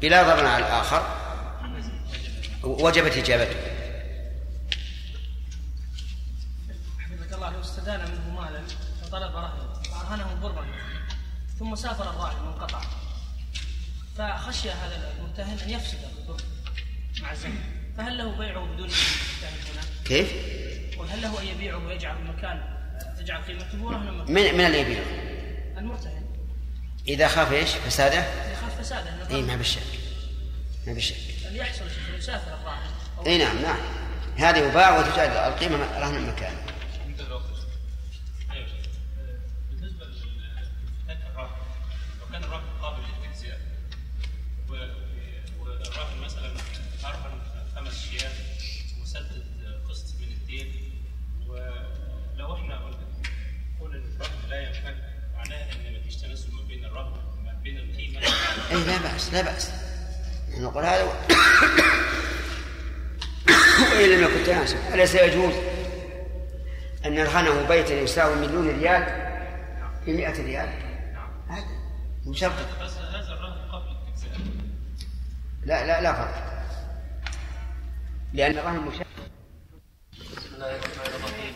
بلا 0.00 0.22
ضرر 0.22 0.46
على 0.46 0.66
الآخر 0.66 1.02
وجبت 2.62 3.16
إجابته 3.16 3.56
حفظك 6.98 7.32
الله 7.32 7.50
لو 7.50 7.60
استدان 7.60 8.00
منه 8.00 8.40
مالا 8.40 8.62
فطلب 9.02 9.36
رهن 9.36 9.82
فأرهنه 9.90 10.34
برا 10.42 10.66
ثم 11.58 11.74
سافر 11.74 12.10
الراهن 12.10 12.46
وانقطع 12.46 12.80
فخشي 14.18 14.70
هذا 14.70 15.12
المرتهن 15.18 15.58
أن 15.58 15.70
يفسد 15.70 15.98
الضر 16.18 16.42
مع 17.22 17.32
الزمن 17.32 17.60
فهل 17.96 18.18
له 18.18 18.38
بيعه 18.38 18.64
بدون 18.64 18.88
هنا؟ 19.42 19.82
كيف؟ 20.04 20.32
وهل 20.98 21.22
له 21.22 21.40
أن 21.40 21.46
يبيعه 21.46 21.86
ويجعل 21.86 22.16
المكان 22.16 22.62
تجعل 23.18 23.42
قيمته 23.42 23.90
رهنا 23.90 24.10
من 24.10 24.54
من 24.54 24.66
اللي 24.66 24.80
يبيعه؟ 24.80 25.04
المرتهن 25.78 26.21
إذا 27.08 27.28
خاف 27.28 27.52
إيش؟ 27.52 27.70
فساده؟ 27.70 28.18
إذا 28.18 28.56
خاف 28.60 28.80
فساده 28.80 29.10
إي 29.30 29.42
ما 29.42 29.56
بالشك. 29.56 29.80
ما 30.86 30.92
بالشك. 30.92 31.16
أن 31.48 31.56
يحصل 31.56 31.84
شيء 31.90 32.18
يسافر 32.18 32.54
الراهن. 32.54 32.90
اي 33.26 33.38
نعم 33.38 33.62
نعم. 33.62 33.78
هذه 34.36 34.58
يباع 34.58 34.98
وتجعل 34.98 35.52
القيمة 35.52 35.76
رهن 35.76 36.16
المكان. 36.16 36.56
بالنسبة 39.70 40.04
لفتاة 40.06 41.30
الراهن 41.30 41.56
لو 42.20 42.26
كان 42.32 42.44
الراهن 42.44 42.64
قابل 42.82 43.02
للاجزاء 43.02 43.60
والراهن 45.60 46.20
مثلا 46.24 46.52
ارهن 47.04 47.40
خمس 47.76 48.08
أيام 48.12 48.32
وسدد 49.02 49.44
قسط 49.88 50.14
من 50.20 50.28
الدين 50.28 50.92
ولو 51.46 52.54
إحنا 52.54 52.76
قلنا 52.78 53.06
كون 53.78 53.94
الراهن 53.94 54.48
لا 54.50 54.62
ينفك 54.62 54.96
معناها 55.34 55.72
ان 55.72 56.00
مفيش 56.00 56.16
تناسب 56.16 56.54
ما 56.54 56.62
بين 56.62 56.84
الراهن 56.84 57.44
ما 57.44 57.52
بين 57.62 57.78
القيمه 57.78 58.20
اي 58.72 58.84
لا 58.84 58.98
بأس 58.98 59.32
لا 59.32 59.42
بأس. 59.42 59.70
نقول 60.58 60.84
هذا 60.84 61.04
وإن 63.92 64.10
لم 64.10 64.22
يكن 64.24 64.44
تناسب 64.46 64.76
أليس 64.94 65.14
يجوز 65.14 65.54
أن 67.06 67.14
نرهنه 67.14 67.68
بيتا 67.68 67.94
يساوي 67.94 68.34
مليون 68.34 68.68
ريال 68.80 69.02
بمئة 70.06 70.42
ريال. 70.44 70.68
هذا 71.48 71.64
مشرط 72.26 72.52
بس 72.82 72.92
هذا 72.92 73.32
الراهن 73.32 73.70
قبل 73.72 73.88
الاجزاء 73.90 74.40
لا 75.64 75.86
لا 75.86 76.00
لا 76.00 76.12
فرق. 76.12 76.52
لأن 78.32 78.58
الرهن 78.58 78.76
مشرط 78.76 79.06
بسم 80.12 80.54
الله 80.54 80.76
الرحمن 80.76 81.14
الرحيم. 81.14 81.54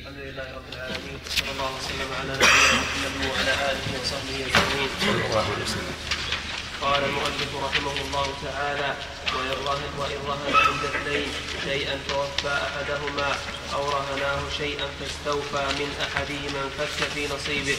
الحمد 0.00 0.16
لله 0.16 0.56
رب 0.56 0.68
العالمين 0.72 1.18
صلى 1.28 1.50
الله 1.50 1.70
وسلم 1.76 2.08
على 2.20 2.32
نبينا 2.34 2.72
محمد 2.82 3.26
وعلى 3.30 3.52
آله 3.70 4.00
وصحبه 4.00 4.36
أجمعين. 4.46 4.88
صلى 5.00 5.26
الله 5.26 5.44
عليه 5.54 5.64
وسلم. 5.64 6.11
قال 6.82 7.04
المؤلف 7.04 7.50
رحمه 7.64 7.96
الله 8.06 8.26
تعالى 8.44 8.94
وإن 9.34 9.50
رهن 9.66 9.92
وإن 9.98 10.20
رهن 10.28 10.54
عند 10.66 10.84
اثنين 10.84 11.28
شيئا 11.64 11.98
فوفى 12.08 12.58
أحدهما 12.68 13.36
أو 13.74 13.90
رهناه 13.90 14.40
شيئا 14.58 14.86
فاستوفى 15.00 15.64
من 15.78 15.90
أحدهما 16.06 16.60
انفك 16.64 17.08
في 17.14 17.28
نصيبه. 17.34 17.76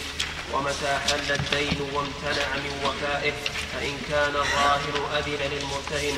ومتى 0.54 1.00
حل 1.10 1.32
الدين 1.32 1.90
وامتنع 1.94 2.48
من 2.56 2.74
وفائه 2.86 3.34
فإن 3.74 3.98
كان 4.10 4.36
الراهن 4.36 4.96
أذن 5.18 5.52
للمرتهن 5.52 6.18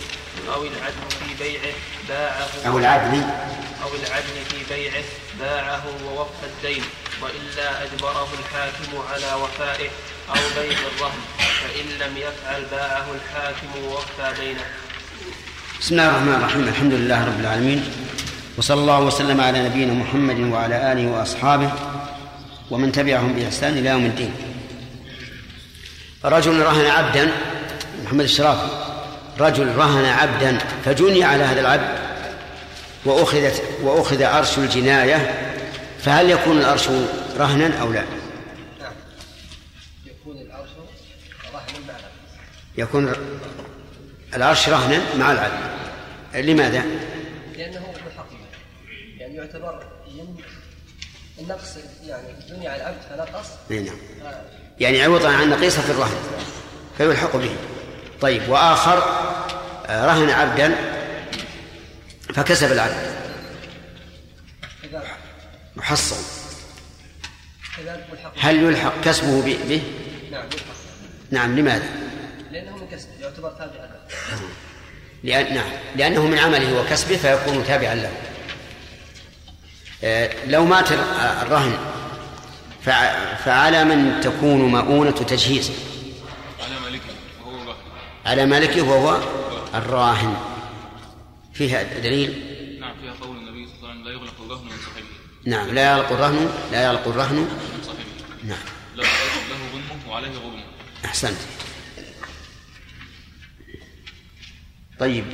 أو 0.54 0.64
العدل 0.64 1.10
في 1.10 1.44
بيعه 1.44 1.74
باعه 2.10 2.50
أو 2.68 2.78
العدل. 2.78 3.24
أو 3.84 3.90
العدل 3.96 4.46
في 4.50 4.76
بيعه 4.76 5.04
باعه 5.40 5.84
ووفى 6.06 6.46
الدين. 6.46 6.84
وإلا 7.22 7.84
أجبره 7.84 8.28
الحاكم 8.40 9.08
على 9.12 9.42
وفائه 9.44 9.90
أو 10.30 10.62
بيع 10.62 10.78
الرهن. 10.80 11.45
فإن 11.66 11.86
لم 12.07 12.18
يفعل 12.18 12.63
باعه 12.72 13.05
الحاكم 13.16 13.84
ووفى 13.84 14.41
دينه 14.41 14.66
بسم 15.82 15.95
الله 15.95 16.09
الرحمن 16.09 16.34
الرحيم. 16.34 16.68
الحمد 16.68 16.93
لله 16.93 17.26
رب 17.26 17.39
العالمين. 17.39 17.84
وصلى 18.57 18.82
الله 18.82 18.99
وسلم 18.99 19.41
على 19.41 19.70
نبينا 19.70 19.93
محمد 19.93 20.39
وعلى 20.39 20.91
آله 20.91 21.07
وأصحابه 21.07 21.72
ومن 22.72 22.91
تبعهم 22.91 23.34
بإحسان 23.34 23.78
إلى 23.78 23.89
يوم 23.89 24.05
الدين. 24.05 24.34
رجل 26.26 26.59
رهن 26.59 26.86
عبدا 26.86 27.32
محمد 28.03 28.24
الشرافي 28.24 28.70
رجل 29.39 29.76
رهن 29.76 30.05
عبدا 30.05 30.57
فجني 30.86 31.24
على 31.24 31.43
هذا 31.43 31.61
العبد 31.61 31.99
وأخذت 33.05 33.63
وأخذ 33.82 34.22
أرش 34.22 34.57
الجناية 34.57 35.51
فهل 36.03 36.30
يكون 36.30 36.57
الأرش 36.57 36.89
رهنا 37.38 37.82
أو 37.82 37.91
لا؟ 37.91 38.03
نعم 38.80 38.93
يكون 42.78 43.13
العرش 44.34 44.69
رهنا 44.69 45.15
مع 45.15 45.32
العبد 45.32 45.59
لماذا؟ 46.36 46.84
لأنه 47.57 47.80
محقق 47.80 48.28
يعني 49.17 49.36
يعتبر 49.36 49.84
النقص 51.39 51.78
يعني 52.05 52.28
بني 52.49 52.67
على 52.67 52.82
العبد 52.82 53.01
فنقص. 53.09 53.47
نعم. 53.69 53.97
يعني 54.80 55.01
عوضا 55.01 55.32
عن 55.32 55.49
نقيصة 55.49 55.82
في 55.82 55.91
الرهن 55.91 56.17
فيلحق 56.97 57.36
به. 57.36 57.55
طيب 58.21 58.49
وآخر 58.49 59.03
آه، 59.88 60.05
رهن 60.05 60.30
عبدا 60.30 60.76
فكسب 62.34 62.71
العبد 62.71 63.15
محصن. 65.76 66.15
هل 68.38 68.63
يلحق 68.63 69.01
كسبه 69.01 69.41
به؟ 69.41 69.82
نعم 70.32 70.45
نعم 71.32 71.59
لماذا؟ 71.59 71.89
لأنه 72.56 72.78
من 72.78 72.88
كسبه 72.91 73.12
يعتبر 73.22 73.49
تابعا 73.49 73.89
لأن 75.24 75.53
نعم. 75.53 75.72
لأنه 75.95 76.26
من 76.26 76.39
عمله 76.39 76.82
وكسبه 76.82 77.18
فيكون 77.18 77.64
تابعا 77.64 77.95
له. 77.95 78.12
آه، 80.03 80.45
لو 80.47 80.66
مات 80.66 80.91
الرهن 81.41 81.78
فعلى 83.45 83.84
من 83.84 84.20
تكون 84.20 84.62
مؤونة 84.62 85.12
تجهيز؟ 85.12 85.72
على 86.60 86.80
مالكه 86.80 87.14
وهو 87.45 87.62
الراهن 87.62 87.78
على 88.26 88.45
مالكه 88.45 88.82
وهو 88.82 89.20
الراهن. 89.76 90.38
فيها 91.53 91.84
دليل؟ 91.84 92.30
نعم 92.80 92.95
فيها 93.01 93.14
قول 93.22 93.38
النبي 93.38 93.68
صلى 93.68 93.76
الله 93.78 93.89
عليه 93.89 93.99
وسلم 93.99 94.06
لا 94.06 94.12
يغلق 94.12 94.41
الرهن 94.41 94.66
من 94.66 94.78
صاحبه. 94.86 95.06
نعم 95.45 95.76
لا 95.76 95.91
يغلق 95.91 96.12
الرهن 96.12 96.49
لا 96.72 96.84
يغلق 96.84 97.08
الرهن. 97.08 97.36
من 97.36 97.82
صاحبه. 97.84 98.03
نعم. 98.43 98.66
له 98.95 99.03
له 99.03 99.56
غنمه 99.74 100.10
وعليه 100.10 100.30
غرمه 100.30 100.64
أحسنت. 101.06 101.38
طيب. 105.00 105.26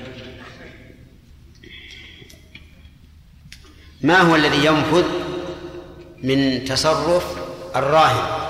ما 4.01 4.22
هو 4.22 4.36
الذي 4.36 4.66
ينفذ 4.66 5.05
من 6.24 6.66
تصرف 6.66 7.26
الراهن؟ 7.76 8.47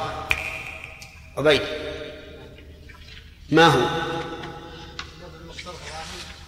عبيد. 1.38 1.62
ما 3.50 3.68
هو؟ 3.68 3.82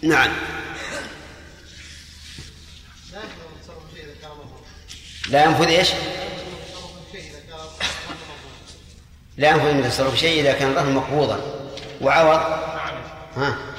نعم. 0.02 0.32
لا 5.30 5.46
ينفذ 5.46 5.68
إيش؟ 5.68 5.90
لا 9.38 9.50
ينفذ 9.50 9.74
من 9.74 9.84
تصرف 9.84 10.20
شيء 10.20 10.42
إذا 10.42 10.54
كان 10.54 10.72
الرهن 10.72 10.94
مقبوضا. 10.96 11.70
وعوض؟ 12.02 12.40
ها؟ 13.36 13.73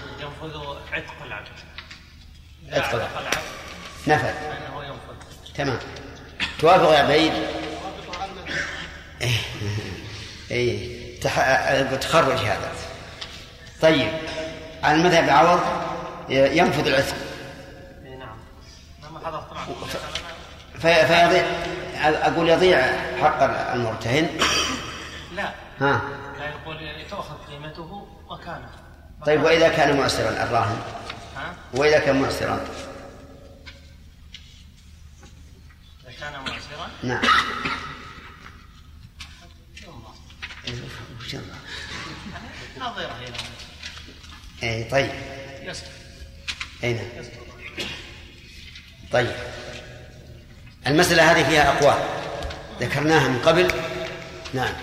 العبد 2.77 3.09
نفذ. 4.07 4.35
تمام. 5.55 5.79
توافق 6.59 6.91
يا 6.93 7.03
إيه. 10.51 11.21
تح... 11.21 11.73
تخرج 11.97 12.39
هذا. 12.39 12.73
طيب. 13.83 14.13
على 14.83 14.95
المذهب 14.99 15.29
عوض 15.31 15.61
ينفذ 16.29 16.87
العتق 16.87 17.15
إيه، 18.05 18.17
نعم. 18.17 18.37
فيضيع 20.81 21.45
أقول 22.05 22.49
يضيع 22.49 22.83
حق 23.23 23.43
المرتهن؟ 23.75 24.29
لا. 25.37 25.51
ها. 25.81 26.01
لا 26.39 26.49
يقول 26.49 27.05
تؤخذ 27.11 27.35
قيمته 27.51 28.07
مكانه 28.31 28.69
طيب 29.27 29.43
وإذا 29.43 29.69
كان 29.69 29.97
معسرا 29.97 30.31
الراهن؟ 30.31 30.79
ها؟ 31.37 31.57
وإذا 31.75 31.99
كان 31.99 32.23
معسرا. 32.23 32.67
إذا 36.05 36.13
كان 36.21 36.33
معسرا؟ 36.33 36.91
نعم. 37.03 37.25
هنا. 43.25 43.37
اي 44.63 44.85
طيب. 44.85 45.11
يسقط 45.63 45.89
اي 46.85 46.93
نعم. 46.93 47.25
طيب. 49.13 49.37
المسألة 50.87 51.31
هذه 51.33 51.49
فيها 51.49 51.79
أقوال. 51.79 52.25
ذكرناها 52.81 53.29
من 53.29 53.39
قبل. 53.39 53.73
نعم. 54.55 54.75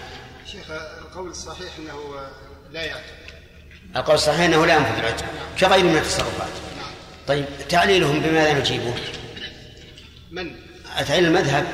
شيخ 0.52 0.72
القول 0.72 1.30
الصحيح 1.30 1.76
إنه 1.80 2.30
لا 2.72 2.86
يعتق. 2.86 3.21
القول 3.96 4.16
الصحيح 4.16 4.40
أنه 4.40 4.66
لا 4.66 4.76
ينفذ 4.76 5.00
العتق 5.00 5.26
كغيره 5.60 5.84
من 5.88 5.98
التصرفات 5.98 6.50
طيب 7.28 7.46
تعليلهم 7.70 8.20
بماذا 8.20 8.54
نجيبه؟ 8.60 8.94
من؟ 10.32 10.56
تعليل 11.08 11.26
المذهب 11.26 11.66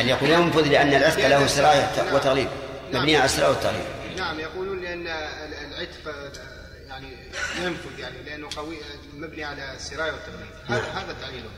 أن 0.00 0.08
يقول 0.08 0.30
ينفذ 0.30 0.62
لأن 0.68 0.88
العتق 0.94 1.28
له 1.28 1.46
سراية 1.46 1.90
وتغليب 2.12 2.48
مبنية 2.92 3.16
على 3.16 3.24
السراية 3.24 3.48
والتغليب 3.50 3.84
نعم 4.16 4.40
يقولون 4.40 4.80
لأن 4.80 5.06
العتق 5.06 6.32
يعني 6.88 7.08
ينفذ 7.62 7.98
يعني 7.98 8.16
لأنه 8.26 8.48
قوي 8.56 8.76
مبني 9.14 9.44
على 9.44 9.74
السرايه 9.74 10.12
والتغليب 10.12 10.48
هذا 10.68 10.80
نعم. 10.82 10.96
هذا 10.96 11.16
تعليله 11.20 11.48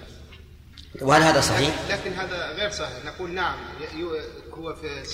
وهل 1.01 1.22
هذا 1.22 1.40
صحيح؟ 1.40 1.74
لكن 1.90 2.12
هذا 2.12 2.47
غير 2.47 2.70
صحيح 2.70 3.05
نقول 3.07 3.34
نعم 3.34 3.57
هو 4.59 4.74
في 4.74 5.05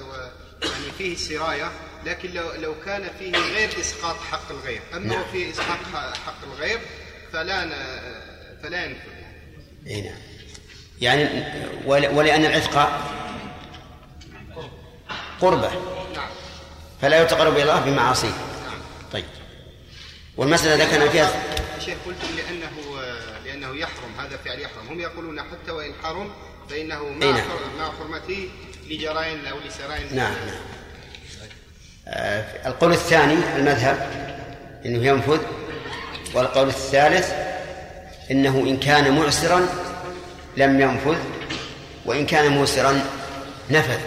و- 0.00 0.49
يعني 0.62 0.92
فيه 0.98 1.12
السرايه 1.12 1.70
لكن 2.06 2.30
لو 2.30 2.52
لو 2.52 2.74
كان 2.84 3.10
فيه 3.18 3.32
غير 3.32 3.80
إسقاط 3.80 4.16
حق 4.16 4.50
الغير. 4.50 4.80
أما 4.94 5.06
نعم. 5.06 5.18
هو 5.18 5.24
فيه 5.32 5.50
إسقاط 5.50 5.78
حق 6.26 6.44
الغير 6.52 6.78
فلا 7.32 7.64
ن- 7.64 8.20
فلا 8.62 8.84
ينفذ. 8.84 9.10
اي 9.86 10.00
نعم. 10.00 10.18
يعني 11.00 11.44
ول- 11.86 12.06
ولأن 12.08 12.44
العتق 12.44 13.00
قربة. 15.40 15.70
نعم. 16.14 16.28
فلا 17.02 17.22
يتقرب 17.22 17.52
إلى 17.54 17.62
الله 17.62 17.80
بمعاصيه. 17.80 18.32
طيب. 19.12 19.24
والمسألة 20.36 20.84
ذكرنا 20.84 21.08
فيها 21.10 21.42
شيخ 21.80 21.98
قلت 22.06 22.16
لأنه 22.36 23.00
لأنه 23.44 23.76
يحرم 23.76 24.12
هذا 24.18 24.36
فعل 24.36 24.60
يحرم. 24.60 24.86
هم 24.88 25.00
يقولون 25.00 25.40
حتى 25.42 25.70
وإن 25.70 25.92
حرم 26.02 26.32
فإنه 26.70 27.08
مع 27.08 27.26
أي 27.26 27.32
نعم. 27.32 27.48
مع 27.78 27.90
حرمته 27.98 28.48
لجرائم 28.90 29.38
أو 29.50 29.56
لسرائم 29.68 30.06
نعم 30.16 30.32
نعم. 30.32 30.60
آه، 32.08 32.68
القول 32.68 32.92
الثاني 32.92 33.36
المذهب 33.56 34.10
إنه 34.86 35.06
ينفذ. 35.06 35.38
والقول 36.34 36.68
الثالث 36.68 37.32
إنه 38.30 38.58
إن 38.58 38.76
كان 38.76 39.16
معسرا 39.16 39.68
لم 40.56 40.80
ينفذ 40.80 41.16
وإن 42.04 42.26
كان 42.26 42.52
موسرا 42.52 43.04
نفذ. 43.70 43.98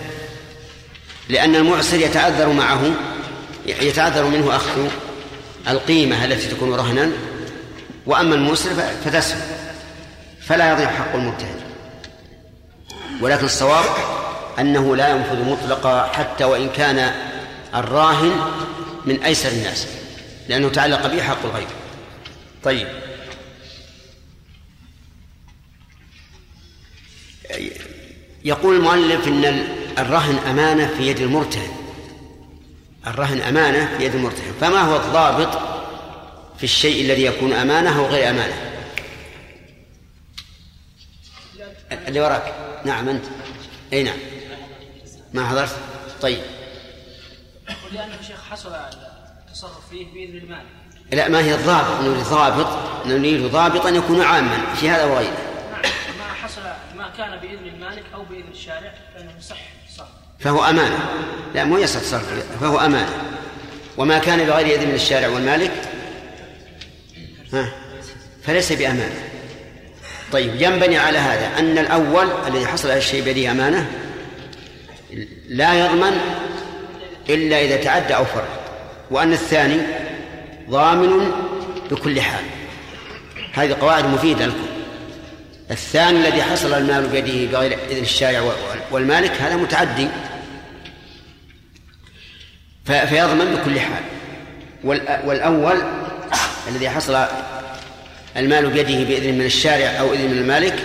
لأن 1.30 1.56
المعسر 1.56 1.98
يتعذر 1.98 2.50
معه 2.50 2.92
يتعذر 3.66 4.24
منه 4.24 4.56
أخذ 4.56 4.88
القيمة 5.68 6.26
التي 6.26 6.48
تكون 6.48 6.74
رهنا. 6.74 7.12
وأما 8.06 8.36
الموسر 8.36 8.70
فتسهل 9.06 9.42
فلا 10.42 10.72
يضيع 10.72 10.88
حق 10.88 11.16
المرتهن 11.16 11.60
ولكن 13.22 13.46
الصواب 13.46 13.86
أنه 14.60 14.96
لا 14.96 15.10
ينفذ 15.10 15.50
مطلقا 15.50 16.04
حتى 16.04 16.44
وإن 16.44 16.70
كان 16.70 17.14
الراهن 17.76 18.32
من 19.06 19.24
أيسر 19.24 19.50
الناس 19.50 19.88
لأنه 20.50 20.70
تعلق 20.70 21.08
به 21.08 21.24
حق 21.24 21.46
الغير 21.46 21.68
طيب. 22.64 22.88
يقول 28.46 28.76
المؤلف 28.76 29.28
أن 29.28 29.68
الرهن 29.98 30.38
أمانة 30.38 30.88
في 30.98 31.08
يد 31.08 31.20
المرتهن. 31.20 31.72
الرهن 33.08 33.42
أمانة 33.42 33.98
في 33.98 34.06
يد 34.06 34.16
المرتهن. 34.16 34.54
فما 34.62 34.82
هو 34.82 34.96
الضابط 34.96 35.62
في 36.58 36.64
الشيء 36.64 37.06
الذي 37.06 37.26
يكون 37.26 37.54
أمانة 37.54 38.00
أو 38.00 38.06
غير 38.06 38.30
أمانة؟ 38.30 38.54
اللي 42.08 42.22
وراك. 42.22 42.54
نعم 42.86 43.10
أنت. 43.10 43.26
أي 43.94 44.04
نعم. 44.04 44.18
ما 45.34 45.48
حضرت؟ 45.48 45.76
طيب. 46.22 46.42
ولأنه 47.92 48.22
شيخ 48.28 48.44
حصل 48.52 48.76
التصرف 49.50 49.90
فيه 49.90 50.06
بإذن 50.14 50.38
المالك 50.38 50.84
لا 51.12 51.30
ما 51.30 51.40
هي 51.40 51.56
الضابط؟ 51.56 52.02
نريد 52.02 52.24
ضابط 52.24 52.68
نريد 53.06 53.52
ضابطا 53.52 53.90
يكون 53.90 54.22
عاما 54.22 54.76
في 54.76 54.90
هذا 54.90 55.06
وغيره. 55.06 55.38
ما 56.20 56.34
حصل 56.44 56.62
ما 56.96 57.10
كان 57.18 57.40
بإذن 57.40 57.68
المالك 57.68 58.04
أو 58.14 58.24
بإذن 58.24 58.52
الشارع 58.52 58.94
فإنه 59.16 59.32
يصح 59.40 59.58
صح. 59.98 60.08
فهو 60.40 60.64
أمانة. 60.64 61.00
لا 61.56 61.64
مو 61.64 61.78
يصح 61.78 62.00
تصرف 62.00 62.62
فهو 62.62 62.80
أمانة. 62.80 63.14
وما 63.98 64.20
كان 64.20 64.46
بغير 64.46 64.80
إذن 64.80 64.88
من 64.88 64.96
الشارع 64.96 65.28
والمالك؟ 65.28 65.72
ها؟ 67.54 67.72
فليس 68.44 68.72
بأمانة. 68.72 69.30
طيب 70.32 70.62
ينبني 70.62 70.98
على 70.98 71.18
هذا 71.18 71.60
أن 71.60 71.78
الأول 71.78 72.28
الذي 72.48 72.68
حصل 72.68 72.90
على 72.90 72.98
الشيء 72.98 73.24
بيده 73.24 73.52
أمانة؟ 73.52 74.03
لا 75.50 75.86
يضمن 75.86 76.18
إلا 77.30 77.62
إذا 77.62 77.76
تعدى 77.76 78.16
أو 78.16 78.26
فرط 78.26 78.48
وأن 79.12 79.34
الثاني 79.34 79.78
ضامن 80.70 81.32
بكل 81.92 82.22
حال. 82.22 82.46
هذه 83.54 83.74
قواعد 83.74 84.06
مفيدة 84.06 84.46
لكم. 84.46 84.68
الثاني 85.72 86.28
الذي 86.28 86.44
حصل 86.44 86.74
المال 86.74 87.08
بيده 87.08 87.52
بغير 87.52 87.78
إذن 87.90 88.02
الشارع 88.02 88.54
والمالك 88.92 89.32
هذا 89.32 89.56
متعدي. 89.56 90.08
فيضمن 92.86 93.56
بكل 93.56 93.80
حال. 93.80 94.04
والأول 95.26 95.78
الذي 96.68 96.90
حصل 96.90 97.26
المال 98.38 98.70
بيده 98.70 99.04
بإذن 99.04 99.34
من 99.34 99.46
الشارع 99.46 99.88
أو 100.00 100.14
إذن 100.14 100.32
من 100.32 100.38
المالك 100.38 100.76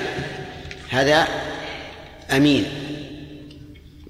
هذا 0.91 1.29
أمين. 2.33 2.67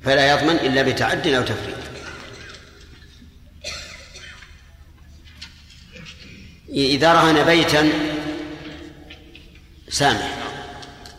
فلا 0.09 0.31
يضمن 0.31 0.57
إلا 0.57 0.83
بتعد 0.83 1.27
أو 1.27 1.43
تفريط. 1.43 1.77
إذا 6.69 7.13
رهن 7.13 7.45
بيتا 7.45 7.93
سامح. 9.89 10.39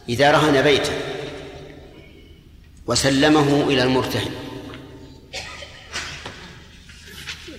إذا 0.09 0.31
رهن 0.31 0.61
بيتا 0.61 0.93
وسلمه 2.87 3.67
إلى 3.67 3.83
المرتهن. 3.83 4.31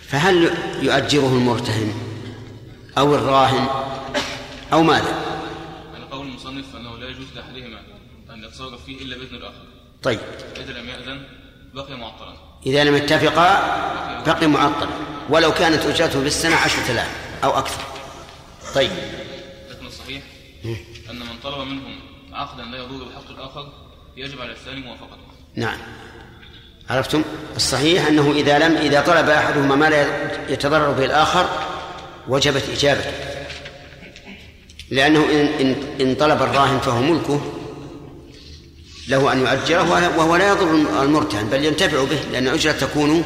فهل 0.09 0.55
يؤجره 0.83 1.29
المرتهن 1.29 1.95
أو 2.99 3.15
الراهن 3.15 3.69
أو 4.73 4.83
ماذا؟ 4.83 5.15
على 5.95 6.05
قول 6.05 6.27
المصنف 6.27 6.77
أنه 6.77 6.99
لا 6.99 7.09
يجوز 7.09 7.27
لأحدهما 7.35 7.81
أن 8.31 8.45
يتصرف 8.45 8.85
فيه 8.85 9.03
إلا 9.03 9.17
بإذن 9.17 9.35
الآخر. 9.37 9.70
طيب. 10.03 10.21
إذا 10.57 10.73
لم 10.73 10.89
يأذن 10.89 11.23
بقي 11.75 11.97
معطلا. 11.97 12.35
إذا 12.67 12.85
لم 12.85 12.97
يتفقا 12.97 14.23
بقي 14.27 14.47
معطلا. 14.47 14.91
ولو 15.29 15.53
كانت 15.53 15.87
أجرته 15.87 16.23
بالسنة 16.23 16.57
عشرة 16.57 16.93
آلاف 16.93 17.11
أو 17.45 17.59
أكثر. 17.59 17.83
طيب. 18.75 18.91
لكن 19.71 19.87
الصحيح 19.87 20.23
أن 21.11 21.19
من 21.19 21.39
طلب 21.43 21.59
منهم 21.59 22.01
عقدا 22.33 22.63
لا 22.63 22.79
يضر 22.79 23.05
بحق 23.05 23.31
الآخر 23.31 23.73
يجب 24.17 24.41
على 24.41 24.53
الثاني 24.53 24.81
موافقته. 24.81 25.21
نعم. 25.55 25.79
عرفتم؟ 26.91 27.23
الصحيح 27.57 28.07
أنه 28.07 28.33
إذا 28.33 28.59
لم 28.59 28.77
إذا 28.77 29.01
طلب 29.01 29.29
أحدهما 29.29 29.75
ما 29.75 29.91
لا 29.91 30.07
يتضرر 30.53 30.93
به 30.93 31.05
الآخر 31.05 31.49
وجبت 32.29 32.69
إجابته. 32.69 33.13
لأنه 34.91 35.25
إن, 35.61 35.75
إن 36.01 36.15
طلب 36.15 36.43
الراهن 36.43 36.79
فهو 36.79 37.01
ملكه 37.03 37.60
له 39.11 39.33
أن 39.33 39.41
يؤجره 39.41 40.19
وهو 40.19 40.37
لا 40.37 40.49
يضر 40.49 41.03
المرتهن 41.03 41.47
بل 41.47 41.65
ينتفع 41.65 42.05
به 42.05 42.19
لأن 42.33 42.49
الأجرة 42.49 42.73
تكون 42.73 43.25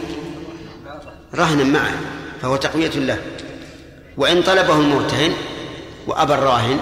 رهنا 1.34 1.64
معه 1.64 1.94
فهو 2.42 2.56
تقوية 2.56 2.90
له. 2.90 3.18
وإن 4.16 4.42
طلبه 4.42 4.74
المرتهن 4.74 5.32
وأبى 6.06 6.34
الراهن 6.34 6.80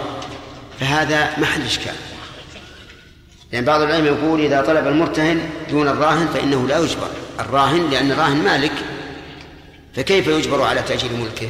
فهذا 0.81 1.39
محل 1.39 1.63
إشكال. 1.63 1.95
لأن 3.53 3.65
بعض 3.65 3.81
العلم 3.81 4.07
يقول 4.07 4.41
إذا 4.41 4.61
طلب 4.61 4.87
المرتهن 4.87 5.41
دون 5.71 5.89
الراهن 5.89 6.27
فإنه 6.35 6.69
لا 6.69 6.79
يجبر. 6.79 7.09
الراهن 7.41 7.91
لأن 7.91 8.13
الراهن 8.13 8.37
مالك 8.37 8.73
فكيف 9.95 10.27
يجبر 10.27 10.63
على 10.63 10.83
تأجيل 10.83 11.11
ملكه؟ 11.13 11.49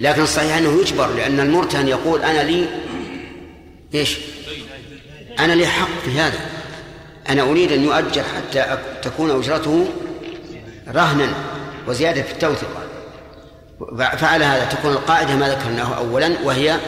لكن 0.00 0.22
الصحيح 0.22 0.56
أنه 0.56 0.80
يجبر 0.80 1.06
لأن 1.06 1.40
المرتهن 1.40 1.88
يقول 1.88 2.22
أنا 2.22 2.42
لي 2.42 2.66
إيش؟ 3.94 4.16
أنا 5.38 5.52
لي 5.52 5.66
حق 5.66 5.88
في 6.04 6.20
هذا. 6.20 6.38
أنا 7.28 7.42
أريد 7.42 7.72
أن 7.72 7.84
يؤجر 7.84 8.22
حتى 8.22 8.78
تكون 9.02 9.30
أجرته 9.30 9.88
رهنا 10.88 11.28
وزيادة 11.86 12.22
في 12.22 12.32
التوثيق. 12.32 12.68
فعلى 13.98 14.44
هذا 14.44 14.64
تكون 14.64 14.92
القاعدة 14.92 15.36
ما 15.36 15.48
ذكرناه 15.48 15.96
أولا 15.96 16.30
وهي 16.44 16.78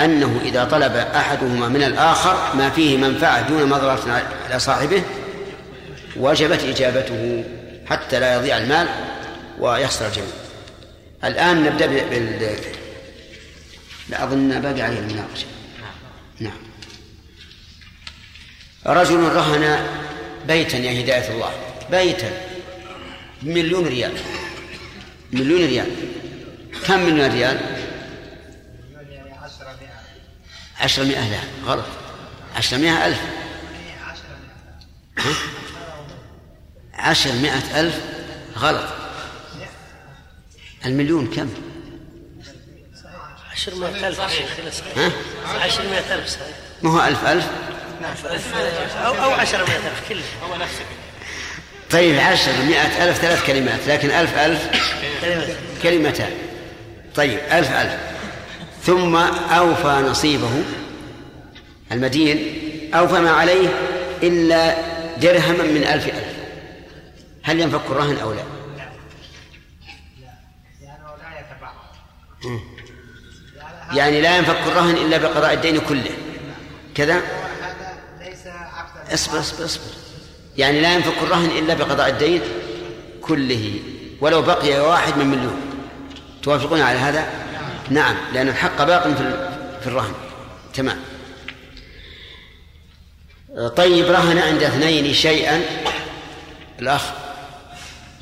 أنه 0.00 0.40
إذا 0.44 0.64
طلب 0.64 0.96
أحدهما 0.96 1.68
من 1.68 1.82
الآخر 1.82 2.56
ما 2.56 2.70
فيه 2.70 2.96
منفعة 2.96 3.48
دون 3.48 3.68
مضرة 3.68 4.24
على 4.48 4.58
صاحبه 4.58 5.02
وجبت 6.16 6.62
إجابته 6.62 7.44
حتى 7.86 8.20
لا 8.20 8.34
يضيع 8.34 8.58
المال 8.58 8.88
ويخسر 9.60 10.06
الجميع. 10.06 10.28
الآن 11.24 11.64
نبدأ 11.64 11.86
بال 11.86 12.56
لا 14.08 14.24
أظن 14.24 14.60
باقي 14.60 14.82
عليه 14.82 14.98
المناقشة 14.98 15.46
نعم. 16.40 16.65
رجل 18.86 19.20
رهن 19.20 19.86
بيتا 20.46 20.78
يا 20.78 21.00
هداية 21.00 21.34
الله. 21.34 21.52
بيتا. 21.90 22.30
بمليون 23.42 23.86
ريال. 23.86 24.12
مليون 25.32 25.66
ريال. 25.66 25.90
كم 26.86 27.00
مليون 27.00 27.32
ريال؟ 27.32 27.60
عشرمائة. 30.80 31.30
لا 31.30 31.38
غلط. 31.66 31.84
عشرمائة 32.56 33.06
ألف. 33.06 33.20
عشرمائة 36.94 37.80
ألف. 37.80 38.00
غلط. 38.58 38.88
المليون 40.84 41.26
كم؟ 41.26 41.48
عشرمائة 43.52 44.08
ألف. 44.08 44.20
ها؟ 44.98 45.12
عشرمائة 45.58 46.14
ألف 46.14 46.28
صحيح. 46.28 46.56
ما 46.82 46.90
هو 46.90 47.08
ألف 47.08 47.24
ألف؟ 47.26 47.50
أو 49.06 49.14
أو 49.14 49.30
عشرمائة 49.30 49.76
ألف 49.76 50.08
كله. 50.08 50.22
هو 50.42 50.56
نفسه 50.56 50.84
طيب 51.90 52.18
عشر 52.18 52.52
مئة 52.68 53.04
ألف 53.04 53.18
ثلاث 53.18 53.46
كلمات 53.46 53.80
لكن 53.86 54.10
ألف 54.10 54.38
ألف 54.38 54.68
كلمتان. 55.82 56.32
طيب 57.14 57.38
ألف 57.38 57.70
ألف. 57.70 57.96
ثم 58.82 59.16
أوفى 59.16 60.04
نصيبه. 60.10 60.64
المدين 61.92 62.60
أوفى 62.94 63.20
ما 63.20 63.30
عليه 63.30 63.68
إلا 64.22 64.76
درهما 65.16 65.64
من 65.64 65.84
ألف 65.84 66.06
ألف. 66.06 66.36
هل 67.42 67.60
ينفك 67.60 67.82
الرهن 67.90 68.18
أو 68.18 68.32
لا؟ 68.32 68.42
يعني 73.92 74.20
لا 74.20 74.36
ينفك 74.36 74.60
الرهن 74.66 74.96
إلا 74.96 75.16
بقضاء 75.18 75.52
الدين 75.52 75.80
كله. 75.80 76.10
كذا؟ 76.94 77.22
اصبر 79.14 79.40
اصبر 79.40 79.64
اصبر. 79.64 79.84
يعني 80.56 80.80
لا 80.80 80.94
ينفك 80.94 81.22
الرهن 81.22 81.50
إلا 81.50 81.74
بقضاء 81.74 82.08
الدين 82.08 82.40
كله 83.20 83.80
ولو 84.20 84.42
بقي 84.42 84.80
واحد 84.80 85.18
من 85.18 85.26
مليون. 85.26 85.60
توافقون 86.42 86.80
على 86.80 86.98
هذا؟ 86.98 87.28
نعم 87.90 88.16
لأن 88.32 88.48
الحق 88.48 88.84
باق 88.84 89.02
في 89.02 89.50
في 89.80 89.86
الرهن. 89.86 90.12
تمام. 90.74 90.98
طيب 93.76 94.06
رهن 94.06 94.38
عند 94.38 94.62
اثنين 94.62 95.14
شيئا. 95.14 95.62
الأخ؟ 96.78 97.02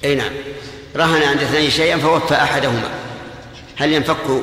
أي 0.05 0.15
نعم. 0.15 0.33
رهن 0.97 1.23
عند 1.23 1.43
اثنين 1.43 1.71
شيئا 1.71 1.99
فوفى 1.99 2.35
أحدهما. 2.35 2.91
هل 3.77 3.93
ينفك 3.93 4.43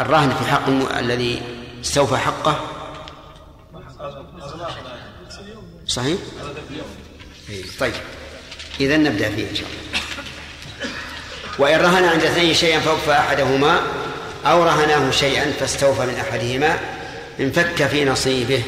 الرهن 0.00 0.30
في 0.30 0.50
حق. 0.50 0.68
الذي 0.98 1.42
استوفى 1.80 2.16
حقه؟ 2.16 2.60
صحيح؟ 5.88 6.18
طيب. 7.80 7.92
إذا 8.80 8.96
نبدأ 8.96 9.30
فيه 9.30 9.50
إن 9.50 9.54
شاء 9.54 9.68
الله. 9.68 9.78
وإن 11.58 11.80
رهن 11.80 12.04
عند 12.04 12.24
اثنين 12.24 12.54
شيئا 12.54 12.80
فوفى 12.80 13.12
أحدهما 13.12 13.82
أو 14.46 14.64
رهناه 14.64 15.10
شيئا 15.10 15.52
فاستوفى 15.52 16.06
من 16.06 16.14
أحدهما 16.14 16.80
انفك 17.40 17.86
في 17.86 18.04
نصيبه. 18.04 18.62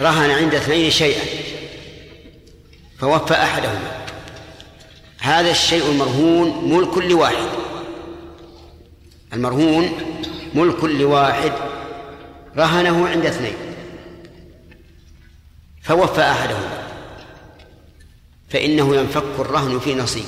رهن 0.00 0.30
عند 0.30 0.54
اثنين 0.54 0.90
شيئا 0.90 1.24
فوفى 2.98 3.34
أحدهما. 3.34 4.06
هذا 5.18 5.50
الشيء 5.50 5.86
المرهون 5.86 6.74
ملك 6.74 6.98
لواحد. 6.98 7.48
المرهون 9.32 9.92
ملك 10.54 10.84
لواحد. 10.84 11.52
رهنه 12.56 13.08
عند 13.08 13.26
اثنين. 13.26 13.65
فوفى 15.86 16.20
أحدهما 16.20 16.86
فإنه 18.48 18.96
ينفك 18.96 19.40
الرهن 19.40 19.78
في 19.78 19.94
نصيبه 19.94 20.26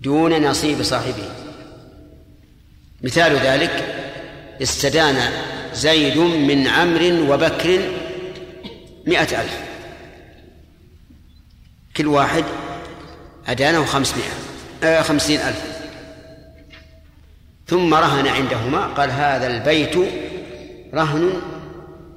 دون 0.00 0.46
نصيب 0.46 0.82
صاحبه. 0.82 1.28
مثال 3.02 3.36
ذلك 3.36 4.04
استدان 4.62 5.32
زيد 5.74 6.18
من 6.18 6.66
عمرو 6.66 7.34
وبكر 7.34 7.80
مئة 9.06 9.42
ألف. 9.42 9.60
كل 11.96 12.06
واحد 12.06 12.44
أدانه 13.46 13.84
خمسمائة 13.84 14.32
آه 14.82 15.02
خمسين 15.02 15.40
ألف. 15.40 15.62
ثم 17.66 17.94
رهن 17.94 18.26
عندهما 18.26 18.86
قال 18.86 19.10
هذا 19.10 19.46
البيت 19.46 19.96
رهن 20.94 21.32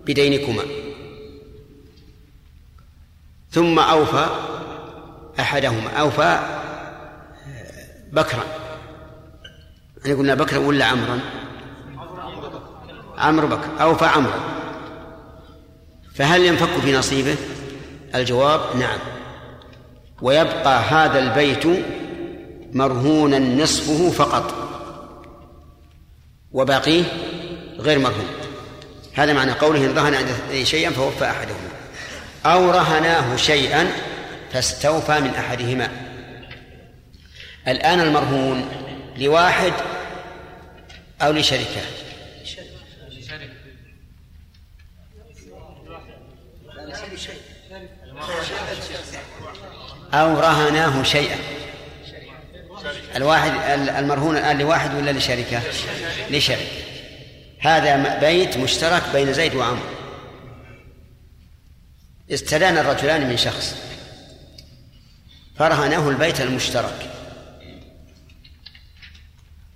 بدينكما. 0.06 0.85
ثم 3.56 3.80
أوفى 3.80 4.26
أحدهما 5.40 5.90
أوفى 5.90 6.40
بكرا. 8.12 8.44
يعني 10.06 10.18
قلنا 10.18 10.36
بكرا 10.36 10.58
ولا 10.58 10.86
عمرا؟ 10.86 11.20
عمرو 13.18 13.48
بكر. 13.48 13.82
أوفى 13.82 14.06
عمرو 14.06 14.40
فهل 16.16 16.46
ينفك 16.46 16.70
في 16.70 16.98
نصيبه؟ 16.98 17.36
الجواب 18.16 18.62
نعم. 18.80 19.00
ويبقى 20.22 20.80
هذا 20.80 21.20
البيت 21.20 21.86
مرهونا 22.74 23.40
نصفه 23.40 24.10
فقط. 24.10 24.54
وباقيه 26.52 27.04
غير 27.80 28.00
مرهون. 28.00 28.28
هذا 29.14 29.34
معنى 29.34 29.52
قوله 29.52 29.86
إن 29.86 29.96
رهن 29.96 30.14
عنده 30.14 30.64
شيئا 30.64 30.90
فوفى 30.92 31.26
أحدهما. 31.26 31.75
أو 32.46 32.72
رهناه 32.72 33.36
شيئا 33.36 33.92
فاستوفى 34.54 35.20
من 35.20 35.36
أحدهما. 35.36 35.90
الآن 37.68 38.02
المرهون 38.02 38.70
لواحد 39.18 39.74
أو 41.22 41.32
لشركة. 41.32 41.82
أو 50.14 50.40
رهناه 50.40 51.04
شيئا. 51.04 51.38
الواحد 53.16 53.52
المرهون 53.90 54.38
الآن 54.38 54.58
لواحد 54.58 54.96
ولا 54.96 55.12
لشركة؟ 55.12 55.62
لشركة. 56.30 56.60
هذا 57.60 58.20
بيت 58.20 58.58
مشترك 58.58 59.04
بين 59.14 59.34
زيد 59.34 59.56
وعمرو 59.56 59.95
استدان 62.32 62.78
الرجلان 62.78 63.30
من 63.30 63.38
شخص. 63.38 63.76
فرهناه 65.56 66.10
البيت 66.10 66.42
المشترك. 66.42 67.12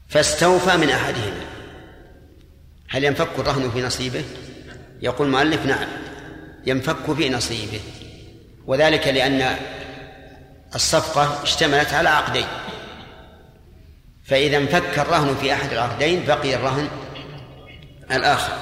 فاستوفى 0.08 0.78
من 0.78 0.90
أحدهما. 0.90 1.46
هل 2.90 3.04
ينفك 3.04 3.40
الرهن 3.40 3.72
في 3.72 3.82
نصيبه؟ 3.82 4.24
يقول 5.02 5.28
المؤلف 5.28 5.66
نعم 5.66 5.88
ينفك 6.66 7.14
في 7.14 7.30
نصيبه. 7.30 7.82
وذلك 8.66 9.08
لأن 9.08 9.56
الصفقة 10.76 11.44
اشتملت 11.44 11.94
على 11.94 12.10
عقدين. 12.10 12.48
فإذا 14.24 14.58
انفك 14.58 15.00
الرهن 15.00 15.36
في 15.36 15.54
أحد 15.54 15.72
العقدين 15.72 16.26
بقي 16.26 16.56
الرهن 16.56 16.90
الآخر. 18.12 18.54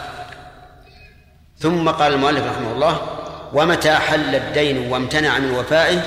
ثم 1.59 1.89
قال 1.89 2.13
المؤلف 2.13 2.43
رحمه 2.43 2.71
الله 2.71 3.16
ومتى 3.53 3.95
حل 3.95 4.35
الدين 4.35 4.91
وامتنع 4.91 5.39
من 5.39 5.51
وفائه 5.51 6.03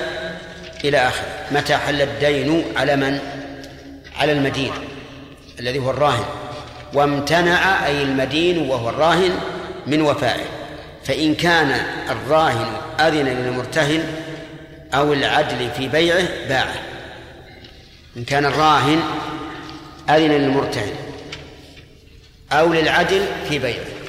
إلى 0.83 0.97
آخره؟ 0.97 1.27
متى 1.51 1.77
حل 1.77 2.01
الدين 2.01 2.65
على 2.75 2.95
من؟ 2.95 3.19
على 4.17 4.31
المدين 4.31 4.71
الذي 5.59 5.79
هو 5.79 5.89
الراهن. 5.89 6.25
وامتنع 6.93 7.85
أي 7.85 8.03
المدين 8.03 8.69
وهو 8.69 8.89
الراهن 8.89 9.39
من 9.87 10.01
وفائه. 10.01 10.45
فإن 11.03 11.35
كان 11.35 11.81
الراهن 12.09 12.67
أذن 12.99 13.25
للمرتهن 13.25 14.03
أو 14.93 15.13
العدل 15.13 15.69
في 15.77 15.87
بيعه 15.87 16.27
باعه. 16.49 16.75
إن 18.17 18.23
كان 18.23 18.45
الراهن 18.45 18.99
أذن 20.09 20.31
للمرتهن 20.31 20.95
أو 22.51 22.73
للعدل 22.73 23.25
في 23.49 23.59
بيعه. 23.59 24.00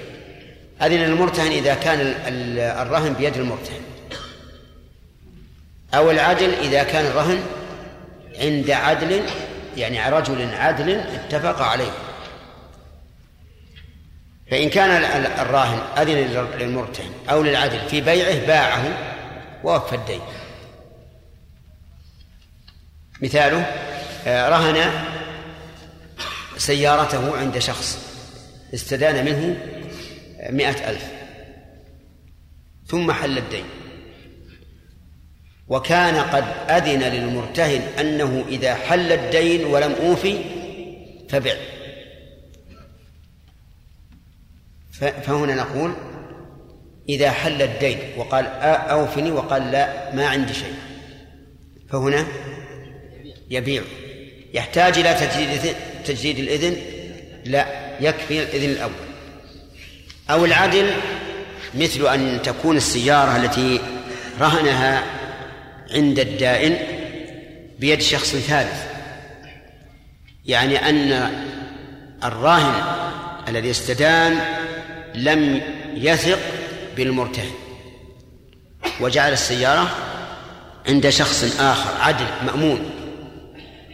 أذن 0.82 0.96
للمرتهن 0.96 1.52
إذا 1.52 1.74
كان 1.74 2.14
الرهن 2.58 3.12
بيد 3.12 3.36
المرتهن. 3.36 3.80
أو 5.94 6.10
العدل 6.10 6.54
إذا 6.54 6.82
كان 6.82 7.06
الرهن 7.06 7.42
عند 8.38 8.70
عدل 8.70 9.22
يعني 9.76 10.10
رجل 10.10 10.54
عدل 10.54 10.90
اتفق 10.90 11.62
عليه. 11.62 11.92
فإن 14.50 14.70
كان 14.70 14.90
الراهن 15.40 15.78
أذن 15.98 16.48
للمرتهن 16.58 17.10
أو 17.30 17.42
للعدل 17.42 17.78
في 17.88 18.00
بيعه 18.00 18.46
باعه 18.46 18.84
ووفى 19.64 19.94
الدين. 19.94 20.20
مثاله 23.22 23.66
آه، 24.26 24.48
رهن 24.48 24.90
سيارته 26.56 27.36
عند 27.36 27.58
شخص 27.58 27.98
استدان 28.74 29.24
منه 29.24 29.56
مئة 30.50 30.90
ألف. 30.90 31.12
ثم 32.86 33.12
حل 33.12 33.38
الدين. 33.38 33.64
وكان 35.68 36.16
قد 36.16 36.44
أذن 36.70 37.02
للمرتهن 37.02 37.80
أنه 38.00 38.44
إذا 38.48 38.74
حل 38.74 39.12
الدين 39.12 39.64
ولم 39.64 39.92
أوفي 39.92 40.38
فبع. 41.28 41.54
فهنا 45.22 45.54
نقول 45.54 45.92
إذا 47.08 47.30
حل 47.30 47.62
الدين 47.62 47.98
وقال 48.16 48.46
أوفني 48.46 49.30
وقال 49.30 49.70
لا 49.70 50.14
ما 50.14 50.26
عندي 50.28 50.54
شيء. 50.54 50.74
فهنا 51.88 52.26
يبيع. 53.50 53.82
يحتاج 54.54 54.98
إلى 54.98 55.14
تجديد 55.14 55.74
تجديد 56.04 56.38
الإذن 56.38 56.76
لا 57.44 57.66
يكفي 58.00 58.42
الإذن 58.42 58.70
الأول. 58.70 59.11
أو 60.30 60.44
العدل 60.44 60.90
مثل 61.74 62.06
أن 62.06 62.42
تكون 62.42 62.76
السيارة 62.76 63.36
التي 63.36 63.80
رهنها 64.40 65.02
عند 65.94 66.18
الدائن 66.18 66.76
بيد 67.78 68.00
شخص 68.00 68.36
ثالث. 68.36 68.82
يعني 70.46 70.88
أن 70.88 71.30
الراهن 72.24 72.74
الذي 73.48 73.70
استدان 73.70 74.40
لم 75.14 75.60
يثق 75.94 76.38
بالمرتهن 76.96 77.50
وجعل 79.00 79.32
السيارة 79.32 79.90
عند 80.88 81.08
شخص 81.08 81.60
آخر 81.60 82.02
عدل 82.02 82.26
مأمون. 82.46 82.90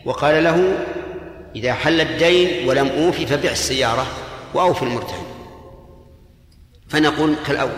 وقال 0.04 0.44
له 0.44 0.78
إذا 1.56 1.74
حل 1.74 2.00
الدين 2.00 2.68
ولم 2.68 2.88
أوفي 2.88 3.26
فبع 3.26 3.50
السيارة 3.50 4.06
وأوفي 4.54 4.82
المرتهن. 4.82 5.27
فنقول 6.88 7.34
كالأول. 7.46 7.70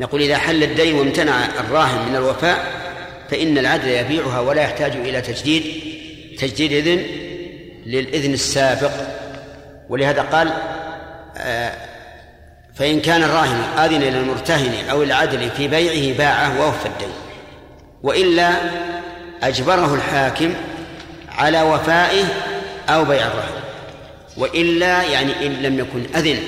نقول 0.00 0.22
إذا 0.22 0.38
حل 0.38 0.62
الدين 0.62 0.94
وامتنع 0.94 1.44
الراهن 1.60 2.08
من 2.08 2.16
الوفاء 2.16 2.64
فإن 3.30 3.58
العدل 3.58 3.88
يبيعها 3.88 4.40
ولا 4.40 4.62
يحتاج 4.62 4.92
إلى 4.96 5.20
تجديد 5.20 5.64
تجديد 6.38 6.72
إذن 6.72 7.06
للإذن 7.86 8.32
السابق. 8.32 8.92
ولهذا 9.88 10.22
قال 10.22 10.52
آه، 11.36 11.72
فإن 12.74 13.00
كان 13.00 13.22
الراهن 13.22 13.78
آذن 13.78 14.00
للمرتهن 14.00 14.88
أو 14.90 15.02
العدل 15.02 15.50
في 15.50 15.68
بيعه 15.68 16.18
باعه 16.18 16.60
ووفى 16.60 16.86
الدين. 16.86 17.12
وإلا 18.02 18.50
أجبره 19.42 19.94
الحاكم 19.94 20.54
على 21.28 21.62
وفائه 21.62 22.24
أو 22.88 23.04
بيع 23.04 23.26
الرهن 23.26 23.60
وإلا 24.36 25.02
يعني 25.02 25.46
إن 25.46 25.52
لم 25.52 25.78
يكن 25.78 26.06
أذن 26.16 26.38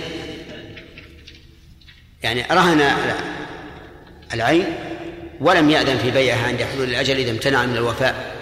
يعني 2.22 2.44
رهن 2.50 2.80
العين 4.34 4.64
ولم 5.40 5.70
يأذن 5.70 5.98
في 5.98 6.10
بيعها 6.10 6.46
عند 6.46 6.62
حلول 6.62 6.88
الأجل 6.88 7.16
إذا 7.16 7.30
امتنع 7.30 7.66
من 7.66 7.76
الوفاء. 7.76 8.32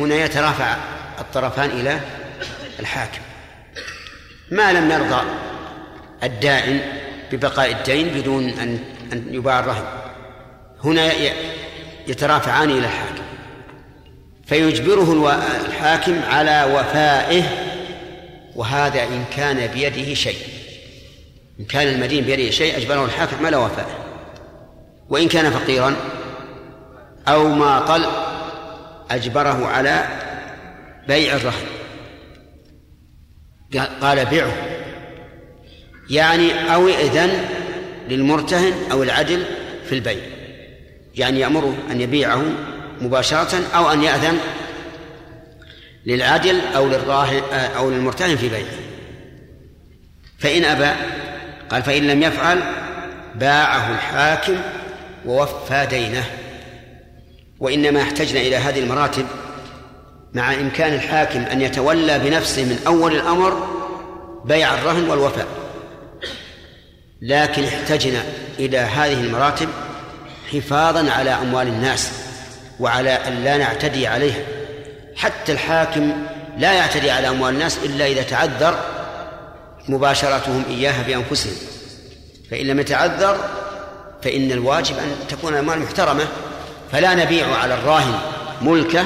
هنا 0.00 0.14
يترافع 0.14 0.76
الطرفان 1.18 1.70
إلى 1.70 2.00
الحاكم. 2.80 3.20
ما 4.50 4.72
لم 4.72 4.90
يرضى 4.90 5.22
الدائن 6.22 6.80
ببقاء 7.32 7.72
الدين 7.72 8.08
بدون 8.08 8.48
أن 8.48 8.78
أن 9.12 9.34
يباع 9.34 9.60
الرهن. 9.60 9.84
هنا 10.84 11.12
يترافعان 12.06 12.70
إلى 12.70 12.78
الحاكم. 12.78 13.22
فيجبره 14.46 15.32
الحاكم 15.66 16.22
على 16.22 16.72
وفائه 16.74 17.42
وهذا 18.56 19.02
إن 19.02 19.24
كان 19.36 19.66
بيده 19.66 20.14
شيء. 20.14 20.51
إن 21.60 21.64
كان 21.64 21.88
المدين 21.94 22.24
بيده 22.24 22.50
شيء 22.50 22.76
أجبره 22.76 23.04
الحاكم 23.04 23.46
على 23.46 23.56
وفائه. 23.56 23.98
وإن 25.08 25.28
كان 25.28 25.50
فقيرا 25.50 25.96
أو 27.28 27.48
ماطل 27.48 28.04
أجبره 29.10 29.66
على 29.66 30.04
بيع 31.08 31.36
الرهن. 31.36 31.66
قال 34.02 34.24
بعه 34.24 34.52
يعني 36.10 36.74
أو 36.74 36.88
إذن 36.88 37.48
للمرتهن 38.08 38.72
أو 38.92 39.02
العدل 39.02 39.44
في 39.88 39.94
البيع. 39.94 40.22
يعني 41.14 41.40
يأمره 41.40 41.74
أن 41.90 42.00
يبيعه 42.00 42.42
مباشرة 43.00 43.60
أو 43.74 43.92
أن 43.92 44.02
يأذن 44.02 44.38
للعدل 46.06 46.60
أو 46.76 46.88
للراهن 46.88 47.42
أو 47.52 47.90
للمرتهن 47.90 48.36
في 48.36 48.48
بيعه. 48.48 48.64
فإن 50.38 50.64
أبى 50.64 50.90
قال 51.72 51.82
فإن 51.82 52.06
لم 52.06 52.22
يفعل 52.22 52.62
باعه 53.34 53.94
الحاكم 53.94 54.56
ووفى 55.26 55.86
دينه. 55.90 56.24
وإنما 57.60 58.02
احتجنا 58.02 58.40
إلى 58.40 58.56
هذه 58.56 58.80
المراتب 58.80 59.26
مع 60.34 60.54
إمكان 60.54 60.94
الحاكم 60.94 61.40
أن 61.40 61.60
يتولى 61.60 62.18
بنفسه 62.18 62.64
من 62.64 62.78
أول 62.86 63.14
الأمر 63.14 63.68
بيع 64.44 64.74
الرهن 64.74 65.10
والوفاء. 65.10 65.46
لكن 67.22 67.64
احتجنا 67.64 68.22
إلى 68.58 68.78
هذه 68.78 69.20
المراتب 69.20 69.68
حفاظا 70.52 71.10
على 71.10 71.30
أموال 71.30 71.66
الناس 71.66 72.12
وعلى 72.80 73.10
أن 73.10 73.44
لا 73.44 73.56
نعتدي 73.56 74.06
عليها. 74.06 74.44
حتى 75.16 75.52
الحاكم 75.52 76.12
لا 76.58 76.72
يعتدي 76.72 77.10
على 77.10 77.28
أموال 77.28 77.54
الناس 77.54 77.78
إلا 77.84 78.06
إذا 78.06 78.22
تعذر 78.22 78.78
مباشرتهم 79.88 80.64
إياها 80.70 81.02
بأنفسهم 81.02 81.54
فإن 82.50 82.66
لم 82.66 82.80
يتعذر 82.80 83.36
فإن 84.22 84.52
الواجب 84.52 84.98
أن 84.98 85.14
تكون 85.28 85.54
الأموال 85.54 85.78
محترمة. 85.78 86.28
فلا 86.92 87.14
نبيع 87.14 87.56
على 87.56 87.74
الراهن 87.74 88.14
ملكه 88.62 89.04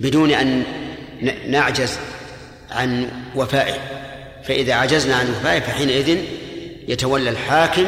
بدون 0.00 0.30
أن 0.30 0.64
نعجز 1.46 1.98
عن 2.70 3.08
وفائه. 3.36 3.74
فإذا 4.44 4.74
عجزنا 4.74 5.16
عن 5.16 5.30
وفائه 5.30 5.60
فحينئذ 5.60 6.18
يتولى 6.88 7.30
الحاكم 7.30 7.84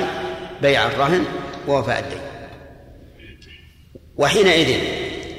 بيع 0.62 0.86
الرهن 0.86 1.24
ووفاء 1.68 1.98
الدين. 1.98 2.20
وحينئذ 4.16 4.76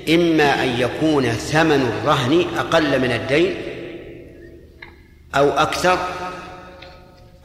إما 0.10 0.64
أن 0.64 0.80
يكون 0.80 1.23
ثمن 1.23 1.81
الرهن 1.81 2.45
أقل 2.57 2.99
من 2.99 3.11
الدين 3.11 3.72
أو 5.35 5.49
أكثر 5.49 5.99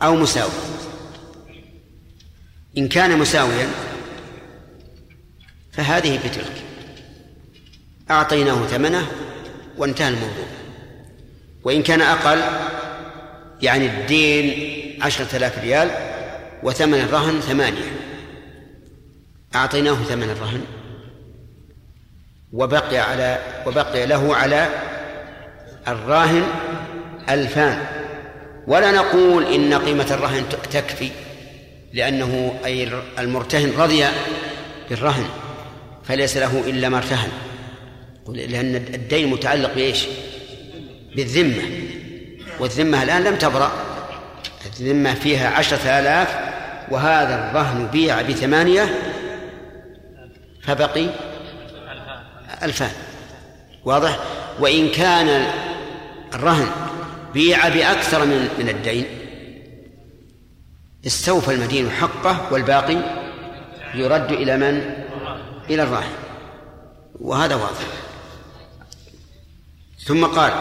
أو 0.02 0.16
مساوي 0.16 0.50
إن 2.78 2.88
كان 2.88 3.18
مساويا 3.18 3.68
فهذه 5.72 6.18
بتلك. 6.18 6.64
أعطيناه 8.10 8.66
ثمنه 8.66 9.06
وانتهى 9.78 10.08
الموضوع. 10.08 10.46
وإن 11.64 11.82
كان 11.82 12.00
أقل 12.00 12.42
يعني 13.62 13.86
الدين 13.86 15.02
عشرة 15.02 15.36
آلاف 15.36 15.58
ريال 15.58 15.90
وثمن 16.62 17.00
الرهن 17.00 17.40
ثمانية. 17.40 17.92
أعطيناه 19.54 19.94
ثمن 19.94 20.30
الرهن 20.30 20.64
وبقي 22.52 22.98
على 22.98 23.38
وبقي 23.66 24.06
له 24.06 24.36
على 24.36 24.68
الراهن 25.88 26.42
ألفان. 27.30 27.78
ولا 28.66 28.92
نقول 28.92 29.44
إن 29.54 29.74
قيمة 29.74 30.06
الرهن 30.10 30.44
تكفي 30.72 31.10
لأنه 31.92 32.54
أي 32.64 32.88
المرتهن 33.18 33.72
رضي 33.78 34.04
بالرهن 34.90 35.26
فليس 36.04 36.36
له 36.36 36.62
إلا 36.66 36.88
ما 36.88 36.98
ارتهن. 36.98 37.30
لأن 38.28 38.76
الدين 38.76 39.28
متعلق 39.28 39.74
بإيش؟ 39.74 40.06
بالذمة. 41.16 41.62
والذمة 42.60 43.02
الآن 43.02 43.24
لم 43.24 43.36
تبرأ. 43.36 43.72
الذمة 44.66 45.14
فيها 45.14 45.48
عشرة 45.48 45.98
آلاف 45.98 46.28
وهذا 46.90 47.50
الرهن 47.50 47.86
بيع 47.86 48.22
بثمانية 48.22 48.94
فبقي 50.62 51.06
ألفان. 52.62 52.92
واضح؟ 53.84 54.18
وإن 54.60 54.88
كان 54.88 55.46
الرهن 56.34 56.66
بيع 57.34 57.68
بأكثر 57.68 58.24
من 58.24 58.48
من 58.58 58.68
الدين. 58.68 59.06
استوفى 61.06 61.54
المدين 61.54 61.90
حقه 61.90 62.52
والباقي 62.52 62.96
يرد 63.94 64.32
إلى 64.32 64.56
من؟ 64.56 65.04
إلى 65.70 65.82
الراهن 65.82 66.12
وهذا 67.20 67.54
واضح. 67.54 67.86
ثم 70.04 70.24
قال 70.24 70.52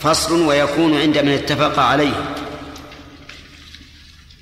فصل 0.00 0.46
ويكون 0.46 1.00
عند 1.00 1.18
من 1.18 1.32
اتفق 1.32 1.78
عليه. 1.78 2.34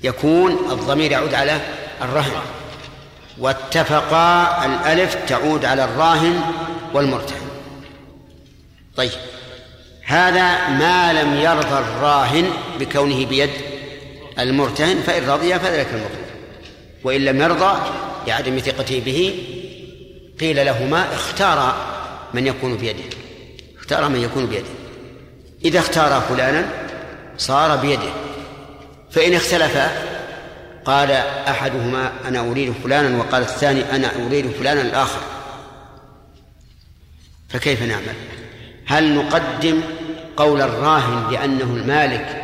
يكون 0.03 0.51
الضمير 0.51 1.11
يعود 1.11 1.33
على 1.33 1.61
الرهن. 2.01 2.41
واتفقا 3.37 4.65
الألف 4.65 5.15
تعود 5.27 5.65
على 5.65 5.83
الراهن 5.83 6.41
والمرتهن. 6.93 7.47
طيب. 8.95 9.11
هذا 10.05 10.69
ما 10.69 11.13
لم 11.13 11.35
يرضى 11.35 11.79
الراهن 11.79 12.49
بكونه 12.79 13.25
بيد 13.25 13.49
المرتهن 14.39 15.01
فإن 15.01 15.29
رضي 15.29 15.59
فذلك 15.59 15.87
المطلوب 15.93 16.23
وإن 17.03 17.25
لم 17.25 17.41
يرضى 17.41 17.77
لعدم 18.27 18.59
ثقته 18.59 19.01
به 19.05 19.45
قيل 20.39 20.65
لهما 20.65 21.13
اختار 21.13 21.75
من 22.33 22.47
يكون 22.47 22.77
بيده. 22.77 23.03
اختار 23.77 24.09
من 24.09 24.21
يكون 24.21 24.45
بيده. 24.45 24.69
إذا 25.65 25.79
اختار 25.79 26.21
فلانا 26.21 26.69
صار 27.37 27.75
بيده. 27.75 28.13
فإن 29.11 29.33
اختلفا 29.33 29.91
قال 30.85 31.11
أحدهما 31.47 32.11
أنا 32.27 32.39
أريد 32.39 32.73
فلانا 32.83 33.17
وقال 33.17 33.41
الثاني 33.41 33.95
أنا 33.95 34.11
أريد 34.27 34.51
فلانا 34.51 34.81
الآخر. 34.81 35.21
فكيف 37.49 37.83
نعمل؟ 37.83 38.15
هل 38.85 39.15
نقدم 39.15 39.81
قول 40.37 40.61
الراهن 40.61 41.31
لأنه 41.31 41.63
المالك 41.63 42.43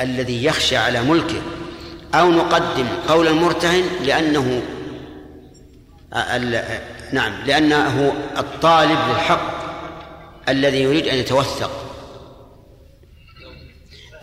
الذي 0.00 0.44
يخشى 0.44 0.76
على 0.76 1.02
ملكه 1.02 1.42
أو 2.14 2.30
نقدم 2.30 2.86
قول 3.08 3.28
المرتهن 3.28 3.84
لأنه 4.04 4.62
نعم 7.12 7.32
لأنه 7.46 8.12
الطالب 8.38 8.98
للحق 9.08 9.56
الذي 10.48 10.82
يريد 10.82 11.08
أن 11.08 11.16
يتوثق. 11.16 11.70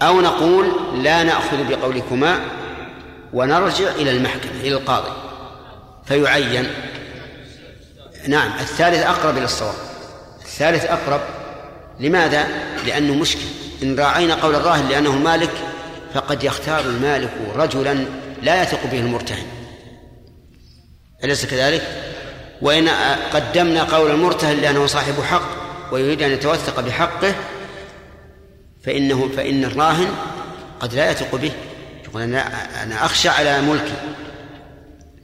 أو 0.02 0.22
نقول 0.22 0.72
لا 1.04 1.24
نأخذ 1.24 1.70
بقولكما 1.70 2.40
ونرجع 3.34 3.92
إلى 3.92 4.12
المحكمة 4.12 4.62
إلى 4.62 4.76
القاضي. 4.76 5.12
فيعين. 6.06 6.68
نعم 8.28 8.52
الثالث 8.60 9.06
أقرب 9.06 9.38
إلى 9.38 9.46
الصواب. 9.46 9.76
الثالث 10.42 10.86
أقرب 10.86 11.22
لماذا؟ 12.00 12.48
لأنه 12.86 13.14
مشكل 13.14 13.46
إن 13.84 14.00
راعينا 14.00 14.36
قول 14.36 14.56
الراهن 14.56 14.90
لأنه 14.90 15.14
المالك 15.14 15.52
فقد 16.14 16.44
يختار 16.44 16.80
المالك 16.80 17.32
رجلا 17.56 18.06
لا 18.42 18.64
يثق 18.64 18.86
به 18.92 19.00
المرتهن 19.00 19.46
أليس 21.24 21.46
كذلك؟ 21.46 22.14
وإن 22.62 22.90
قدمنا 23.34 23.84
قول 23.84 24.12
المرتهن 24.12 24.58
لأنه 24.58 24.86
صاحب 24.86 25.14
حق 25.22 25.64
ويريد 25.92 26.22
أن 26.22 26.32
يتوثق 26.32 26.80
بحقه 26.80 27.36
فإنه 28.84 29.30
فإن 29.38 29.64
الراهن 29.64 30.08
قد 30.80 30.94
لا 30.94 31.12
يثق 31.12 31.36
به 31.36 31.52
يقول 32.04 32.22
أنا 32.22 32.84
أنا 32.84 33.06
أخشى 33.06 33.30
على 33.30 33.62
ملكي 33.62 33.94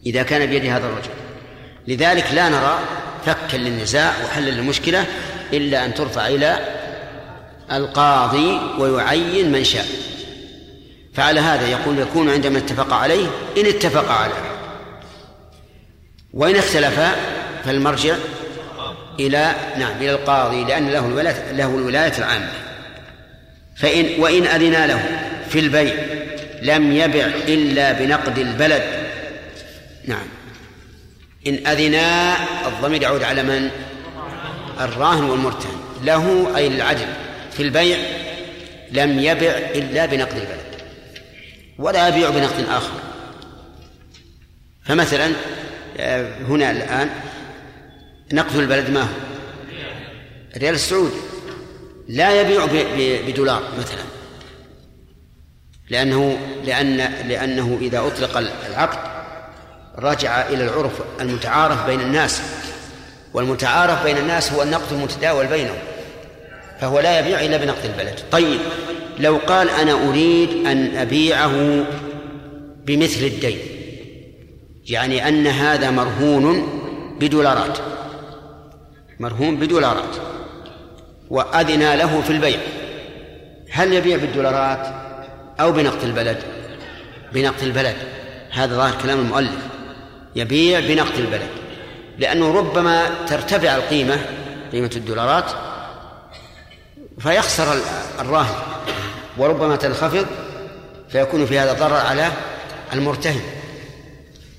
إذا 0.05 0.23
كان 0.23 0.45
بيدي 0.45 0.71
هذا 0.71 0.85
الرجل 0.87 1.09
لذلك 1.87 2.25
لا 2.33 2.49
نرى 2.49 2.79
فكا 3.25 3.57
للنزاع 3.57 4.13
وحلا 4.25 4.49
للمشكلة 4.49 5.05
إلا 5.53 5.85
أن 5.85 5.93
ترفع 5.93 6.27
إلى 6.27 6.59
القاضي 7.71 8.59
ويعين 8.79 9.51
من 9.51 9.63
شاء. 9.63 9.85
فعلى 11.13 11.39
هذا 11.39 11.67
يقول 11.67 11.99
يكون 11.99 12.29
عندما 12.29 12.57
اتفق 12.57 12.93
عليه 12.93 13.27
إن 13.57 13.65
اتفق 13.65 14.11
عليه 14.11 14.49
وإن 16.33 16.55
اختلفا 16.55 17.11
فالمرجع 17.65 18.15
إلى 19.19 19.55
نعم 19.77 19.97
إلى 19.97 20.11
القاضي 20.11 20.63
لأن 20.63 20.89
له 20.89 21.05
الولاية 21.05 21.51
له 21.51 21.65
الولاية 21.65 22.13
العامة. 22.17 22.51
فإن 23.75 24.21
وإن 24.21 24.45
أذنا 24.47 24.87
له 24.87 25.01
في 25.49 25.59
البيع 25.59 25.93
لم 26.61 26.91
يبع 26.91 27.25
إلا 27.47 27.91
بنقد 27.91 28.39
البلد. 28.39 28.83
نعم. 30.05 30.38
إن 31.47 31.67
أذنا 31.67 32.35
الضمير 32.67 33.01
يعود 33.01 33.23
على 33.23 33.43
من؟ 33.43 33.69
الراهن 34.79 35.23
والمرتهن. 35.23 35.79
له 36.03 36.57
أي 36.57 36.67
العدل 36.67 37.07
في 37.51 37.63
البيع 37.63 37.97
لم 38.91 39.19
يبع 39.19 39.51
إلا 39.75 40.05
بنقد 40.05 40.35
البلد. 40.35 40.81
ولا 41.77 42.07
يبيع 42.07 42.29
بنقد 42.29 42.65
آخر. 42.69 42.93
فمثلا 44.83 45.31
آه، 45.97 46.33
هنا 46.47 46.71
الآن 46.71 47.09
نقد 48.33 48.55
البلد 48.55 48.89
ما 48.89 49.01
هو؟ 49.01 49.07
الريال 50.55 50.75
السعودي. 50.75 51.15
لا 52.07 52.41
يبيع 52.41 52.65
بدولار 53.27 53.63
مثلا. 53.79 54.03
لأنه 55.89 56.39
لأن 56.65 56.97
لأنه 57.27 57.77
إذا 57.81 57.99
أطلق 57.99 58.37
العقد 58.69 59.08
رجع 59.97 60.47
إلى 60.47 60.63
العرف 60.63 60.91
المتعارف 61.21 61.85
بين 61.85 62.01
الناس. 62.01 62.41
والمتعارف 63.33 64.03
بين 64.03 64.17
الناس 64.17 64.53
هو 64.53 64.63
النقد 64.63 64.93
المتداول 64.93 65.47
بينهم 65.47 65.77
فهو 66.81 66.99
لا 66.99 67.19
يبيع 67.19 67.41
إلا 67.41 67.57
بنقد 67.57 67.85
البلد. 67.85 68.19
طيب 68.31 68.59
لو 69.19 69.37
قال 69.47 69.69
أنا 69.69 70.09
أريد 70.09 70.67
أن 70.67 70.95
أبيعه 70.95 71.85
بمثل 72.85 73.25
الدين 73.25 73.57
يعني 74.89 75.27
أن 75.27 75.47
هذا 75.47 75.91
مرهون 75.91 76.79
بدولارات 77.19 77.77
مرهون 79.19 79.57
بدولارات 79.57 80.15
وأذن 81.29 81.93
له 81.93 82.21
في 82.21 82.29
البيع 82.29 82.59
هل 83.71 83.93
يبيع 83.93 84.17
بالدولارات 84.17 84.87
أو 85.59 85.71
بنقد 85.71 86.03
البلد؟ 86.03 86.37
بنقد 87.33 87.63
البلد. 87.63 87.95
هذا 88.51 88.75
ظاهر 88.75 89.01
كلام 89.01 89.19
المؤلف. 89.19 89.68
يبيع 90.39 90.79
بنقد 90.79 91.19
البلد. 91.19 91.49
لأنه 92.17 92.53
ربما 92.53 93.25
ترتفع 93.27 93.75
القيمة 93.75 94.25
قيمة 94.71 94.91
الدولارات 94.95 95.51
فيخسر 97.19 97.81
الراهن 98.19 98.55
وربما 99.37 99.75
تنخفض 99.75 100.25
فيكون 101.09 101.45
في 101.45 101.59
هذا 101.59 101.73
ضرر 101.73 101.95
على 101.95 102.31
المرتهن. 102.93 103.41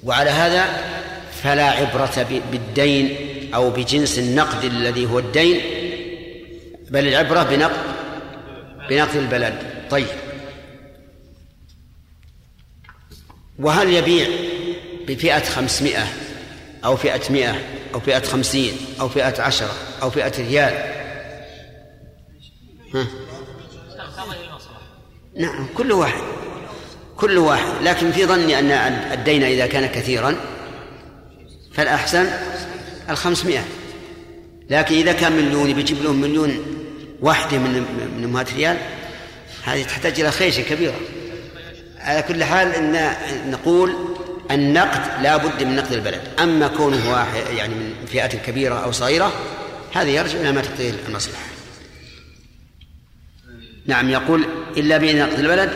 وعلى 0.05 0.31
هذا 0.31 0.65
فلا 1.43 1.70
عبرة 1.70 2.27
بالدين 2.52 3.16
أو 3.55 3.70
بجنس 3.70 4.19
النقد 4.19 4.65
الذي 4.65 5.07
هو 5.07 5.19
الدين 5.19 5.61
بل 6.90 7.09
العبرة 7.09 7.43
بنقد 7.43 7.81
بنقد 8.90 9.16
البلد. 9.16 9.55
طيب. 9.90 10.07
وهل 13.59 13.93
يبيع 13.93 14.27
بفئة 15.11 15.45
خمسمائة 15.45 16.07
أو 16.85 16.97
فئة 16.97 17.32
مئة 17.32 17.61
أو 17.95 18.01
فئة 18.01 18.23
خمسين 18.23 18.77
أو 19.01 19.09
فئة 19.09 19.43
عشرة 19.43 19.73
أو 20.03 20.11
فئة 20.11 20.32
ريال. 20.39 20.73
ها؟ 22.95 23.07
نعم 25.37 25.66
كل 25.77 25.93
واحد 25.93 26.23
كل 27.16 27.39
واحد. 27.39 27.82
لكن 27.82 28.12
في 28.12 28.27
ظني 28.27 28.59
أن 28.59 28.70
الدين 29.12 29.43
إذا 29.43 29.66
كان 29.66 29.87
كثيرا 29.87 30.37
فالأحسن 31.73 32.27
الخمسمائة. 33.11 33.65
لكن 34.70 34.95
إذا 34.95 35.12
كان 35.12 35.32
مليون 35.32 35.73
بيجيب 35.73 36.03
لهم 36.03 36.20
مليون 36.20 36.66
واحدة 37.20 37.59
من 37.59 37.73
من 38.16 38.24
أمهات 38.24 38.55
ريال 38.55 38.77
هذه 39.65 39.82
تحتاج 39.82 40.20
إلى 40.20 40.31
خيشة 40.31 40.62
كبيرة. 40.62 41.01
على 41.99 42.23
كل 42.23 42.45
حال 42.45 42.74
إن 42.74 43.16
نقول 43.51 44.10
النقد 44.51 45.23
لا 45.23 45.37
بد 45.37 45.63
من 45.63 45.77
نقد 45.77 45.93
البلد. 45.93 46.21
أما 46.43 46.69
كونه 46.69 47.13
واحد 47.13 47.55
يعني 47.57 47.75
من 47.75 48.07
فئة 48.07 48.27
كبيرة 48.27 48.75
أو 48.75 48.93
صغيرة 48.93 49.33
هذا 49.93 50.09
يرجع 50.09 50.41
إلى 50.41 50.53
ما 50.53 50.61
تقتضيه 50.61 50.93
المصلحة. 51.09 51.43
نعم 53.87 54.11
يقول 54.11 54.45
إلا 54.77 54.97
بنقد 54.99 55.39
البلد. 55.39 55.71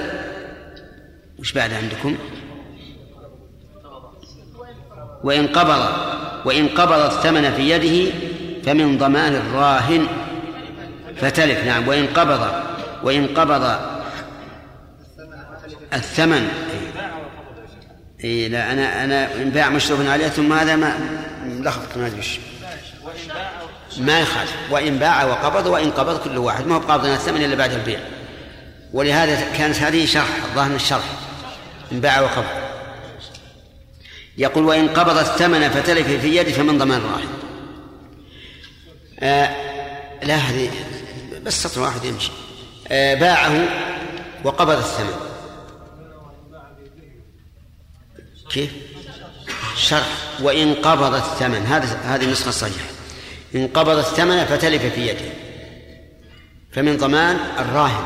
وش 1.38 1.52
بعد 1.52 1.72
عندكم؟ 1.72 2.16
وإن 5.24 5.46
قبض 5.46 5.88
وإن 6.44 6.68
قبض 6.68 7.12
الثمن 7.12 7.54
في 7.54 7.70
يده 7.70 8.12
فمن 8.64 8.98
ضمان 8.98 9.34
الراهن 9.34 10.06
فتلف. 11.16 11.64
نعم 11.64 11.88
وإن 11.88 12.06
قبض 12.06 12.48
وإن 13.02 13.26
قبض 13.26 13.78
الثمن 15.92 16.48
اي 18.24 18.48
لا 18.48 18.72
أنا 18.72 19.04
أنا 19.04 19.34
ان 19.34 19.50
باع 19.50 19.68
مشروف 19.68 20.08
عليه 20.08 20.28
ثم 20.28 20.52
هذا 20.52 20.76
ما 20.76 20.98
ملخبط 21.44 21.96
ما 21.96 22.06
أدري 22.06 22.22
ما 23.98 24.20
يخالف. 24.20 24.54
وإن 24.70 24.98
باع 24.98 25.24
وقبض 25.24 25.66
وإن 25.66 25.90
قبض 25.90 26.18
كل 26.18 26.38
واحد. 26.38 26.66
ما 26.66 26.74
هو 26.74 26.78
قابض 26.78 27.06
الثمن 27.06 27.44
إلا 27.44 27.54
بعد 27.54 27.72
البيع. 27.72 28.00
ولهذا 28.92 29.56
كانت 29.58 29.76
هذه 29.76 30.06
شرح 30.06 30.44
الظاهر 30.44 30.74
الشرح. 30.74 31.04
إن 31.92 32.00
باع 32.00 32.20
وقبض. 32.20 32.64
يقول 34.38 34.64
وإن 34.64 34.88
قبض 34.88 35.18
الثمن 35.18 35.68
فتلف 35.68 36.06
في 36.06 36.36
يده 36.36 36.52
فمن 36.52 36.78
ضمان 36.78 36.98
الراهن 36.98 37.28
آه 39.20 39.50
لا 40.22 40.34
هذه 40.34 40.70
بس 41.42 41.62
سطر 41.62 41.80
واحد 41.80 42.04
يمشي. 42.04 42.30
آه 42.88 43.14
باعه 43.14 43.68
وقبض 44.44 44.78
الثمن. 44.78 45.33
كيف؟ 48.54 48.70
شرح. 49.76 50.06
وإن 50.42 50.74
قبض 50.74 51.14
الثمن 51.14 51.66
هذا 51.66 51.98
هذه 52.04 52.24
النسخة 52.24 52.48
الصحيحة. 52.48 52.86
إن 53.54 53.68
قبض 53.68 53.98
الثمن 53.98 54.44
فتلف 54.44 54.82
في 54.94 55.08
يده. 55.08 55.32
فمن 56.72 56.96
ضمان 56.96 57.36
الراهن. 57.58 58.04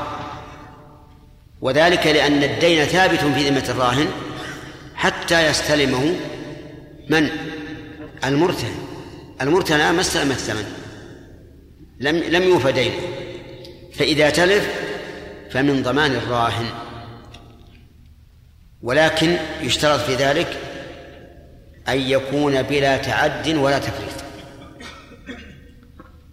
وذلك 1.61 2.07
لأن 2.07 2.43
الدين 2.43 2.85
ثابت 2.85 3.19
في 3.19 3.49
ذمة 3.49 3.65
الراهن 3.69 4.09
حتى 4.95 5.47
يستلمه 5.47 6.15
من؟ 7.09 7.29
المرتهن. 8.25 8.75
المرتهن 9.43 9.95
ما 9.95 10.01
استلم 10.01 10.31
الثمن. 10.31 10.65
لم 12.01 12.17
لم 12.17 12.43
يوفى 12.43 12.73
دينه. 12.73 13.01
فإذا 13.95 14.31
تلف 14.31 14.69
فمن 15.51 15.83
ضمان 15.83 16.11
الراهن. 16.11 16.67
ولكن 18.83 19.37
يشترط 19.61 20.01
في 20.01 20.15
ذلك 20.15 20.57
أن 21.89 22.01
يكون 22.01 22.63
بلا 22.63 22.97
تعد 22.97 23.49
ولا 23.49 23.79
تفريط. 23.79 24.19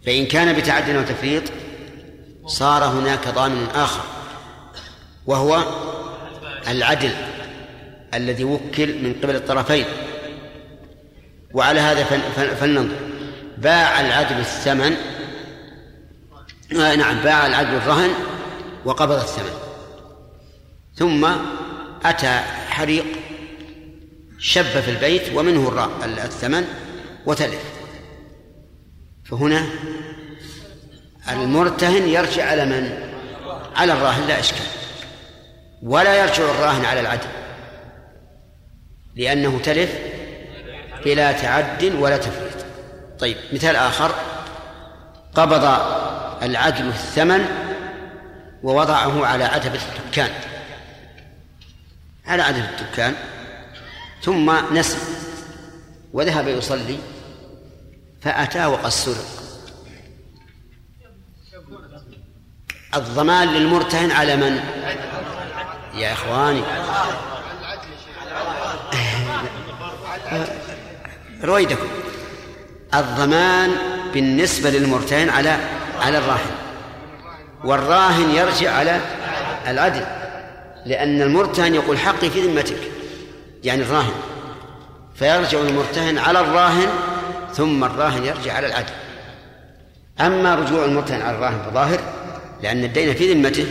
فإن 0.06 0.26
كان 0.26 0.54
بتعد 0.54 0.96
وتفريط 0.96 1.44
صار 2.46 2.84
هناك 2.84 3.28
ضامن 3.28 3.68
آخر 3.76 4.04
وهو 5.26 5.64
العدل 6.68 7.12
الذي 8.14 8.44
وكل 8.44 9.04
من 9.04 9.16
قبل 9.24 9.36
الطرفين. 9.36 9.86
وعلى 11.54 11.80
هذا 11.80 12.04
فلننظر. 12.60 12.96
باع 13.58 14.00
العدل 14.00 14.40
الثمن 14.40 14.96
آه 16.80 16.96
نعم 16.96 17.20
باع 17.22 17.48
العدل 17.48 17.76
الرهن 17.76 18.10
وقبض 18.86 19.20
الثمن. 19.20 19.54
ثم 20.96 21.28
أتى 22.10 22.40
حريق 22.70 23.06
شب 24.40 24.64
في 24.64 24.92
البيت 24.92 25.34
ومنه 25.34 25.90
الثمن 26.04 26.68
وتلف. 27.26 27.64
فهنا 29.26 29.66
المرتهن 31.32 32.10
يرجع 32.10 32.50
على 32.50 32.66
من؟ 32.66 33.12
على 33.76 33.94
الراهن 33.94 34.28
لا 34.28 34.40
إشكال. 34.40 34.66
ولا 35.84 36.16
يرجع 36.16 36.44
الراهن 36.44 36.86
على 36.86 37.00
العدل 37.00 37.28
لأنه 39.16 39.60
تلف 39.64 39.92
بلا 41.06 41.32
تعد 41.32 41.84
ولا 41.84 42.18
تفريط 42.18 42.66
طيب 43.20 43.38
مثال 43.54 43.76
آخر. 43.76 44.16
قبض 45.36 45.64
العدل 46.44 46.88
الثمن 46.88 47.46
ووضعه 48.64 49.26
على 49.26 49.44
عتبة 49.44 49.80
الدكان 50.00 50.30
على 52.28 52.44
عدد 52.44 52.64
الدكان 52.80 53.16
ثم 54.22 54.52
نسي 54.74 54.98
وذهب 56.14 56.48
يصلي 56.48 56.98
فأتى 58.22 58.66
وقد 58.66 58.90
سرق. 58.90 59.26
الضمان 62.96 63.48
للمرتهن 63.48 64.12
على 64.12 64.36
من؟ 64.36 64.60
يا 65.96 66.14
إخواني. 66.14 66.64
رويدكم. 71.44 71.88
الضمان 72.94 73.72
بالنسبة 74.14 74.70
للمرتهن 74.70 75.30
على 75.30 75.58
على 76.00 76.18
الراهن. 76.18 76.52
والراهن 77.64 78.30
يرجع 78.30 78.72
على 78.72 79.00
العدل. 79.68 80.25
لأن 80.86 81.22
المرتهن 81.22 81.76
يقول 81.76 81.98
حقي 81.98 82.30
في 82.30 82.42
ذمتك. 82.42 82.78
يعني 83.64 83.82
الراهن. 83.82 84.14
فيرجع 85.16 85.60
المرتهن 85.60 86.18
على 86.18 86.40
الراهن 86.40 86.90
ثم 87.54 87.84
الراهن 87.84 88.26
يرجع 88.26 88.54
على 88.54 88.68
العدل. 88.68 88.94
أما 90.20 90.56
رجوع 90.56 90.86
المرتهن 90.86 91.22
على 91.22 91.38
الراهن 91.38 91.72
فظاهر 91.72 92.00
لأن 92.64 92.84
الدين 92.84 93.14
في 93.14 93.34
ذمته 93.34 93.68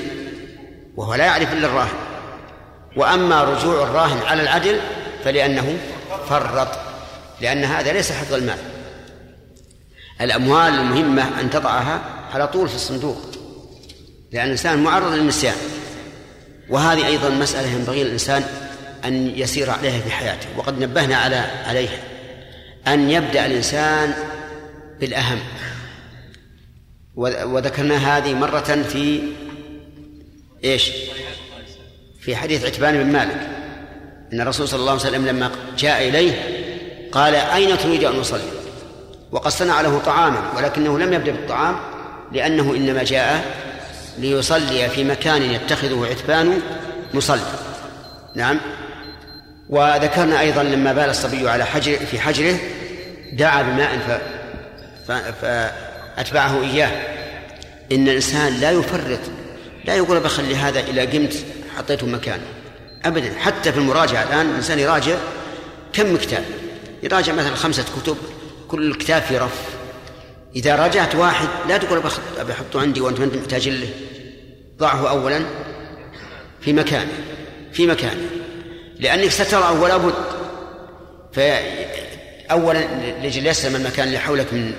وهو 0.96 1.14
لا 1.14 1.24
يعرف 1.24 1.52
إلا 1.52 1.66
الراهن. 1.66 1.96
وأما 2.96 3.44
رجوع 3.44 3.82
الراهن 3.82 4.18
على 4.26 4.42
العدل 4.42 4.80
فلأنه 5.24 5.78
فرط 6.28 6.68
لأن 7.40 7.64
هذا 7.64 7.92
ليس 7.92 8.12
حفظ 8.12 8.34
المال. 8.34 8.58
الأموال 10.20 10.74
المهمة 10.74 11.40
أن 11.40 11.50
تضعها 11.50 12.00
على 12.34 12.48
طول 12.48 12.68
في 12.68 12.74
الصندوق 12.74 13.18
لأن 14.32 14.44
الإنسان 14.44 14.82
معرض 14.82 15.12
للنسيان. 15.12 15.56
وهذه 16.68 17.06
أيضا 17.06 17.28
مسألة 17.28 17.68
ينبغي 17.68 18.04
للإنسان 18.04 18.44
أن 19.04 19.38
يسير 19.38 19.70
عليها 19.70 20.00
في 20.00 20.10
حياته 20.10 20.46
وقد 20.56 20.78
نبهنا 20.78 21.16
على 21.16 21.36
عليها 21.66 21.98
أن 22.86 23.10
يبدأ 23.10 23.46
الإنسان 23.46 24.14
بالأهم 25.00 25.38
وذكرنا 27.16 27.96
هذه 27.96 28.34
مرة 28.34 28.82
في 28.88 29.22
إيش؟ 30.64 30.90
في 32.20 32.36
حديث 32.36 32.64
عتبان 32.64 33.04
بن 33.04 33.12
مالك 33.12 33.48
أن 34.32 34.40
الرسول 34.40 34.68
صلى 34.68 34.80
الله 34.80 34.92
عليه 34.92 35.00
وسلم 35.00 35.26
لما 35.26 35.50
جاء 35.78 36.08
إليه 36.08 36.32
قال 37.12 37.34
أين 37.34 37.78
تريد 37.78 38.04
أن 38.04 38.20
أصلي؟ 38.20 38.42
وقد 39.32 39.50
صنع 39.50 39.80
له 39.80 39.98
طعاما 39.98 40.52
ولكنه 40.56 40.98
لم 40.98 41.12
يبدأ 41.12 41.32
بالطعام 41.32 41.76
لأنه 42.32 42.74
إنما 42.74 43.02
جاء 43.04 43.44
ليصلي 44.18 44.88
في 44.88 45.04
مكان 45.04 45.42
يتخذه 45.42 46.06
عتبان 46.10 46.60
مصلى. 47.14 47.46
نعم. 48.34 48.60
وذكرنا 49.68 50.40
أيضا 50.40 50.62
لما 50.62 50.92
بال 50.92 51.10
الصبي 51.10 51.48
على 51.48 51.64
حجر 51.64 51.96
في 51.96 52.18
حجره 52.18 52.56
دعا 53.32 53.62
بماء 53.62 53.98
ف... 53.98 55.12
ف... 55.12 55.12
فأتبعه 55.42 56.62
إياه. 56.62 56.90
إن 57.92 58.08
الإنسان 58.08 58.60
لا 58.60 58.70
يفرط 58.70 59.20
لا 59.84 59.94
يقول 59.94 60.20
بخلي 60.20 60.56
هذا 60.56 60.80
إلى 60.80 61.06
قمت 61.06 61.34
حطيته 61.76 62.06
مكانه 62.06 62.44
أبدا 63.04 63.38
حتى 63.38 63.72
في 63.72 63.78
المراجعة 63.78 64.22
الآن 64.22 64.50
الإنسان 64.50 64.78
يراجع 64.78 65.16
كم 65.92 66.16
كتاب 66.16 66.44
يراجع 67.02 67.32
مثلا 67.32 67.54
خمسة 67.54 67.84
كتب 68.02 68.16
كل 68.68 68.94
كتاب 68.94 69.22
في 69.22 69.38
رف. 69.38 69.83
إذا 70.56 70.76
راجعت 70.76 71.14
واحد 71.14 71.48
لا 71.68 71.76
تقول 71.76 72.00
بحطه 72.48 72.80
عندي 72.80 73.00
وأنت 73.00 73.20
ما 73.20 73.26
محتاج 73.26 73.68
له 73.68 73.88
ضعه 74.78 75.10
أولا 75.10 75.44
في 76.60 76.72
مكانه 76.72 77.12
في 77.72 77.86
مكانه. 77.86 78.30
لأنك 78.98 79.30
سترى 79.30 79.78
ولا 79.78 79.96
بد 79.96 80.14
فأولا 81.32 82.84
لجل 83.22 83.46
يسلم 83.46 83.76
المكان 83.76 84.06
اللي 84.06 84.18
حولك 84.18 84.52
من 84.52 84.72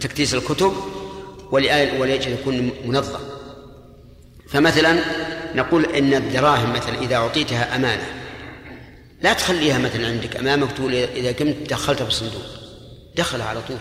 تكتيس 0.00 0.34
الكتب 0.34 0.72
وليجل 1.52 2.32
يكون 2.32 2.70
منظم. 2.84 3.20
فمثلا 4.48 5.00
نقول 5.54 5.86
إن 5.86 6.14
الدراهم 6.14 6.72
مثلا 6.72 7.02
إذا 7.02 7.16
أعطيتها 7.16 7.76
أمانة 7.76 8.06
لا 9.20 9.32
تخليها 9.32 9.78
مثلا 9.78 10.06
عندك 10.06 10.36
أمامك 10.36 10.72
تقول 10.72 10.94
إذا 10.94 11.32
قمت 11.32 11.56
دخلتها 11.70 12.04
في 12.04 12.10
الصندوق. 12.10 12.42
دخلها 13.16 13.46
على 13.46 13.60
طول. 13.68 13.76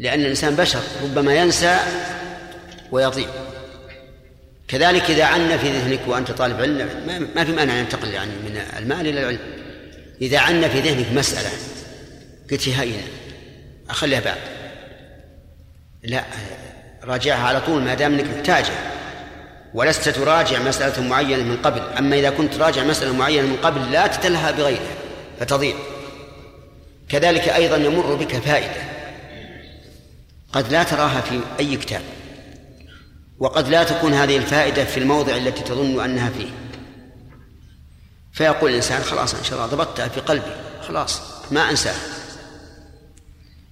لأن 0.00 0.20
الإنسان 0.20 0.56
بشر 0.56 0.80
ربما 1.02 1.34
ينسى 1.34 1.78
ويضيع 2.92 3.28
كذلك 4.68 5.10
إذا 5.10 5.24
عنا 5.24 5.56
في 5.56 5.68
ذهنك 5.68 6.00
وأنت 6.06 6.30
طالب 6.30 6.60
علم 6.60 6.88
ما 7.34 7.44
في 7.44 7.52
مانع 7.52 7.72
أن 7.72 7.78
ينتقل 7.78 8.08
يعني 8.08 8.30
من 8.30 8.62
المال 8.78 9.06
إلى 9.06 9.20
العلم. 9.20 9.38
إذا 10.22 10.38
عنا 10.38 10.68
في 10.68 10.80
ذهنك 10.80 11.06
مسألة 11.12 11.48
قلت 12.50 12.68
هينه 12.68 13.02
أخليها 13.90 14.20
بعد. 14.20 14.38
لا 16.02 16.24
راجعها 17.04 17.48
على 17.48 17.60
طول 17.60 17.82
ما 17.82 17.94
دام 17.94 18.14
إنك 18.14 18.36
محتاجة. 18.36 18.72
ولست 19.74 20.08
تراجع 20.08 20.62
مسألة 20.62 21.08
معينة 21.08 21.42
من 21.42 21.56
قبل. 21.56 21.80
أما 21.98 22.16
إذا 22.16 22.30
كنت 22.30 22.54
تراجع 22.54 22.84
مسألة 22.84 23.12
معينة 23.12 23.46
من 23.46 23.56
قبل 23.56 23.92
لا 23.92 24.06
تتلها 24.06 24.50
بغيرها 24.50 24.94
فتضيع. 25.40 25.74
كذلك 27.08 27.48
أيضا 27.48 27.76
يمر 27.76 28.14
بك 28.14 28.36
فائدة. 28.36 28.99
قد 30.52 30.72
لا 30.72 30.82
تراها 30.82 31.20
في 31.20 31.40
أي 31.60 31.76
كتاب 31.76 32.02
وقد 33.38 33.68
لا 33.68 33.84
تكون 33.84 34.14
هذه 34.14 34.36
الفائدة 34.36 34.84
في 34.84 35.00
الموضع 35.00 35.36
التي 35.36 35.62
تظن 35.62 36.00
أنها 36.04 36.30
فيه. 36.30 36.50
فيقول 38.32 38.70
الإنسان 38.70 39.02
خلاص 39.02 39.34
إن 39.34 39.44
شاء 39.44 39.54
الله 39.58 39.66
ضبطتها 39.66 40.08
في 40.08 40.20
قلبي 40.20 40.52
خلاص 40.88 41.22
ما 41.50 41.70
أنساها. 41.70 42.00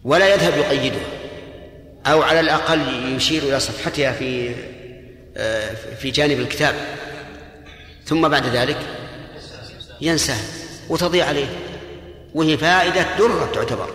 ولا 0.05 0.35
يذهب 0.35 0.57
يقيدها 0.59 1.07
أو 2.07 2.23
على 2.23 2.41
الأقل 2.41 3.15
يشير 3.17 3.43
إلى 3.43 3.61
صفحتها 3.61 4.13
في 4.13 4.55
في 6.01 6.11
جانب 6.11 6.41
الكتاب. 6.41 6.75
ثم 8.05 8.29
بعد 8.29 8.47
ذلك 8.47 8.79
ينسى 10.01 10.37
وتضيع 10.89 11.27
عليه 11.27 11.49
وهي 12.35 12.57
فائدة 12.57 13.19
درة 13.19 13.51
تعتبر. 13.55 13.91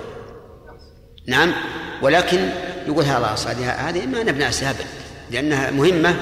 نعم 1.27 1.53
ولكن 2.01 2.49
يقول 2.87 3.05
خلاص 3.05 3.47
هذه 3.47 3.71
هذه 3.71 4.05
ما 4.05 4.23
نبنى 4.23 4.47
أبدا 4.47 4.85
لأنها 5.31 5.71
مهمة 5.71 6.15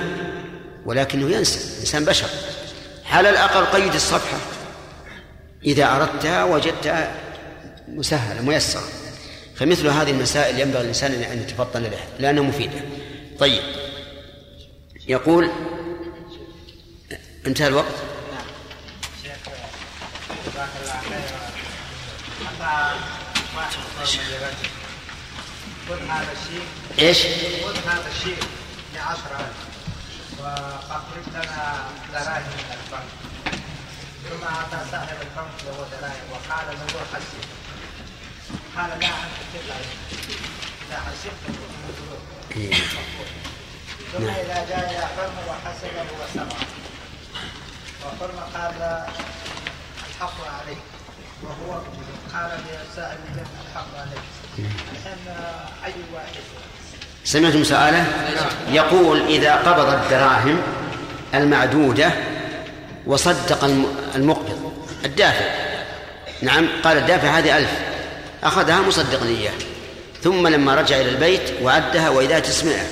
ولكنه 0.85 1.29
ينسى 1.29 1.73
الإنسان 1.75 2.05
بشر. 2.05 2.27
على 3.11 3.29
الأقل 3.29 3.65
قيد 3.65 3.93
الصفحة. 3.93 4.37
إذا 5.65 5.95
أردتها 5.95 6.43
وجدتها 6.43 7.15
مسهلة 7.87 8.41
ميسرة. 8.41 8.83
فمثل 9.55 9.87
هذه 9.87 10.11
المسائل 10.11 10.59
ينبغي 10.59 10.81
الإنسان 10.81 11.11
أن 11.11 11.41
يتفطن 11.41 11.83
لها 11.83 12.07
لأنها 12.19 12.43
مفيدة. 12.43 12.81
طيب. 13.39 13.61
يقول 15.07 15.51
انتهى 17.47 17.67
الوقت. 17.67 17.95
نعم 22.59 22.95
قل 25.89 25.99
هذا 26.09 26.31
الشيء. 26.31 26.65
إيش؟ 26.99 27.19
قل 27.63 27.77
هذا 27.89 28.09
الشيء 28.15 28.43
لعشرة 28.95 29.49
وأخرج 30.39 31.25
لنا 31.33 31.89
دراهم 32.13 32.51
من 32.57 32.77
البنك. 32.77 33.11
ثم 34.29 34.43
أعطى 34.43 34.79
صاحب 34.91 35.17
البنك 35.21 35.57
له 35.65 35.77
دراهم 35.91 36.27
وقال 36.31 36.67
له 36.67 36.99
حسب 37.13 37.43
قال 38.75 38.89
لا 38.99 39.07
أنت 39.07 39.37
كذا 39.53 39.75
إذا 40.87 40.97
حسبت 40.99 41.43
ثم 44.13 44.23
نعم. 44.25 44.35
إذا 44.35 44.65
جاء 44.69 44.83
إلى 44.91 45.05
حرم 45.15 45.35
وحسبه 45.47 46.07
وسمع. 46.19 46.57
وحرم 48.05 48.39
قال 48.53 49.05
الحق 50.09 50.37
عليك. 50.59 50.83
وهو 51.43 51.81
قال 52.33 52.51
لسائل 52.91 53.17
سمعتم 57.23 57.63
سؤاله؟ 57.63 58.05
يقول 58.71 59.21
إذا 59.21 59.55
قبض 59.55 59.93
الدراهم 59.93 60.61
المعدودة 61.33 62.11
وصدق 63.05 63.63
المقبض 64.15 64.73
الدافع. 65.05 65.45
نعم 66.41 66.67
قال 66.83 66.97
الدافع 66.97 67.27
هذه 67.37 67.57
ألف. 67.57 67.71
أخذها 68.43 68.81
مصدقا 68.81 69.25
إياه 69.25 69.53
ثم 70.23 70.47
لما 70.47 70.75
رجع 70.75 70.95
إلى 70.95 71.09
البيت 71.09 71.61
وعدها 71.61 72.09
وإذا 72.09 72.39
تسمعه. 72.39 72.85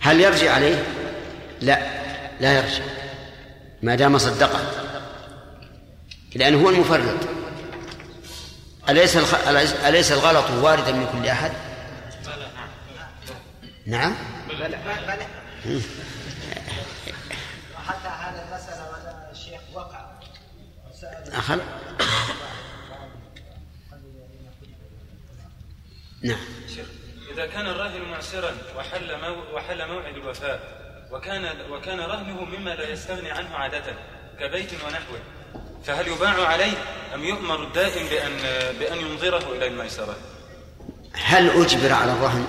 هل 0.00 0.20
يرجع 0.20 0.54
عليه؟ 0.54 0.82
لا 1.60 1.78
لا 2.40 2.52
يرجع. 2.52 2.84
ما 3.82 3.94
دام 3.94 4.18
صدقه. 4.18 4.60
لأنه 6.34 6.64
هو 6.64 6.70
المفرط. 6.70 7.41
أليس 8.88 9.16
أليس 9.86 10.12
الغلط 10.12 10.50
واردا 10.50 10.92
من 10.92 11.06
كل 11.12 11.28
أحد؟ 11.28 11.52
نعم. 13.86 14.14
بلى 14.48 14.76
حتى 17.86 18.08
هذا 18.08 18.44
المسألة 18.48 19.30
الشيخ 19.32 19.60
وقع 19.74 20.04
أخل. 21.32 21.60
نعم. 26.22 26.38
إذا 27.32 27.46
كان 27.46 27.66
الراهن 27.66 28.02
معسرا 28.02 28.52
وحل 28.76 29.12
وحل 29.54 29.88
موعد 29.88 30.14
الوفاة 30.14 30.60
وكان 31.10 31.70
وكان 31.70 32.00
رهنه 32.00 32.44
مما 32.44 32.70
لا 32.70 32.88
يستغني 32.88 33.30
عنه 33.30 33.56
عادة 33.56 33.96
كبيت 34.40 34.72
ونحوه. 34.84 35.20
فهل 35.86 36.08
يباع 36.08 36.46
عليه 36.46 36.72
أم 37.14 37.24
يؤمر 37.24 37.62
الدائن 37.62 38.06
بأن 38.06 38.32
بأن 38.78 38.98
ينظره 38.98 39.52
إلى 39.52 39.66
الميسرة؟ 39.66 40.16
هل 41.12 41.50
أجبر 41.50 41.92
على 41.92 42.12
الرهن؟ 42.12 42.46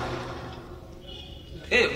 إيه 1.72 1.86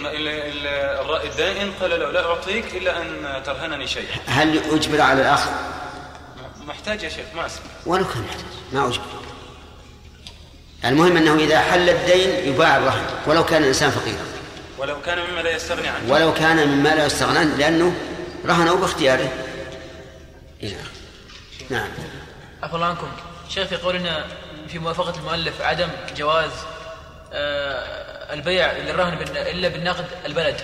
الدائن 1.24 1.72
قال 1.80 1.90
له 1.90 2.10
لا 2.10 2.26
أعطيك 2.26 2.64
إلا 2.74 3.02
أن 3.02 3.42
ترهنني 3.44 3.86
شيئا. 3.86 4.16
هل 4.26 4.58
أجبر 4.74 5.00
على 5.00 5.20
الأخذ؟ 5.20 5.50
محتاج 6.66 7.02
يا 7.02 7.08
شيخ 7.08 7.26
ما 7.36 7.46
أسمع. 7.46 7.66
ولو 7.86 8.04
كان 8.04 8.22
محتاج 8.22 8.44
ما 8.72 8.88
أجبر. 8.88 9.04
المهم 10.84 11.16
أنه 11.16 11.34
إذا 11.34 11.60
حل 11.60 11.90
الدين 11.90 12.54
يباع 12.54 12.76
الرهن 12.76 13.04
ولو 13.26 13.44
كان 13.44 13.62
الإنسان 13.62 13.90
فقيرا. 13.90 14.26
ولو 14.78 15.02
كان 15.02 15.18
مما 15.30 15.40
لا 15.40 15.56
يستغني 15.56 15.88
عنه. 15.88 16.12
ولو 16.12 16.34
كان 16.34 16.68
مما 16.68 16.88
لا 16.88 17.06
يستغني 17.06 17.38
عنه 17.38 17.56
لأنه 17.56 17.94
رهنه 18.46 18.74
باختياره. 18.74 19.32
نعم 20.62 20.97
نعم. 21.70 21.88
عفى 22.62 22.74
الله 22.74 22.86
عنكم. 22.86 23.08
شيخ 23.48 23.66
في 23.66 23.76
قولنا 23.76 24.24
في 24.68 24.78
موافقة 24.78 25.14
المؤلف 25.18 25.60
عدم 25.62 25.88
جواز 26.16 26.50
آه، 27.32 28.34
البيع 28.34 28.72
للرهن 28.72 29.18
إلا 29.36 29.68
بالنقد 29.68 30.04
البلد. 30.26 30.60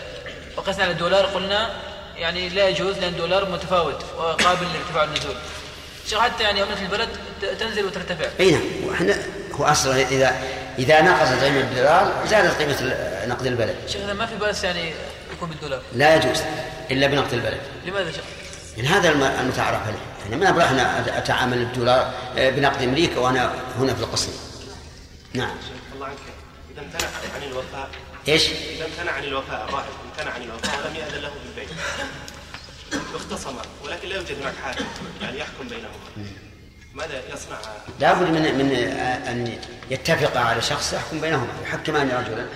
وقسنا 0.56 0.84
على 0.84 0.92
الدولار 0.92 1.26
قلنا 1.26 1.70
يعني 2.16 2.48
لا 2.48 2.68
يجوز 2.68 2.98
لأن 2.98 3.08
الدولار 3.08 3.50
متفاوت 3.50 4.04
وقابل 4.16 4.66
لارتفاع 4.72 5.04
النزول. 5.04 5.34
شيخ 6.06 6.18
حتى 6.18 6.42
يعني 6.42 6.62
عملة 6.62 6.82
البلد 6.82 7.08
تنزل 7.60 7.84
وترتفع. 7.84 8.28
أي 8.40 8.50
نعم. 8.50 8.62
وإحنا 8.84 9.14
هو 9.52 9.64
أصلا 9.64 10.08
إذا 10.08 10.36
إذا 10.78 11.02
نقصت 11.02 11.44
قيمة 11.44 11.60
الدولار 11.60 12.26
زادت 12.26 12.58
قيمة 12.58 12.96
نقد 13.26 13.46
البلد. 13.46 13.76
شيخ 13.88 14.02
إذا 14.02 14.12
ما 14.12 14.26
في 14.26 14.36
بأس 14.36 14.64
يعني 14.64 14.92
يكون 15.32 15.48
بالدولار. 15.48 15.80
لا 15.94 16.16
يجوز 16.16 16.42
إلا 16.90 17.06
بنقد 17.06 17.32
البلد. 17.32 17.60
لماذا 17.86 18.12
شيخ؟ 18.12 18.24
يعني 18.76 18.88
هذا 18.88 19.10
المتعارف 19.40 19.86
عليه. 19.86 19.98
يعني 20.22 20.36
ما 20.36 20.48
أبغى 20.48 20.64
إحنا 20.64 21.18
أتعامل 21.18 21.64
بالدولار 21.64 22.14
آه، 22.36 22.50
بنقد 22.50 22.82
أمريكا 22.82 23.18
وأنا 23.18 23.54
هنا 23.78 23.94
في 23.94 24.00
القصر. 24.00 24.30
نعم. 25.34 25.56
الله 25.94 26.06
عنك. 26.06 26.16
إذا 26.72 26.82
امتنع 26.82 27.08
عن 27.34 27.42
الوفاء 27.42 27.90
إيش؟ 28.28 28.48
إذا 28.48 28.84
امتنع 28.86 29.12
عن 29.12 29.24
الوفاء 29.24 29.64
الراهن 29.64 29.84
امتنع 30.10 30.32
عن 30.34 30.42
الوفاء 30.42 30.80
ولم 30.84 30.96
يأذن 30.96 31.22
له 31.22 31.30
بالبيع 31.44 31.76
اختصما 33.14 33.62
ولكن 33.84 34.08
لا 34.08 34.16
يوجد 34.16 34.36
هناك 34.42 34.54
حاكم 34.64 34.84
يعني 35.22 35.38
يحكم 35.38 35.68
بينهما. 35.68 36.28
ماذا 36.94 37.22
يصنع؟ 37.34 37.58
لابد 38.00 38.28
من 38.28 38.58
من 38.58 38.72
أن 39.28 39.58
يتفقا 39.90 40.40
على 40.40 40.62
شخص 40.62 40.92
يحكم 40.92 41.20
بينهما 41.20 41.52
يحكمان 41.62 42.08
رجلا. 42.08 42.46